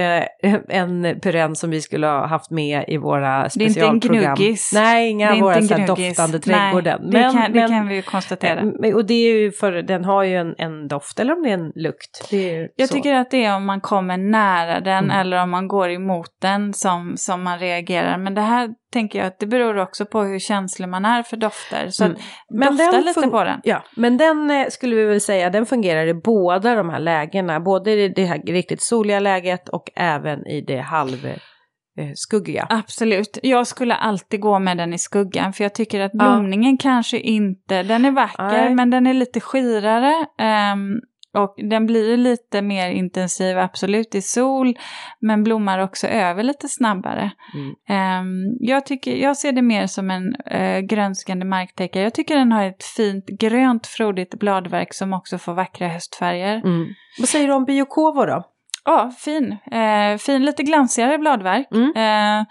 en 0.68 1.20
perenn 1.22 1.56
som 1.56 1.70
vi 1.70 1.80
skulle 1.80 2.06
ha 2.06 2.26
haft 2.26 2.50
med 2.50 2.84
i 2.88 2.96
våra 2.96 3.20
Det 3.20 3.34
är 3.36 3.42
inte 3.42 3.50
specialprogram. 3.70 4.24
en 4.24 4.34
gnuggis. 4.36 4.70
Nej, 4.74 5.10
inga 5.10 5.32
av 5.32 5.38
våra 5.38 5.62
så 5.62 5.74
här 5.74 5.86
doftande 5.86 6.32
Nej, 6.32 6.40
trädgården. 6.40 7.10
det, 7.10 7.22
kan, 7.22 7.52
det 7.52 7.68
kan 7.68 7.88
vi 7.88 7.94
ju 7.94 8.02
konstatera. 8.02 8.60
Eh, 8.84 8.94
Och 8.94 9.04
det 9.06 9.14
är 9.14 9.34
ju 9.34 9.52
för 9.52 9.72
den 9.72 10.04
har 10.04 10.22
ju 10.22 10.36
en, 10.36 10.54
en 10.58 10.88
doft 10.88 11.20
eller 11.20 11.32
om 11.36 11.42
det 11.42 11.50
är 11.50 11.54
en 11.54 11.72
lukt. 11.74 12.32
Är 12.32 12.68
Jag 12.76 12.88
så. 12.88 12.94
tycker 12.94 13.14
att 13.14 13.30
det 13.30 13.44
är 13.44 13.56
om 13.56 13.66
man 13.66 13.80
kommer 13.80 14.16
nära 14.16 14.80
den 14.80 15.04
Mm. 15.04 15.10
eller 15.20 15.42
om 15.42 15.50
man 15.50 15.68
går 15.68 15.90
emot 15.90 16.30
den 16.42 16.74
som, 16.74 17.12
som 17.16 17.42
man 17.42 17.58
reagerar. 17.58 18.18
Men 18.18 18.34
det 18.34 18.40
här 18.40 18.70
tänker 18.92 19.18
jag 19.18 19.26
att 19.28 19.38
det 19.38 19.46
beror 19.46 19.78
också 19.78 20.06
på 20.06 20.22
hur 20.22 20.38
känslig 20.38 20.88
man 20.88 21.04
är 21.04 21.22
för 21.22 21.36
dofter. 21.36 21.88
Så 21.88 22.04
Mm. 22.04 22.16
Men 22.50 22.76
dofta 22.76 22.92
den 22.92 23.04
lite 23.04 23.26
på 23.26 23.44
den. 23.44 23.60
Ja, 23.64 23.84
men 23.96 24.16
den 24.16 24.50
eh, 24.50 24.66
skulle 24.68 24.96
vi 24.96 25.04
väl 25.04 25.20
säga, 25.20 25.50
den 25.50 25.66
fungerar 25.66 26.06
i 26.06 26.14
båda 26.14 26.74
de 26.74 26.90
här 26.90 26.98
lägena. 26.98 27.60
Både 27.60 27.90
i 27.92 28.08
det 28.08 28.24
här 28.24 28.38
riktigt 28.46 28.82
soliga 28.82 29.20
läget 29.20 29.68
och 29.68 29.90
även 29.94 30.46
i 30.46 30.60
det 30.60 30.80
halvskuggiga. 30.80 32.66
Absolut. 32.70 33.38
Jag 33.42 33.66
skulle 33.66 33.94
alltid 33.94 34.40
gå 34.40 34.58
med 34.58 34.76
den 34.76 34.92
i 34.92 34.98
skuggan 34.98 35.52
för 35.52 35.64
jag 35.64 35.74
tycker 35.74 36.00
att 36.00 36.12
blomningen 36.12 36.78
kanske 36.78 37.18
inte, 37.18 37.82
den 37.82 38.04
är 38.04 38.10
vacker 38.10 38.44
Nej. 38.44 38.74
men 38.74 38.90
den 38.90 39.06
är 39.06 39.14
lite 39.14 39.40
skirare. 39.40 40.26
ehm, 40.38 41.00
och 41.34 41.54
den 41.70 41.86
blir 41.86 42.16
lite 42.16 42.62
mer 42.62 42.90
intensiv 42.90 43.58
absolut 43.58 44.14
i 44.14 44.22
sol 44.22 44.78
men 45.20 45.44
blommar 45.44 45.78
också 45.78 46.06
över 46.06 46.42
lite 46.42 46.68
snabbare. 46.68 47.30
Mm. 47.54 47.74
Ehm, 47.88 48.56
jag, 48.60 48.86
tycker, 48.86 49.16
jag 49.16 49.36
ser 49.36 49.52
det 49.52 49.62
mer 49.62 49.86
som 49.86 50.10
en 50.10 50.36
uh, 50.54 50.80
grönskande 50.80 51.44
marktäckare. 51.44 52.02
Jag 52.02 52.14
tycker 52.14 52.36
den 52.36 52.52
har 52.52 52.64
ett 52.64 52.84
fint 52.84 53.26
grönt 53.26 53.86
frodigt 53.86 54.34
bladverk 54.34 54.94
som 54.94 55.12
också 55.12 55.38
får 55.38 55.54
vackra 55.54 55.88
höstfärger. 55.88 56.56
Mm. 56.56 56.86
Vad 57.18 57.28
säger 57.28 57.48
du 57.48 57.54
om 57.54 57.64
Biokovo 57.64 58.24
då? 58.24 58.44
Ja, 58.84 59.12
fin. 59.18 59.56
Eh, 59.72 60.18
fin, 60.18 60.44
lite 60.44 60.62
glansigare 60.62 61.18
bladverk. 61.18 61.68
Mm. 61.70 61.92
Eh, 61.96 62.46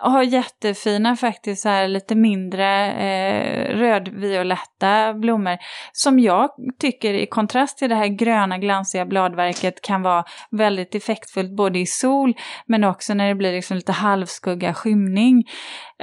har 0.00 0.22
jättefina 0.22 1.16
faktiskt 1.16 1.62
så 1.62 1.68
här 1.68 1.88
lite 1.88 2.14
mindre 2.14 2.92
eh, 2.92 3.76
rödvioletta 3.76 5.14
blommor. 5.14 5.58
Som 5.92 6.18
jag 6.18 6.50
tycker 6.80 7.14
i 7.14 7.26
kontrast 7.26 7.78
till 7.78 7.88
det 7.88 7.96
här 7.96 8.06
gröna 8.06 8.58
glansiga 8.58 9.06
bladverket 9.06 9.82
kan 9.82 10.02
vara 10.02 10.24
väldigt 10.50 10.94
effektfullt 10.94 11.56
både 11.56 11.78
i 11.78 11.86
sol 11.86 12.34
men 12.66 12.84
också 12.84 13.14
när 13.14 13.28
det 13.28 13.34
blir 13.34 13.52
liksom 13.52 13.76
lite 13.76 13.92
halvskugga 13.92 14.74
skymning. 14.74 15.44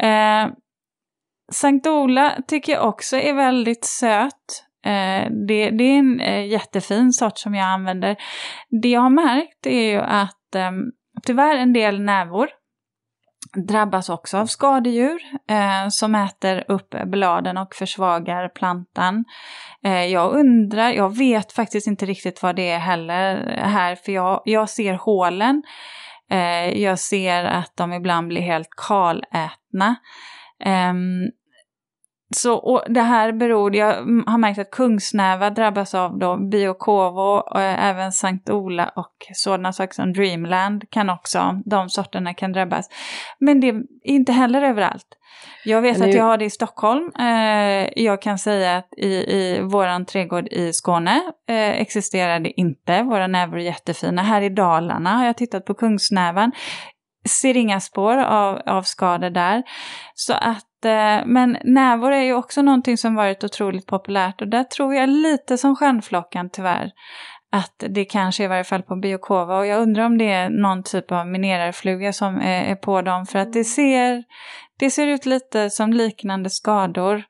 Eh, 0.02 0.48
Sankt 1.52 1.88
Ola 1.88 2.38
tycker 2.48 2.74
jag 2.74 2.88
också 2.88 3.18
är 3.18 3.34
väldigt 3.34 3.86
söt. 3.86 4.64
Eh, 4.86 5.32
det, 5.48 5.70
det 5.70 5.84
är 5.84 6.00
en 6.00 6.20
eh, 6.20 6.48
jättefin 6.48 7.12
sort 7.12 7.38
som 7.38 7.56
jag 7.56 7.66
använder. 7.66 8.16
Det 8.82 8.90
jag 8.90 9.02
har 9.02 9.10
märkt 9.10 9.66
är 9.66 9.92
ju 9.92 10.00
att 10.00 10.56
eh, 10.56 10.72
tyvärr 11.24 11.58
en 11.58 11.74
del 11.74 12.02
nävor 12.02 12.50
drabbas 13.56 14.10
också 14.10 14.38
av 14.38 14.46
skadedjur 14.46 15.22
eh, 15.50 15.90
som 15.90 16.16
äter 16.16 16.64
upp 16.68 16.96
bladen 17.06 17.58
och 17.58 17.76
försvagar 17.76 18.50
plantan. 18.50 19.26
Eh, 19.84 20.06
jag 20.06 20.34
undrar, 20.34 20.92
jag 20.92 21.18
vet 21.18 21.52
faktiskt 21.52 21.88
inte 21.88 22.06
riktigt 22.06 22.44
vad 22.44 22.56
det 22.56 22.70
är 22.70 22.80
heller 22.80 23.58
här 23.58 23.96
för 23.96 24.12
jag, 24.12 24.42
jag 24.46 24.70
ser 24.70 24.94
hålen. 24.94 25.64
Eh, 26.32 26.82
jag 26.82 27.00
ser 27.00 27.44
att 27.44 27.72
de 27.76 27.94
ibland 27.94 28.28
blir 28.28 28.42
helt 28.42 28.70
kalätna. 28.78 29.96
Ehm, 30.64 31.30
så, 32.36 32.54
och 32.56 32.84
det 32.90 33.02
här 33.02 33.32
beror, 33.32 33.76
jag 33.76 33.94
har 34.28 34.38
märkt 34.38 34.60
att 34.60 34.72
kungsnäva 34.72 35.50
drabbas 35.50 35.96
av 35.96 36.20
då 36.20 36.38
Biokovo, 36.38 37.38
och 37.40 37.62
även 37.62 38.12
Sankt 38.12 38.50
Ola 38.50 38.92
och 38.96 39.16
sådana 39.34 39.74
saker 39.74 39.94
som 39.94 40.14
Dreamland 40.14 40.84
kan 40.90 41.10
också, 41.10 41.62
de 41.66 41.90
sorterna 41.90 42.34
kan 42.34 42.52
drabbas. 42.52 42.90
Men 43.40 43.60
det 43.60 43.68
är 43.70 43.82
inte 44.04 44.32
heller 44.32 44.62
överallt. 44.62 45.08
Jag 45.66 45.82
vet 45.82 45.98
Men 45.98 46.08
att 46.08 46.14
nu- 46.14 46.18
jag 46.18 46.24
har 46.24 46.38
det 46.38 46.46
i 46.46 46.50
Stockholm. 46.50 47.12
Eh, 47.20 47.90
jag 48.04 48.22
kan 48.22 48.38
säga 48.38 48.78
att 48.78 48.90
i, 48.98 49.08
i 49.08 49.62
våran 49.62 50.06
trädgård 50.06 50.48
i 50.48 50.74
Skåne 50.74 51.22
eh, 51.50 51.70
existerar 51.82 52.40
det 52.40 52.60
inte. 52.60 53.04
Våra 53.04 53.28
nävor 53.28 53.58
är 53.58 53.64
jättefina. 53.64 54.22
Här 54.24 54.42
i 54.42 54.50
Dalarna 54.50 55.10
har 55.18 55.26
jag 55.26 55.38
tittat 55.38 55.66
på 55.66 55.74
kungsnävan. 55.74 56.52
Ser 57.30 57.58
inga 57.58 57.80
spår 57.80 58.18
av, 58.18 58.62
av 58.66 58.82
skador 58.84 59.30
där. 59.30 59.64
Så 60.14 60.34
att, 60.34 60.44
eh, 60.44 60.56
men 61.26 61.58
nävor 61.64 62.12
är 62.12 62.22
ju 62.22 62.34
också 62.34 62.62
någonting 62.62 62.98
som 62.98 63.16
varit 63.16 63.44
otroligt 63.44 63.86
populärt 63.86 64.42
och 64.42 64.48
där 64.48 64.64
tror 64.64 64.96
jag 64.96 65.10
lite 65.10 65.58
som 65.58 65.76
stjärnflockan 65.76 66.50
tyvärr. 66.50 66.92
Att 67.52 67.84
det 67.90 68.06
kanske 68.06 68.44
i 68.44 68.48
varje 68.48 68.64
fall 68.64 68.84
på 68.84 68.96
Biokova 68.96 69.58
och 69.58 69.66
jag 69.66 69.82
undrar 69.82 70.06
om 70.06 70.18
det 70.18 70.32
är 70.32 70.50
någon 70.50 70.84
typ 70.84 71.12
av 71.12 71.28
minerarfluga 71.28 72.14
som 72.14 72.36
är, 72.42 72.64
är 72.64 72.76
på 72.76 73.02
dem 73.02 73.26
för 73.26 73.40
att 73.40 73.54
det 73.54 73.64
ser, 73.64 74.24
det 74.80 74.90
ser 74.92 75.08
ut 75.08 75.26
lite 75.26 75.70
som 75.70 75.94
liknande 75.94 76.50
skador 76.50 77.24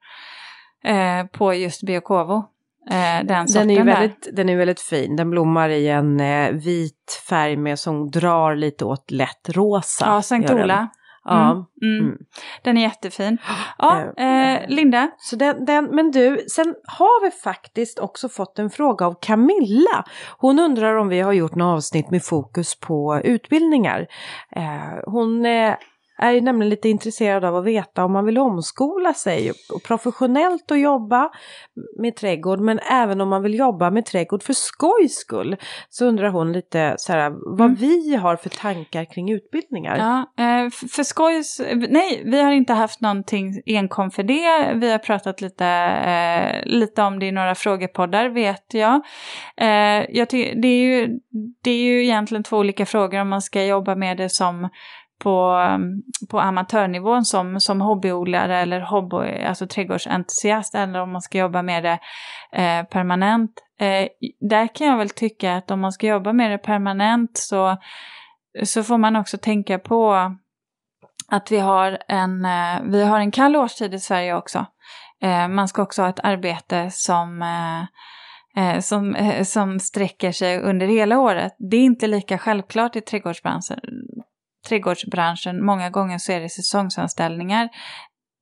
eh, 0.84 1.26
på 1.32 1.54
just 1.54 1.84
Biokovo. 1.84 2.46
Eh, 2.90 3.26
den 3.26 3.46
Den 3.54 3.70
är 3.70 3.76
ju 3.76 3.84
där. 3.84 3.86
väldigt, 3.86 4.30
den 4.34 4.50
är 4.50 4.56
väldigt 4.56 4.82
fin. 4.82 5.16
Den 5.16 5.30
blommar 5.30 5.70
i 5.70 5.88
en 5.88 6.20
eh, 6.20 6.52
vit 6.52 7.24
färg 7.30 7.58
med 7.58 7.80
som 7.80 8.12
drar 8.12 8.56
lite 8.56 8.86
åt 8.86 9.12
lätt 9.12 9.50
rosa. 9.50 10.06
Ja, 10.06 10.22
Sankt. 10.22 10.52
Ola. 10.52 10.88
Ja. 11.26 11.66
Mm. 11.82 12.00
Mm. 12.00 12.18
Den 12.64 12.78
är 12.78 12.82
jättefin. 12.82 13.38
Ja, 13.78 14.14
Eh, 14.18 14.56
eh, 14.56 14.70
Linda. 14.70 15.12
Så 15.18 15.36
den, 15.36 15.66
den, 15.66 15.86
men 15.86 16.12
du, 16.12 16.46
sen 16.56 16.76
har 16.84 17.26
vi 17.26 17.32
faktiskt 17.32 18.00
också 18.00 18.30
fått 18.30 18.60
en 18.60 18.70
fråga 18.70 19.06
av 19.06 19.16
Camilla. 19.22 20.06
Hon 20.38 20.60
undrar 20.60 20.96
om 20.96 21.08
vi 21.08 21.20
har 21.20 21.34
gjort 21.34 21.56
något 21.56 21.76
avsnitt 21.76 22.10
med 22.10 22.24
fokus 22.24 22.80
på 22.80 23.22
utbildningar. 23.24 24.08
Eh, 24.56 25.00
hon 25.06 25.46
eh, 25.46 25.76
är 26.22 26.32
ju 26.32 26.42
nämligen 26.42 26.70
lite 26.70 26.90
intresserad 26.90 27.46
av 27.46 27.56
att 27.56 27.66
veta 27.66 28.06
om 28.06 28.12
man 28.14 28.26
vill 28.26 28.38
omskola 28.38 29.14
sig 29.14 29.52
och 29.74 29.84
professionellt 29.84 30.72
och 30.72 30.78
jobba 30.78 31.30
med 32.02 32.16
trädgård 32.16 32.60
men 32.60 32.80
även 32.80 33.22
om 33.22 33.30
man 33.30 33.44
vill 33.44 33.56
jobba 33.56 33.92
med 33.92 34.06
trädgård 34.06 34.44
för 34.44 34.54
skojs 34.54 35.16
skull. 35.16 35.56
Så 35.90 36.06
undrar 36.06 36.30
hon 36.30 36.54
lite 36.54 36.96
så 36.98 37.14
här, 37.14 37.58
vad 37.58 37.68
Mm. 37.68 37.76
vi 37.76 38.16
har 38.16 38.36
för 38.36 38.50
tankar 38.50 39.06
kring 39.06 39.32
utbildningar. 39.32 39.98
Ja, 39.98 40.44
eh, 40.44 40.70
för 40.70 41.04
skojs, 41.04 41.62
nej, 41.90 42.22
vi 42.26 42.42
har 42.42 42.52
inte 42.52 42.74
haft 42.74 43.02
någonting 43.02 43.62
enkom 43.66 44.12
för 44.12 44.24
det. 44.24 44.74
Vi 44.76 44.92
har 44.92 44.98
pratat 44.98 45.42
lite, 45.42 45.66
eh, 45.66 46.66
lite 46.66 47.02
om 47.02 47.20
det 47.20 47.26
i 47.26 47.32
några 47.32 47.56
frågepoddar, 47.56 48.30
vet 48.30 48.74
jag. 48.74 49.02
Eh, 49.58 50.06
jag 50.10 50.28
det, 50.32 50.68
är 50.68 50.84
ju, 50.84 51.20
det 51.64 51.72
är 51.72 51.84
ju 51.84 52.04
egentligen 52.04 52.44
två 52.44 52.58
olika 52.58 52.86
frågor 52.86 53.22
om 53.22 53.30
man 53.30 53.42
ska 53.42 53.66
jobba 53.66 53.96
med 53.96 54.18
det 54.18 54.30
som 54.30 54.70
på, 55.24 55.40
mm, 55.76 56.02
på 56.30 56.40
amatörnivån 56.40 57.26
som, 57.26 57.60
som 57.60 57.82
hobbyodlare 57.82 58.58
eller 58.58 58.82
hobby, 58.82 59.44
alltså 59.44 59.68
trädgårdsentusiast 59.68 60.76
eller 60.76 61.02
om 61.02 61.12
man 61.12 61.22
ska 61.22 61.38
jobba 61.38 61.62
med 61.62 61.84
det 61.84 62.00
eh, 62.62 62.84
permanent. 62.86 63.52
Eh, 63.80 64.08
där 64.50 64.76
kan 64.76 64.88
jag 64.88 64.98
väl 64.98 65.10
tycka 65.10 65.56
att 65.56 65.72
om 65.72 65.80
man 65.80 65.92
ska 65.92 66.08
jobba 66.08 66.34
med 66.34 66.52
det 66.52 66.58
permanent 66.58 67.32
så 67.34 67.78
så 68.64 68.84
får 68.84 68.98
man 68.98 69.16
också 69.16 69.38
tänka 69.38 69.80
på 69.80 70.32
att 71.28 71.52
vi 71.52 71.60
har 71.60 71.98
en, 72.08 72.46
eh, 72.46 72.82
vi 72.84 73.04
har 73.04 73.20
en 73.20 73.32
kall 73.32 73.56
årstid 73.56 73.94
i 73.94 74.00
Sverige 74.00 74.36
också. 74.36 74.66
Eh, 75.24 75.48
Man 75.48 75.68
ska 75.68 75.82
också 75.82 76.02
ha 76.02 76.10
ett 76.10 76.20
arbete 76.24 76.90
som, 76.92 77.42
eh, 77.42 77.82
eh 78.64 78.80
som, 78.80 79.16
eh, 79.16 79.44
som 79.44 79.80
sträcker 79.80 80.32
sig 80.32 80.60
under 80.60 80.88
hela 80.88 81.20
året. 81.20 81.56
Det 81.60 81.78
är 81.78 81.82
inte 81.82 82.08
lika 82.08 82.38
självklart 82.38 82.96
i 82.96 83.02
trädgårdsbranschen 83.02 83.80
trädgårdsbranschen. 84.68 85.66
Många 85.66 85.90
gånger 85.90 86.18
så 86.18 86.32
är 86.32 86.40
det 86.40 86.50
säsongsanställningar. 86.50 87.70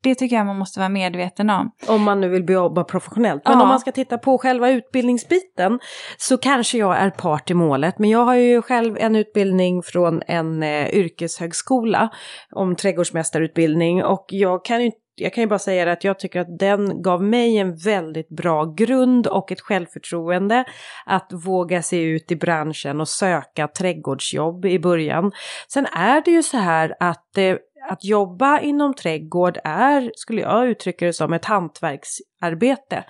Det 0.04 0.16
tycker 0.16 0.36
jag 0.36 0.46
man 0.46 0.58
måste 0.58 0.80
vara 0.80 0.90
medveten 0.90 1.50
om. 1.50 1.72
Om 1.88 2.02
man 2.04 2.22
nu 2.22 2.30
vill 2.30 2.50
jobba 2.50 2.84
professionellt. 2.84 3.42
Men 3.46 3.54
Ja. 3.58 3.62
om 3.62 3.68
man 3.68 3.80
ska 3.80 3.92
titta 3.92 4.18
på 4.18 4.38
själva 4.38 4.70
utbildningsbiten 4.70 5.80
så 6.18 6.38
kanske 6.38 6.78
jag 6.78 6.98
är 6.98 7.10
part 7.10 7.52
i 7.52 7.54
målet. 7.54 8.00
Men 8.00 8.10
jag 8.10 8.26
har 8.26 8.36
ju 8.36 8.62
själv 8.62 8.98
en 8.98 9.16
utbildning 9.16 9.84
från 9.84 10.22
en 10.28 10.64
eh, 10.64 10.88
yrkeshögskola 10.90 12.10
om 12.56 12.76
trädgårdsmästarutbildning 12.76 14.04
och 14.04 14.26
jag 14.30 14.66
kan 14.66 14.84
ju 14.84 14.92
jag 15.20 15.34
kan 15.34 15.42
ju 15.42 15.48
bara 15.48 15.60
säga 15.60 15.86
det 15.86 15.92
att 15.92 16.04
jag 16.04 16.20
tycker 16.20 16.40
att 16.40 16.60
den 16.60 17.02
gav 17.02 17.24
mig 17.24 17.58
en 17.58 17.76
väldigt 17.76 18.30
bra 18.30 18.66
grund 18.66 19.28
och 19.28 19.52
ett 19.52 19.62
självförtroende 19.62 20.66
att 21.06 21.32
våga 21.46 21.82
se 21.82 22.02
ut 22.02 22.32
i 22.32 22.36
branschen 22.36 23.02
och 23.02 23.08
söka 23.08 23.68
trädgårdsjobb 23.68 24.66
i 24.66 24.80
början. 24.80 25.32
Sen 25.68 25.86
är 25.86 26.22
det 26.26 26.32
ju 26.32 26.44
så 26.44 26.58
här 26.58 26.96
att 27.00 27.38
eh, 27.38 27.56
att 27.90 28.04
jobba 28.04 28.60
inom 28.60 28.94
trädgård 28.94 29.58
är, 29.64 30.12
skulle 30.16 30.42
jag 30.42 30.68
uttrycka 30.68 31.06
det 31.06 31.14
som, 31.14 31.34
ett 31.34 31.46
hantverksarbete. 31.46 33.04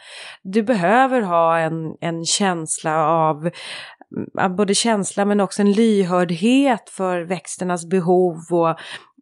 Du 0.44 0.64
behöver 0.64 1.22
ha 1.22 1.58
en, 1.58 1.96
en 2.02 2.26
känsla 2.26 3.08
av 3.08 3.50
mm, 4.40 4.56
både 4.56 4.76
känsla 4.76 5.26
men 5.26 5.40
också 5.40 5.62
en 5.62 5.72
lyhördhet 5.72 6.90
för 6.90 7.22
växternas 7.22 7.90
behov 7.90 8.36
och 8.52 8.80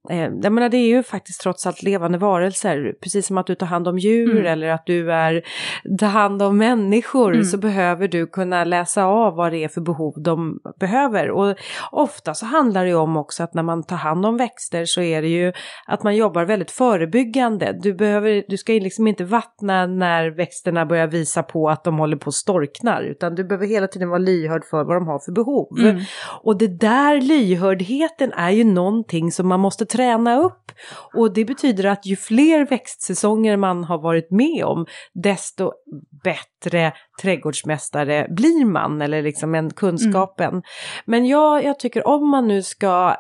Eh, 0.10 0.30
jag 0.42 0.52
menar 0.54 0.70
det 0.70 0.78
är 0.78 0.88
ju 0.88 1.04
faktiskt 1.04 1.42
trots 1.42 1.68
allt 1.68 1.84
levande 1.84 2.18
varelser, 2.18 2.94
precis 3.04 3.28
som 3.28 3.38
att 3.38 3.48
du 3.48 3.56
tar 3.56 3.66
hand 3.68 3.88
om 3.88 4.00
djur 4.00 4.32
Mm. 4.32 4.46
eller 4.46 4.68
att 4.70 4.86
du 4.86 5.12
är, 5.12 5.42
tar 6.00 6.08
hand 6.08 6.42
om 6.42 6.58
människor 6.58 7.34
Mm. 7.34 7.44
så 7.46 7.58
behöver 7.58 8.08
du 8.08 8.28
kunna 8.28 8.64
läsa 8.64 9.06
av 9.06 9.36
vad 9.36 9.52
det 9.52 9.64
är 9.64 9.68
för 9.68 9.82
behov 9.82 10.14
de 10.24 10.60
behöver. 10.80 11.32
Och 11.32 11.56
ofta 11.92 12.34
så 12.34 12.46
handlar 12.46 12.84
det 12.84 12.90
ju 12.90 12.96
om 12.96 13.18
också 13.18 13.44
att 13.44 13.54
när 13.54 13.64
man 13.64 13.84
tar 13.84 13.96
hand 13.96 14.26
om 14.26 14.38
växter 14.38 14.86
så 14.86 15.02
är 15.02 15.22
det 15.22 15.28
ju 15.28 15.54
att 15.88 16.04
man 16.04 16.16
jobbar 16.16 16.46
väldigt 16.46 16.72
förebyggande. 16.72 17.80
Du, 17.82 17.94
behöver, 17.94 18.44
du 18.48 18.58
ska 18.58 18.74
liksom 18.74 19.08
inte 19.08 19.24
vattna 19.24 19.86
när 19.86 20.30
växterna 20.30 20.86
börjar 20.86 21.08
visa 21.08 21.44
på 21.44 21.70
att 21.70 21.84
de 21.84 21.98
håller 22.00 22.18
på 22.18 22.28
att 22.30 22.34
storknar 22.34 23.02
utan 23.04 23.36
du 23.36 23.44
behöver 23.44 23.68
hela 23.68 23.88
tiden 23.88 24.10
vara 24.10 24.20
lyhörd 24.20 24.64
för 24.66 24.84
vad 24.84 24.96
de 24.96 25.08
har 25.08 25.20
för 25.20 25.32
behov. 25.32 25.68
Mm. 25.80 26.02
Och 26.44 26.58
det 26.58 26.68
där 26.80 27.22
lyhördheten 27.22 28.34
är 28.34 28.50
ju 28.52 28.64
någonting 28.64 29.32
som 29.32 29.48
man 29.48 29.60
måste 29.60 29.86
träna 29.98 30.40
upp. 30.40 30.72
Och 31.14 31.34
det 31.34 31.46
betyder 31.46 31.84
att 31.86 32.06
ju 32.06 32.16
fler 32.16 32.66
växtsäsonger 32.66 33.58
man 33.58 33.84
har 33.84 33.98
varit 33.98 34.32
med 34.32 34.66
om, 34.66 34.86
desto 35.14 35.72
bättre 36.24 36.92
trädgårdsmästare 37.22 38.28
blir 38.30 38.66
man, 38.66 39.02
eller 39.02 39.22
liksom 39.22 39.56
en 39.56 39.70
kunskapen. 39.74 40.62
Men 41.06 41.26
jag, 41.26 41.64
jag 41.64 41.80
tycker 41.80 42.08
om 42.08 42.30
man 42.30 42.48
nu 42.48 42.64
ska 42.64 43.16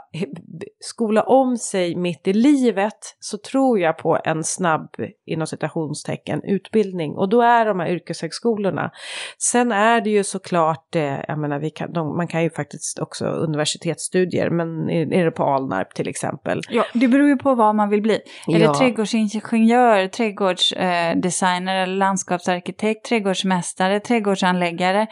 skola 0.79 1.23
om 1.23 1.57
sig 1.57 1.95
mitt 1.95 2.27
i 2.27 2.33
livet 2.33 2.97
så 3.19 3.37
tror 3.37 3.79
jag 3.79 3.97
på 3.97 4.19
en 4.23 4.43
snabb, 4.43 4.89
inom 5.25 5.47
citationstecken, 5.47 6.41
utbildning. 6.43 7.11
Och 7.11 7.29
då 7.29 7.41
är 7.41 7.65
de 7.65 7.79
här 7.79 7.87
yrkeshögskolorna. 7.87 8.91
Sen 9.37 9.71
är 9.71 10.01
det 10.01 10.09
ju 10.09 10.23
såklart, 10.23 10.95
eh, 10.95 11.19
jag 11.27 11.39
menar, 11.39 11.69
kan, 11.75 11.93
de, 11.93 12.17
man 12.17 12.27
kan 12.27 12.43
ju 12.43 12.49
faktiskt 12.49 12.99
också 12.99 13.25
universitetsstudier, 13.25 14.49
men 14.49 14.89
är, 14.89 15.25
det 15.25 15.31
på 15.31 15.43
Alnarp 15.43 15.93
till 15.93 16.07
exempel? 16.07 16.61
Ja, 16.69 16.85
det 16.93 17.07
beror 17.07 17.27
ju 17.27 17.35
på 17.37 17.55
vad 17.55 17.75
man 17.75 17.89
vill 17.89 18.01
bli. 18.01 18.15
Är 18.47 18.59
Ja. 18.59 18.67
det 18.67 18.73
trädgårdsingenjör, 18.73 20.07
trädgårdsdesigner 20.07 21.75
eller 21.75 21.95
landskapsarkitekt, 21.95 22.86
trädgårdsmästare, 22.93 23.99
trädgårdsanläggare? 23.99 25.07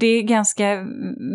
Det 0.00 0.06
är 0.06 0.22
ganska 0.22 0.84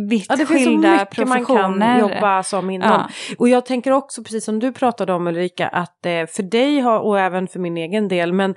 vitt 0.09 0.25
Ja, 0.29 0.35
det 0.35 0.45
finns 0.45 0.63
så 0.63 0.69
skilda 0.69 0.91
mycket 0.91 1.17
man 1.27 1.37
professioner. 1.37 1.99
kan 1.99 2.09
jobba 2.09 2.43
som 2.43 2.69
inom. 2.69 2.89
Ja. 2.89 3.09
Och 3.37 3.49
jag 3.49 3.65
tänker 3.65 3.91
också, 3.91 4.23
precis 4.23 4.45
som 4.45 4.59
du 4.59 4.71
pratade 4.73 5.13
om 5.13 5.27
Ulrika, 5.27 5.67
att 5.67 6.05
eh, 6.05 6.25
för 6.25 6.43
dig 6.43 6.85
och 6.85 7.19
även 7.19 7.47
för 7.47 7.59
min 7.59 7.77
egen 7.77 8.07
del, 8.07 8.33
men 8.33 8.55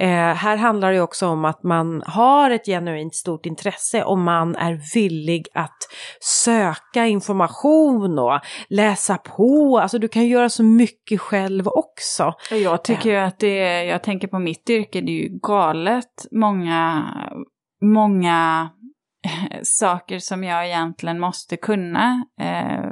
eh, 0.00 0.08
här 0.08 0.56
handlar 0.56 0.92
det 0.92 1.00
också 1.00 1.26
om 1.26 1.44
att 1.44 1.62
man 1.62 2.02
har 2.06 2.50
ett 2.50 2.66
genuint 2.66 3.14
stort 3.14 3.46
intresse 3.46 4.02
och 4.04 4.18
man 4.18 4.56
är 4.56 4.94
villig 4.94 5.46
att 5.54 5.76
söka 6.20 7.06
information 7.06 8.18
och 8.18 8.40
läsa 8.68 9.16
på. 9.18 9.78
Alltså 9.78 9.98
du 9.98 10.08
kan 10.08 10.26
göra 10.26 10.48
så 10.48 10.62
mycket 10.62 11.20
själv 11.20 11.68
också. 11.68 12.32
Jag 12.50 12.84
tycker 12.84 13.10
ju 13.10 13.16
att 13.16 13.38
det 13.38 13.58
är, 13.58 13.82
jag 13.82 14.02
tänker 14.02 14.28
på 14.28 14.38
mitt 14.38 14.70
yrke, 14.70 15.00
det 15.00 15.12
är 15.12 15.22
ju 15.22 15.38
galet 15.42 16.26
många, 16.32 16.67
många 17.80 18.70
saker 19.62 20.18
som 20.18 20.44
jag 20.44 20.66
egentligen 20.66 21.20
måste 21.20 21.56
kunna. 21.56 22.24
Eh, 22.40 22.90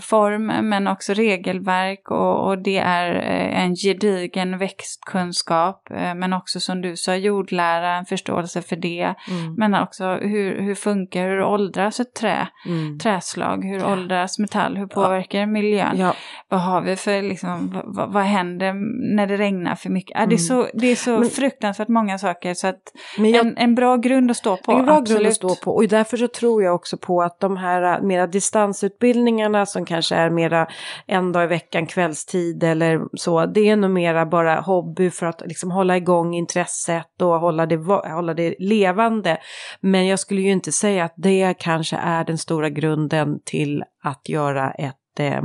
form 0.00 0.46
men 0.46 0.86
också 0.86 1.12
regelverk 1.12 2.10
och, 2.10 2.46
och 2.48 2.58
det 2.58 2.78
är 2.78 3.14
eh, 3.14 3.62
en 3.64 3.74
gedigen 3.74 4.58
växtkunskap 4.58 5.90
eh, 5.90 6.14
men 6.14 6.32
också 6.32 6.60
som 6.60 6.80
du 6.80 6.96
sa 6.96 7.14
jordlära, 7.14 7.94
en 7.96 8.04
förståelse 8.04 8.62
för 8.62 8.76
det. 8.76 9.14
Mm. 9.30 9.54
Men 9.58 9.74
också 9.74 10.04
hur, 10.14 10.60
hur 10.62 10.74
funkar, 10.74 11.22
hur 11.28 11.42
åldras 11.42 12.00
ett 12.00 12.14
trä, 12.14 12.48
Mm. 12.66 12.98
träslag, 12.98 13.64
hur 13.64 13.86
åldras 13.86 14.38
metall, 14.38 14.76
hur 14.76 14.86
påverkar 14.86 15.46
miljön? 15.46 15.96
Ja, 15.98 16.14
Vad 16.48 16.60
har 16.60 16.80
vi 16.80 16.96
för, 16.96 17.22
liksom, 17.22 17.82
vad- 17.84 18.12
vad, 18.12 18.22
händer 18.22 18.72
när 19.16 19.26
det 19.26 19.36
regnar 19.36 19.74
för 19.74 19.90
mycket? 19.90 20.16
Ja, 20.20 20.26
det, 20.26 20.34
är 20.34 20.38
så, 20.38 20.66
det 20.74 20.86
är 20.86 20.96
så 20.96 21.10
Mm. 21.10 21.20
Men- 21.20 21.30
fruktansvärt 21.30 21.88
många 21.88 22.18
saker 22.18 22.54
så 22.54 22.66
att 22.66 22.82
jag 23.18 23.34
en, 23.34 23.56
en 23.56 23.74
bra 23.74 23.96
grund 23.96 24.30
att 24.30 24.36
stå 24.36 24.56
på. 24.56 24.72
en 24.72 24.84
bra 24.84 24.94
grund 24.94 25.02
absolut. 25.02 25.26
att 25.28 25.34
stå 25.34 25.54
på 25.54 25.74
och 25.74 25.88
därför 25.88 26.16
så 26.16 26.28
tror 26.28 26.62
jag 26.62 26.74
också 26.74 26.96
på 26.96 27.22
att 27.22 27.40
de 27.40 27.56
här 27.56 28.00
mera 28.00 28.26
distansutbildningarna 28.26 29.61
som 29.66 29.84
kanske 29.84 30.14
är 30.14 30.30
mera 30.30 30.66
en 31.06 31.32
dag 31.32 31.44
i 31.44 31.46
veckan 31.46 31.86
kvällstid 31.86 32.62
eller 32.62 33.00
så, 33.14 33.46
det 33.46 33.68
är 33.68 33.76
nog 33.76 33.90
mera 33.90 34.26
bara 34.26 34.60
hobby 34.60 35.10
för 35.10 35.26
att 35.26 35.42
liksom 35.46 35.70
hålla 35.70 35.96
igång 35.96 36.34
intresset 36.34 37.22
och 37.22 37.40
hålla 37.40 37.66
det, 37.66 37.76
hålla 38.14 38.34
det 38.34 38.54
levande. 38.58 39.38
Men 39.80 40.06
jag 40.06 40.18
skulle 40.18 40.40
ju 40.40 40.50
inte 40.50 40.72
säga 40.72 41.04
att 41.04 41.14
det 41.16 41.54
kanske 41.58 41.96
är 41.96 42.24
den 42.24 42.38
stora 42.38 42.68
grunden 42.68 43.40
till 43.44 43.84
att 44.02 44.28
göra 44.28 44.70
ett 44.70 44.96
eh, 45.18 45.42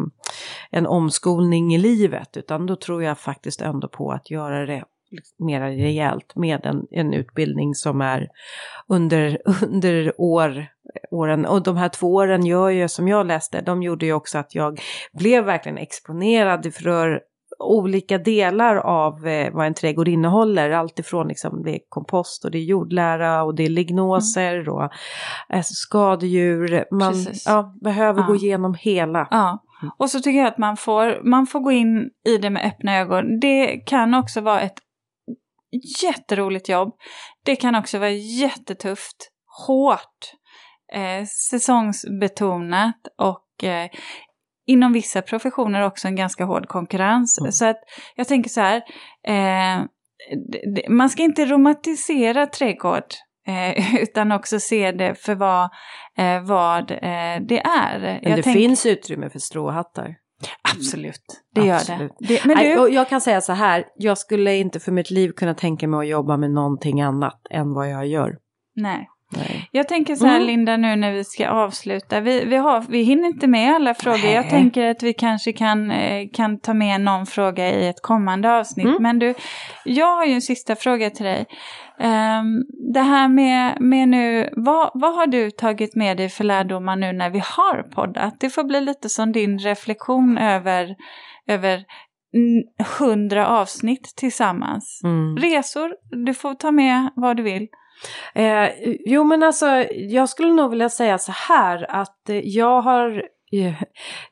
en 0.71 0.87
omskolning 0.87 1.75
i 1.75 1.77
livet, 1.77 2.37
utan 2.37 2.65
då 2.65 2.75
tror 2.75 3.03
jag 3.03 3.19
faktiskt 3.19 3.61
ändå 3.61 3.87
på 3.87 4.11
att 4.11 4.31
göra 4.31 4.65
det 4.65 4.83
mera 5.39 5.69
rejält 5.69 6.35
med 6.35 6.65
en, 6.65 6.87
en 6.91 7.13
utbildning 7.13 7.75
som 7.75 8.01
är 8.01 8.27
under, 8.87 9.37
under 9.67 10.13
år, 10.17 10.67
åren. 11.11 11.45
Och 11.45 11.63
de 11.63 11.77
här 11.77 11.89
två 11.89 12.13
åren 12.13 12.45
gör 12.45 12.69
ju, 12.69 12.87
som 12.87 13.07
jag 13.07 13.27
läste, 13.27 13.61
de 13.61 13.83
gjorde 13.83 14.05
ju 14.05 14.13
också 14.13 14.37
att 14.37 14.55
jag 14.55 14.79
blev 15.13 15.43
verkligen 15.45 15.77
exponerad 15.77 16.73
för 16.73 17.21
olika 17.59 18.17
delar 18.17 18.75
av 18.75 19.27
eh, 19.27 19.53
vad 19.53 19.65
en 19.67 19.73
trädgård 19.73 20.07
innehåller. 20.07 20.71
Allt 20.71 20.99
ifrån 20.99 21.27
liksom, 21.27 21.63
det 21.63 21.71
är 21.71 21.79
kompost 21.89 22.45
och 22.45 22.51
det 22.51 22.57
är 22.57 22.63
jordlära 22.63 23.43
och 23.43 23.55
det 23.55 23.65
är 23.65 23.69
lignoser 23.69 24.69
och 24.69 24.89
alltså, 25.49 25.73
skadedjur. 25.73 26.85
Man 26.91 27.13
ja, 27.45 27.75
behöver 27.81 28.21
Ja. 28.21 28.27
gå 28.27 28.35
igenom 28.35 28.75
hela. 28.79 29.27
Ja, 29.31 29.63
Och 29.97 30.09
så 30.09 30.19
tycker 30.19 30.39
jag 30.39 30.47
att 30.47 30.57
man 30.57 30.77
får, 30.77 31.29
man 31.29 31.47
får 31.47 31.59
gå 31.59 31.71
in 31.71 32.09
i 32.29 32.37
det 32.37 32.49
med 32.49 32.65
öppna 32.65 32.97
ögon. 32.97 33.39
Det 33.39 33.67
kan 33.67 34.13
också 34.13 34.41
vara 34.41 34.61
ett 34.61 34.77
jätteroligt 36.03 36.69
jobb. 36.69 36.93
Det 37.45 37.55
kan 37.55 37.75
också 37.75 37.99
vara 37.99 38.09
jättetufft, 38.09 39.31
hårt, 39.67 40.33
eh, 40.93 41.25
säsongsbetonat 41.25 43.01
och 43.17 43.63
eh, 43.63 43.89
inom 44.67 44.93
vissa 44.93 45.21
professioner 45.21 45.81
också 45.81 46.07
en 46.07 46.15
ganska 46.15 46.45
hård 46.45 46.67
konkurrens. 46.67 47.39
Mm. 47.39 47.51
Så 47.51 47.65
att 47.65 47.79
jag 48.15 48.27
tänker 48.27 48.49
så 48.49 48.61
här, 48.61 48.81
eh, 49.27 49.85
man 50.89 51.09
ska 51.09 51.23
inte 51.23 51.45
romantisera 51.45 52.47
trädgård. 52.47 53.13
Eh, 53.47 53.95
utan 54.01 54.31
också 54.31 54.59
se 54.59 54.91
det 54.91 55.15
för 55.15 55.35
vad, 55.35 55.69
eh, 56.17 56.41
vad 56.41 56.91
eh, 56.91 57.45
det 57.47 57.59
är. 57.59 57.99
Men 57.99 58.31
jag 58.31 58.37
det 58.37 58.43
tänk... 58.43 58.57
finns 58.57 58.85
utrymme 58.85 59.29
för 59.29 59.39
stråhattar. 59.39 60.15
Absolut, 60.75 61.43
det 61.55 61.71
Absolut. 61.71 61.99
gör 61.99 62.07
det. 62.19 62.27
det 62.27 62.45
men 62.45 62.57
du... 62.57 62.93
jag 62.93 63.09
kan 63.09 63.21
säga 63.21 63.41
så 63.41 63.53
här, 63.53 63.85
jag 63.95 64.17
skulle 64.17 64.55
inte 64.55 64.79
för 64.79 64.91
mitt 64.91 65.11
liv 65.11 65.31
kunna 65.31 65.53
tänka 65.53 65.87
mig 65.87 65.99
att 65.99 66.07
jobba 66.07 66.37
med 66.37 66.51
någonting 66.51 67.01
annat 67.01 67.41
än 67.49 67.73
vad 67.73 67.89
jag 67.89 68.07
gör. 68.07 68.37
Nej. 68.75 69.09
Nej. 69.29 69.69
Jag 69.71 69.87
tänker 69.87 70.15
så 70.15 70.25
här 70.25 70.35
mm. 70.35 70.47
Linda 70.47 70.77
nu 70.77 70.95
när 70.95 71.11
vi 71.11 71.23
ska 71.23 71.49
avsluta. 71.49 72.19
Vi, 72.19 72.45
vi, 72.45 72.55
har, 72.55 72.85
vi 72.89 73.01
hinner 73.01 73.27
inte 73.27 73.47
med 73.47 73.75
alla 73.75 73.93
frågor. 73.93 74.23
Nej. 74.23 74.33
Jag 74.33 74.49
tänker 74.49 74.83
att 74.83 75.03
vi 75.03 75.13
kanske 75.13 75.53
kan, 75.53 75.91
eh, 75.91 76.27
kan 76.33 76.59
ta 76.59 76.73
med 76.73 77.01
någon 77.01 77.25
fråga 77.25 77.69
i 77.69 77.87
ett 77.87 78.01
kommande 78.01 78.51
avsnitt. 78.51 78.87
Mm. 78.87 79.03
Men 79.03 79.19
du, 79.19 79.33
jag 79.85 80.15
har 80.15 80.25
ju 80.25 80.33
en 80.33 80.41
sista 80.41 80.75
fråga 80.75 81.09
till 81.09 81.25
dig. 81.25 81.45
Um, 81.99 82.65
det 82.93 83.01
här 83.01 83.27
med, 83.27 83.81
med 83.81 84.09
nu, 84.09 84.49
vad, 84.51 84.91
vad 84.93 85.15
har 85.15 85.27
du 85.27 85.51
tagit 85.51 85.95
med 85.95 86.17
dig 86.17 86.29
för 86.29 86.43
lärdomar 86.43 86.95
nu 86.95 87.13
när 87.13 87.29
vi 87.29 87.39
har 87.39 87.83
poddat? 87.83 88.39
Det 88.39 88.49
får 88.49 88.63
bli 88.63 88.81
lite 88.81 89.09
som 89.09 89.31
din 89.31 89.59
reflektion 89.59 90.37
över, 90.37 90.95
över 91.47 91.83
hundra 92.99 93.47
avsnitt 93.47 94.13
tillsammans. 94.17 95.01
Mm. 95.03 95.37
Resor, 95.37 95.93
du 96.25 96.33
får 96.33 96.53
ta 96.53 96.71
med 96.71 97.09
vad 97.15 97.37
du 97.37 97.43
vill. 97.43 97.67
Eh, 98.35 98.69
jo 99.05 99.23
men 99.23 99.43
alltså 99.43 99.65
jag 99.91 100.29
skulle 100.29 100.53
nog 100.53 100.69
vilja 100.69 100.89
säga 100.89 101.17
så 101.17 101.31
här 101.31 101.85
att 101.91 102.29
eh, 102.29 102.39
jag 102.47 102.81
har 102.81 103.23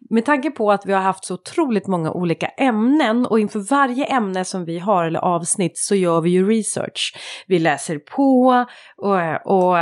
med 0.09 0.25
tanke 0.25 0.51
på 0.51 0.71
att 0.71 0.85
vi 0.85 0.93
har 0.93 1.01
haft 1.01 1.25
så 1.25 1.33
otroligt 1.33 1.87
många 1.87 2.11
olika 2.11 2.47
ämnen 2.47 3.25
och 3.25 3.39
inför 3.39 3.59
varje 3.59 4.05
ämne 4.05 4.45
som 4.45 4.65
vi 4.65 4.79
har 4.79 5.05
eller 5.05 5.19
avsnitt 5.19 5.77
så 5.77 5.95
gör 5.95 6.21
vi 6.21 6.29
ju 6.29 6.49
research. 6.49 7.15
Vi 7.47 7.59
läser 7.59 7.97
på 7.97 8.65
och, 8.97 9.17
och, 9.45 9.77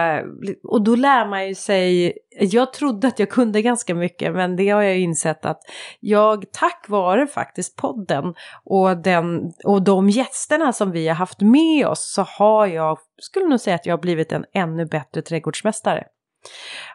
och 0.64 0.84
då 0.84 0.96
lär 0.96 1.28
man 1.28 1.48
ju 1.48 1.56
sig, 1.56 2.14
jag 2.40 2.74
trodde 2.74 3.08
att 3.08 3.20
jag 3.20 3.30
kunde 3.30 3.62
ganska 3.62 3.96
mycket 3.96 4.34
men 4.34 4.56
det 4.56 4.70
har 4.70 4.82
jag 4.82 5.00
insett 5.00 5.46
att 5.46 5.60
jag 6.00 6.52
tack 6.52 6.86
vare 6.90 7.28
faktiskt 7.28 7.76
podden 7.76 8.34
och, 8.66 8.98
den, 8.98 9.52
och 9.64 9.84
de 9.84 10.10
gästerna 10.10 10.74
som 10.74 10.92
vi 10.92 11.08
har 11.08 11.16
haft 11.16 11.42
med 11.42 11.88
oss 11.88 12.14
så 12.14 12.22
har 12.22 12.68
jag, 12.68 12.98
skulle 13.22 13.46
nog 13.46 13.60
säga 13.60 13.76
att 13.76 13.86
jag 13.86 13.94
har 13.94 14.02
blivit 14.02 14.32
en 14.32 14.46
ännu 14.54 14.86
bättre 14.86 15.22
trädgårdsmästare. 15.22 16.04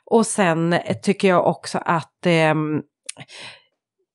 Och 0.04 0.26
sen 0.26 0.72
eh, 0.72 0.96
tycker 1.02 1.28
jag 1.28 1.46
också 1.46 1.78
att 1.84 2.26
eh, 2.26 2.54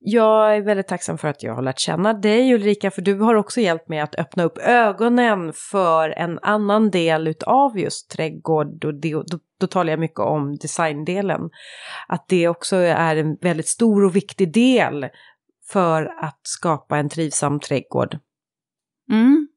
jag 0.05 0.55
är 0.55 0.61
väldigt 0.61 0.88
tacksam 0.88 1.17
för 1.17 1.27
att 1.27 1.43
jag 1.43 1.55
har 1.55 1.61
lärt 1.61 1.79
känna 1.79 2.13
dig 2.13 2.53
Ulrika, 2.53 2.91
för 2.91 3.01
du 3.01 3.19
har 3.19 3.36
också 3.36 3.61
hjälpt 3.61 3.89
mig 3.89 3.99
att 3.99 4.15
öppna 4.15 4.43
upp 4.43 4.57
ögonen 4.57 5.53
för 5.53 6.09
en 6.09 6.39
annan 6.41 6.91
del 6.91 7.27
utav 7.27 7.79
just 7.79 8.09
trädgård 8.09 8.86
och 8.86 8.93
det, 8.93 9.11
då, 9.13 9.39
då 9.59 9.67
talar 9.67 9.91
jag 9.91 9.99
mycket 9.99 10.19
om 10.19 10.55
designdelen. 10.55 11.49
Att 12.07 12.25
det 12.27 12.47
också 12.47 12.75
är 12.75 13.15
en 13.15 13.36
väldigt 13.41 13.67
stor 13.67 14.05
och 14.05 14.15
viktig 14.15 14.53
del 14.53 15.07
för 15.71 16.05
att 16.19 16.39
skapa 16.43 16.97
en 16.97 17.09
trivsam 17.09 17.59
trädgård. 17.59 18.19
Mm. 19.11 19.47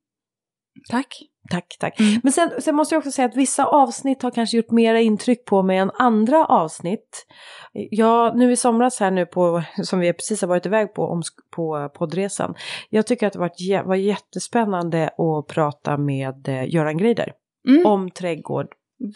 Tack. 0.90 1.22
Tack, 1.50 1.76
tack. 1.80 2.00
Mm. 2.00 2.20
Men 2.22 2.32
sen, 2.32 2.50
sen, 2.60 2.74
måste 2.74 2.94
jag 2.94 3.00
också 3.00 3.10
säga 3.10 3.28
att 3.28 3.36
vissa 3.36 3.64
avsnitt 3.64 4.22
har 4.22 4.30
kanske 4.30 4.56
gjort 4.56 4.70
mera 4.70 5.00
intryck 5.00 5.44
på 5.44 5.62
mig 5.62 5.78
än 5.78 5.90
andra 5.94 6.44
avsnitt. 6.44 7.26
Ja, 7.72 8.32
nu 8.34 8.52
i 8.52 8.56
somras 8.56 9.00
här 9.00 9.10
nu 9.10 9.26
på, 9.26 9.62
som 9.82 9.98
vi 9.98 10.12
precis 10.12 10.40
har 10.40 10.48
varit 10.48 10.66
iväg 10.66 10.94
på, 10.94 11.02
om, 11.02 11.22
på 11.56 11.90
poddresan. 11.94 12.54
Jag 12.90 13.06
tycker 13.06 13.26
att 13.26 13.32
det 13.32 13.38
var, 13.38 13.82
var 13.82 13.96
jättespännande 13.96 15.04
att 15.08 15.46
prata 15.46 15.96
med 15.96 16.48
eh, 16.48 16.74
Göran 16.74 16.98
Greider 16.98 17.32
mm. 17.68 17.86
om 17.86 18.10
trädgård 18.10 18.66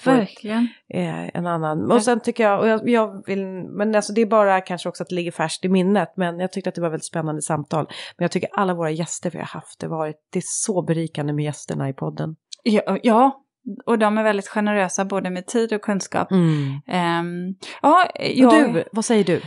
Verkligen. 0.04 0.68
Eh, 0.94 1.36
en 1.36 1.46
annan. 1.46 1.92
Och 1.92 2.02
sen 2.02 2.20
tycker 2.20 2.44
jag, 2.44 2.60
och 2.60 2.68
jag, 2.68 2.88
jag, 2.88 3.26
vill, 3.26 3.44
men 3.78 3.94
alltså 3.94 4.12
det 4.12 4.20
är 4.20 4.26
bara 4.26 4.60
kanske 4.60 4.88
också 4.88 5.02
att 5.02 5.08
det 5.08 5.14
ligger 5.14 5.32
färskt 5.32 5.64
i 5.64 5.68
minnet, 5.68 6.12
men 6.16 6.40
jag 6.40 6.52
tyckte 6.52 6.68
att 6.68 6.74
det 6.74 6.80
var 6.80 6.90
väldigt 6.90 7.06
spännande 7.06 7.42
samtal. 7.42 7.86
Men 8.16 8.24
jag 8.24 8.30
tycker 8.30 8.48
alla 8.52 8.74
våra 8.74 8.90
gäster 8.90 9.30
vi 9.30 9.38
har 9.38 9.46
haft, 9.46 9.80
det, 9.80 9.88
varit, 9.88 10.16
det 10.32 10.38
är 10.38 10.44
så 10.46 10.82
berikande 10.82 11.32
med 11.32 11.44
gästerna 11.44 11.88
i 11.88 11.92
podden. 11.92 12.36
Ja, 12.62 12.98
ja, 13.02 13.44
och 13.86 13.98
de 13.98 14.18
är 14.18 14.22
väldigt 14.22 14.48
generösa 14.48 15.04
både 15.04 15.30
med 15.30 15.46
tid 15.46 15.72
och 15.72 15.82
kunskap. 15.82 16.30
Mm. 16.30 16.80
Um, 17.20 17.54
ja, 17.82 18.10
jag, 18.20 18.66
och 18.66 18.72
du, 18.74 18.84
vad 18.92 19.04
säger 19.04 19.24
du? 19.24 19.40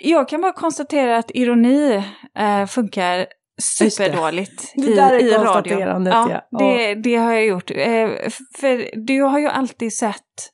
Jag 0.00 0.28
kan 0.28 0.40
bara 0.40 0.52
konstatera 0.52 1.16
att 1.16 1.30
ironi 1.34 1.96
uh, 2.40 2.66
funkar 2.66 3.26
superdåligt 3.58 4.72
det. 4.76 4.86
det 4.86 4.94
där 4.94 5.14
är 5.14 5.20
i, 5.20 5.28
i 5.28 5.34
radio. 5.34 5.80
Ja, 5.80 6.42
ja. 6.50 6.58
Det, 6.58 6.94
det 6.94 7.16
har 7.16 7.32
jag 7.32 7.46
gjort. 7.46 7.70
Eh, 7.70 8.08
för 8.54 9.06
du 9.06 9.22
har 9.22 9.38
ju 9.38 9.46
alltid 9.46 9.92
sett, 9.92 10.50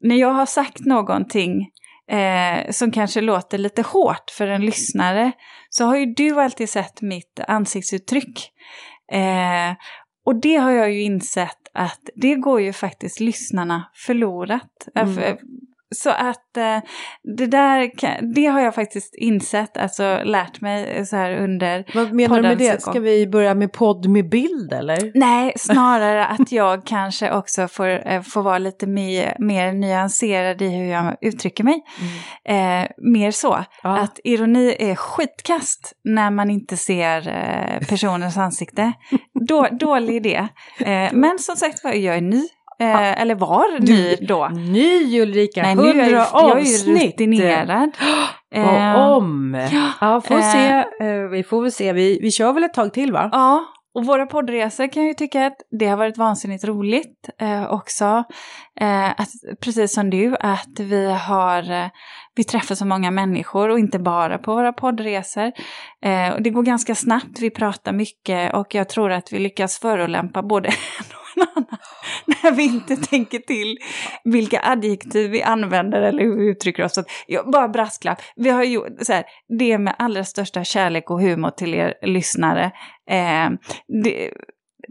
när 0.00 0.16
jag 0.16 0.32
har 0.32 0.46
sagt 0.46 0.80
någonting 0.80 1.70
eh, 2.10 2.70
som 2.70 2.92
kanske 2.92 3.20
låter 3.20 3.58
lite 3.58 3.82
hårt 3.82 4.30
för 4.30 4.46
en 4.46 4.66
lyssnare, 4.66 5.32
så 5.70 5.84
har 5.84 5.96
ju 5.96 6.06
du 6.06 6.40
alltid 6.40 6.70
sett 6.70 7.02
mitt 7.02 7.40
ansiktsuttryck. 7.48 8.52
Eh, 9.12 9.76
och 10.26 10.40
det 10.40 10.56
har 10.56 10.70
jag 10.70 10.92
ju 10.92 11.02
insett 11.02 11.68
att 11.74 12.00
det 12.14 12.34
går 12.34 12.60
ju 12.60 12.72
faktiskt 12.72 13.20
lyssnarna 13.20 13.90
förlorat. 13.94 14.88
Mm. 14.94 15.36
Så 15.94 16.10
att 16.10 16.56
eh, 16.56 16.78
det 17.36 17.46
där, 17.46 17.90
det 18.34 18.46
har 18.46 18.60
jag 18.60 18.74
faktiskt 18.74 19.14
insett, 19.14 19.76
alltså 19.76 20.20
lärt 20.24 20.60
mig 20.60 21.06
så 21.06 21.16
här 21.16 21.32
under 21.36 21.84
Vad 21.94 22.12
menar 22.12 22.36
du 22.36 22.42
med 22.42 22.58
det? 22.58 22.82
Ska 22.82 23.00
vi 23.00 23.26
börja 23.26 23.54
med 23.54 23.72
podd 23.72 24.08
med 24.08 24.28
bild 24.28 24.72
eller? 24.72 25.12
Nej, 25.14 25.52
snarare 25.56 26.26
att 26.26 26.52
jag 26.52 26.86
kanske 26.86 27.32
också 27.32 27.68
får, 27.68 28.08
eh, 28.08 28.22
får 28.22 28.42
vara 28.42 28.58
lite 28.58 28.86
mer, 28.86 29.36
mer 29.38 29.72
nyanserad 29.72 30.62
i 30.62 30.68
hur 30.68 30.84
jag 30.84 31.16
uttrycker 31.20 31.64
mig. 31.64 31.82
Mm. 32.44 32.82
Eh, 32.82 32.88
mer 33.12 33.30
så, 33.30 33.64
ja. 33.82 33.98
att 33.98 34.20
ironi 34.24 34.76
är 34.78 34.94
skitkast 34.94 35.92
när 36.04 36.30
man 36.30 36.50
inte 36.50 36.76
ser 36.76 37.28
eh, 37.28 37.86
personens 37.88 38.36
ansikte. 38.36 38.92
Då, 39.48 39.68
dålig 39.70 40.16
idé. 40.16 40.48
Men 41.12 41.38
som 41.38 41.56
sagt 41.56 41.84
var, 41.84 41.92
jag 41.92 42.16
är 42.16 42.20
ny 42.20 42.48
Eh, 42.80 43.20
eller 43.20 43.34
var 43.34 43.80
ny 43.80 44.16
då. 44.26 44.48
Ny 44.48 45.20
Ulrika, 45.20 45.62
Nej, 45.62 45.74
nu 45.74 46.00
är 46.00 46.10
jag, 46.10 46.26
avsnitt. 46.32 46.86
Jag 46.86 47.02
är 47.02 47.06
rutinerad. 47.06 47.90
Och 48.54 48.58
eh, 48.58 49.10
om. 49.10 49.68
Ja, 50.00 50.20
får 50.20 50.34
eh, 50.34 50.52
se. 50.52 50.68
Eh, 51.06 51.28
vi 51.30 51.42
får 51.42 51.62
väl 51.62 51.72
se. 51.72 51.92
Vi, 51.92 52.18
vi 52.22 52.30
kör 52.30 52.52
väl 52.52 52.64
ett 52.64 52.74
tag 52.74 52.92
till 52.92 53.12
va? 53.12 53.28
Ja, 53.32 53.64
och 53.94 54.06
våra 54.06 54.26
poddresor 54.26 54.92
kan 54.92 55.02
jag 55.02 55.08
ju 55.08 55.14
tycka 55.14 55.46
att 55.46 55.56
det 55.78 55.86
har 55.86 55.96
varit 55.96 56.18
vansinnigt 56.18 56.64
roligt 56.64 57.28
eh, 57.40 57.72
också. 57.72 58.24
Eh, 58.80 59.10
att, 59.10 59.28
precis 59.60 59.94
som 59.94 60.10
du, 60.10 60.36
att 60.40 60.80
vi 60.80 61.12
har 61.12 61.70
eh, 61.70 61.86
vi 62.34 62.44
träffar 62.44 62.74
så 62.74 62.86
många 62.86 63.10
människor 63.10 63.68
och 63.68 63.78
inte 63.78 63.98
bara 63.98 64.38
på 64.38 64.54
våra 64.54 64.72
poddresor. 64.72 65.52
Och 66.34 66.42
det 66.42 66.50
går 66.50 66.62
ganska 66.62 66.94
snabbt, 66.94 67.40
vi 67.40 67.50
pratar 67.50 67.92
mycket 67.92 68.54
och 68.54 68.74
jag 68.74 68.88
tror 68.88 69.12
att 69.12 69.32
vi 69.32 69.38
lyckas 69.38 69.78
förolämpa 69.78 70.42
både 70.42 70.68
när 72.26 72.52
vi 72.52 72.64
inte 72.64 72.96
tänker 72.96 73.38
till 73.38 73.78
vilka 74.24 74.60
adjektiv 74.64 75.30
vi 75.30 75.42
använder 75.42 76.02
eller 76.02 76.22
hur 76.22 76.36
vi 76.36 76.50
uttrycker 76.50 76.84
oss. 76.84 76.94
Så 76.94 77.00
att, 77.00 77.06
bara 77.52 77.68
brasklapp. 77.68 78.22
Vi 78.36 78.50
har 78.50 78.64
gjort 78.64 78.88
så 79.02 79.12
här, 79.12 79.24
det 79.58 79.78
med 79.78 79.94
allra 79.98 80.24
största 80.24 80.64
kärlek 80.64 81.10
och 81.10 81.20
humor 81.20 81.50
till 81.50 81.74
er 81.74 81.94
lyssnare. 82.02 82.64
Eh, 83.10 83.50
det, 84.04 84.30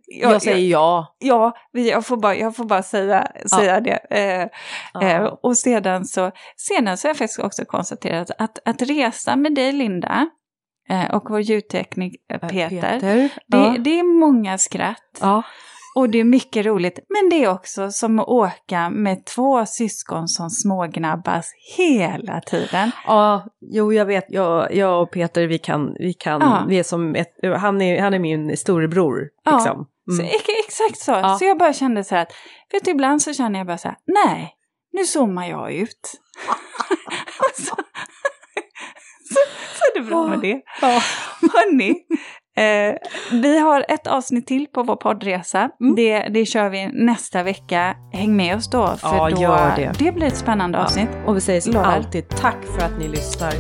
jag, 0.08 0.34
jag, 0.34 0.41
säger 0.41 0.68
ja. 0.68 1.16
Ja, 1.20 1.56
jag 1.72 2.06
får 2.06 2.18
bara, 2.18 2.36
jag 2.36 2.56
får 2.56 2.66
bara 2.66 2.84
säga, 2.84 3.28
säga 3.46 3.74
ja. 3.74 3.80
det. 3.80 4.18
Eh, 4.20 4.48
ja. 4.93 5.02
eh, 5.02 5.24
och 5.24 5.58
sedan 5.58 6.06
så, 6.06 6.32
sedan 6.58 6.98
så 6.98 7.08
har 7.08 7.10
jag 7.10 7.18
faktiskt 7.18 7.39
också 7.39 7.66
konstaterat 7.66 8.32
att, 8.38 8.60
att 8.66 8.82
resa 8.82 9.36
med 9.36 9.56
dig 9.56 9.72
Linda, 9.72 10.30
eh, 10.89 11.16
och 11.16 11.30
vår 11.30 11.41
ljudtekniker 11.41 12.38
Peter, 12.38 12.70
Peter. 12.70 13.00
Det, 13.48 13.58
ja. 13.58 13.76
det, 13.80 14.00
är 14.00 14.20
många 14.20 14.58
skratt. 14.58 15.20
Och 15.96 16.10
det 16.10 16.20
är 16.20 16.24
mycket 16.24 16.66
roligt, 16.66 17.00
men 17.10 17.30
det 17.30 17.43
är 17.43 17.52
också 17.52 17.91
som 17.91 18.20
att 18.20 18.28
åka 18.28 18.89
med 18.89 19.26
två 19.26 19.66
syskon 19.66 20.28
som 20.28 20.50
smågnabbas 20.50 21.52
hela 21.78 22.41
tiden. 22.41 22.91
Ja, 23.06 23.46
jo 23.62 23.93
jag 23.93 24.06
vet, 24.06 24.26
jag, 24.30 24.76
jag 24.76 25.02
och 25.02 25.12
Peter 25.12 25.48
vi 25.48 25.58
kan, 25.58 25.96
vi 26.00 26.14
kan, 26.14 26.41
ja. 26.41 26.66
vi 26.68 26.80
är 26.80 26.84
som 26.84 27.16
ett, 27.16 27.34
han 27.58 27.82
är, 27.82 28.02
han 28.02 28.14
är 28.14 28.20
min 28.20 28.58
storebror. 28.58 29.30
Liksom. 29.46 29.88
Ja, 30.06 30.14
mm. 30.14 30.28
så, 30.28 30.52
exakt 30.68 30.98
så. 30.98 31.12
Ja. 31.12 31.38
Så 31.39 31.46
jag 31.46 31.58
bara 31.58 31.74
kände 31.74 32.04
så 32.04 32.16
här 32.16 32.22
att, 32.22 32.32
vet 32.72 32.86
du 32.86 32.91
ibland 32.91 33.22
så 33.22 33.34
känner 33.34 33.60
jag 33.60 33.68
bara 33.68 33.78
så 33.78 33.88
här, 33.88 33.98
nej, 34.06 34.56
nu 34.91 35.06
zoomar 35.06 35.48
jag 35.48 35.74
ut. 35.74 36.22
så, 37.56 37.76
så 39.74 39.84
det 39.96 40.02
bra 40.02 40.28
med 40.28 40.39
det. 40.39 40.62
Ja. 40.82 41.02
Hörni, 41.54 41.96
eh, 42.56 42.95
vi 43.32 43.60
har 43.60 43.86
ett 43.89 44.08
avsnitt 44.08 44.47
till 44.47 44.68
på 44.68 44.84
vår 44.84 44.95
poddresa. 44.95 45.70
Mm. 45.82 45.95
Det, 45.95 46.20
det 46.20 46.45
kör 46.45 46.70
vi 46.70 46.88
nästa 46.88 47.43
vecka. 47.43 47.95
Häng 48.14 48.36
med 48.36 48.56
oss 48.56 48.70
då, 48.70 48.88
för 48.88 49.30
ja, 49.41 49.76
då, 49.76 49.82
det. 49.82 49.91
det 49.99 50.12
blir 50.12 50.28
ett 50.28 50.38
spännande 50.38 50.84
avsnitt. 50.84 51.10
Ja. 51.12 51.30
Och 51.30 51.36
vi 51.36 51.41
säger 51.41 51.62
som 51.62 51.76
alltid 51.76 52.30
tack 52.30 52.66
för 52.76 52.86
att 52.86 52.99
ni 52.99 53.08
lyssnar. 53.08 53.51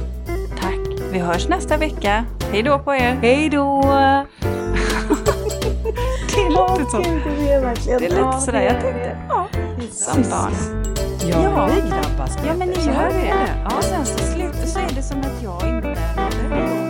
Tack. 0.61 1.11
Vi 1.11 1.19
hörs 1.19 1.47
nästa 1.47 1.77
vecka. 1.77 2.25
Hej 2.51 2.63
då 2.63 2.79
på 2.79 2.95
er. 2.95 3.17
Hej 3.21 3.49
då. 3.49 3.81
det 6.35 6.41
är 6.41 6.79
lite 6.79 6.91
så. 6.91 6.97
det 7.99 8.05
är 8.05 8.09
lite 8.09 8.39
sådär, 8.39 8.61
jag 8.61 8.81
tänkte, 8.81 9.17
ja, 9.29 9.47
som 9.91 10.21
barn. 10.21 10.53
Ja, 11.29 11.43
ja. 11.43 11.69
vi 11.75 11.89
grabbas. 11.89 12.37
Ja, 12.47 12.53
men 12.57 12.67
ni 12.67 12.85
gör 12.85 13.09
det. 13.09 13.33
Ja. 13.63 13.77
Och 13.77 13.83
sen 13.83 14.05
så 14.05 14.17
slutar 14.17 14.65
så 14.65 14.79
är 14.79 14.95
det 14.95 15.01
som 15.01 15.19
att 15.19 15.43
jag 15.43 15.69
inte 15.69 16.84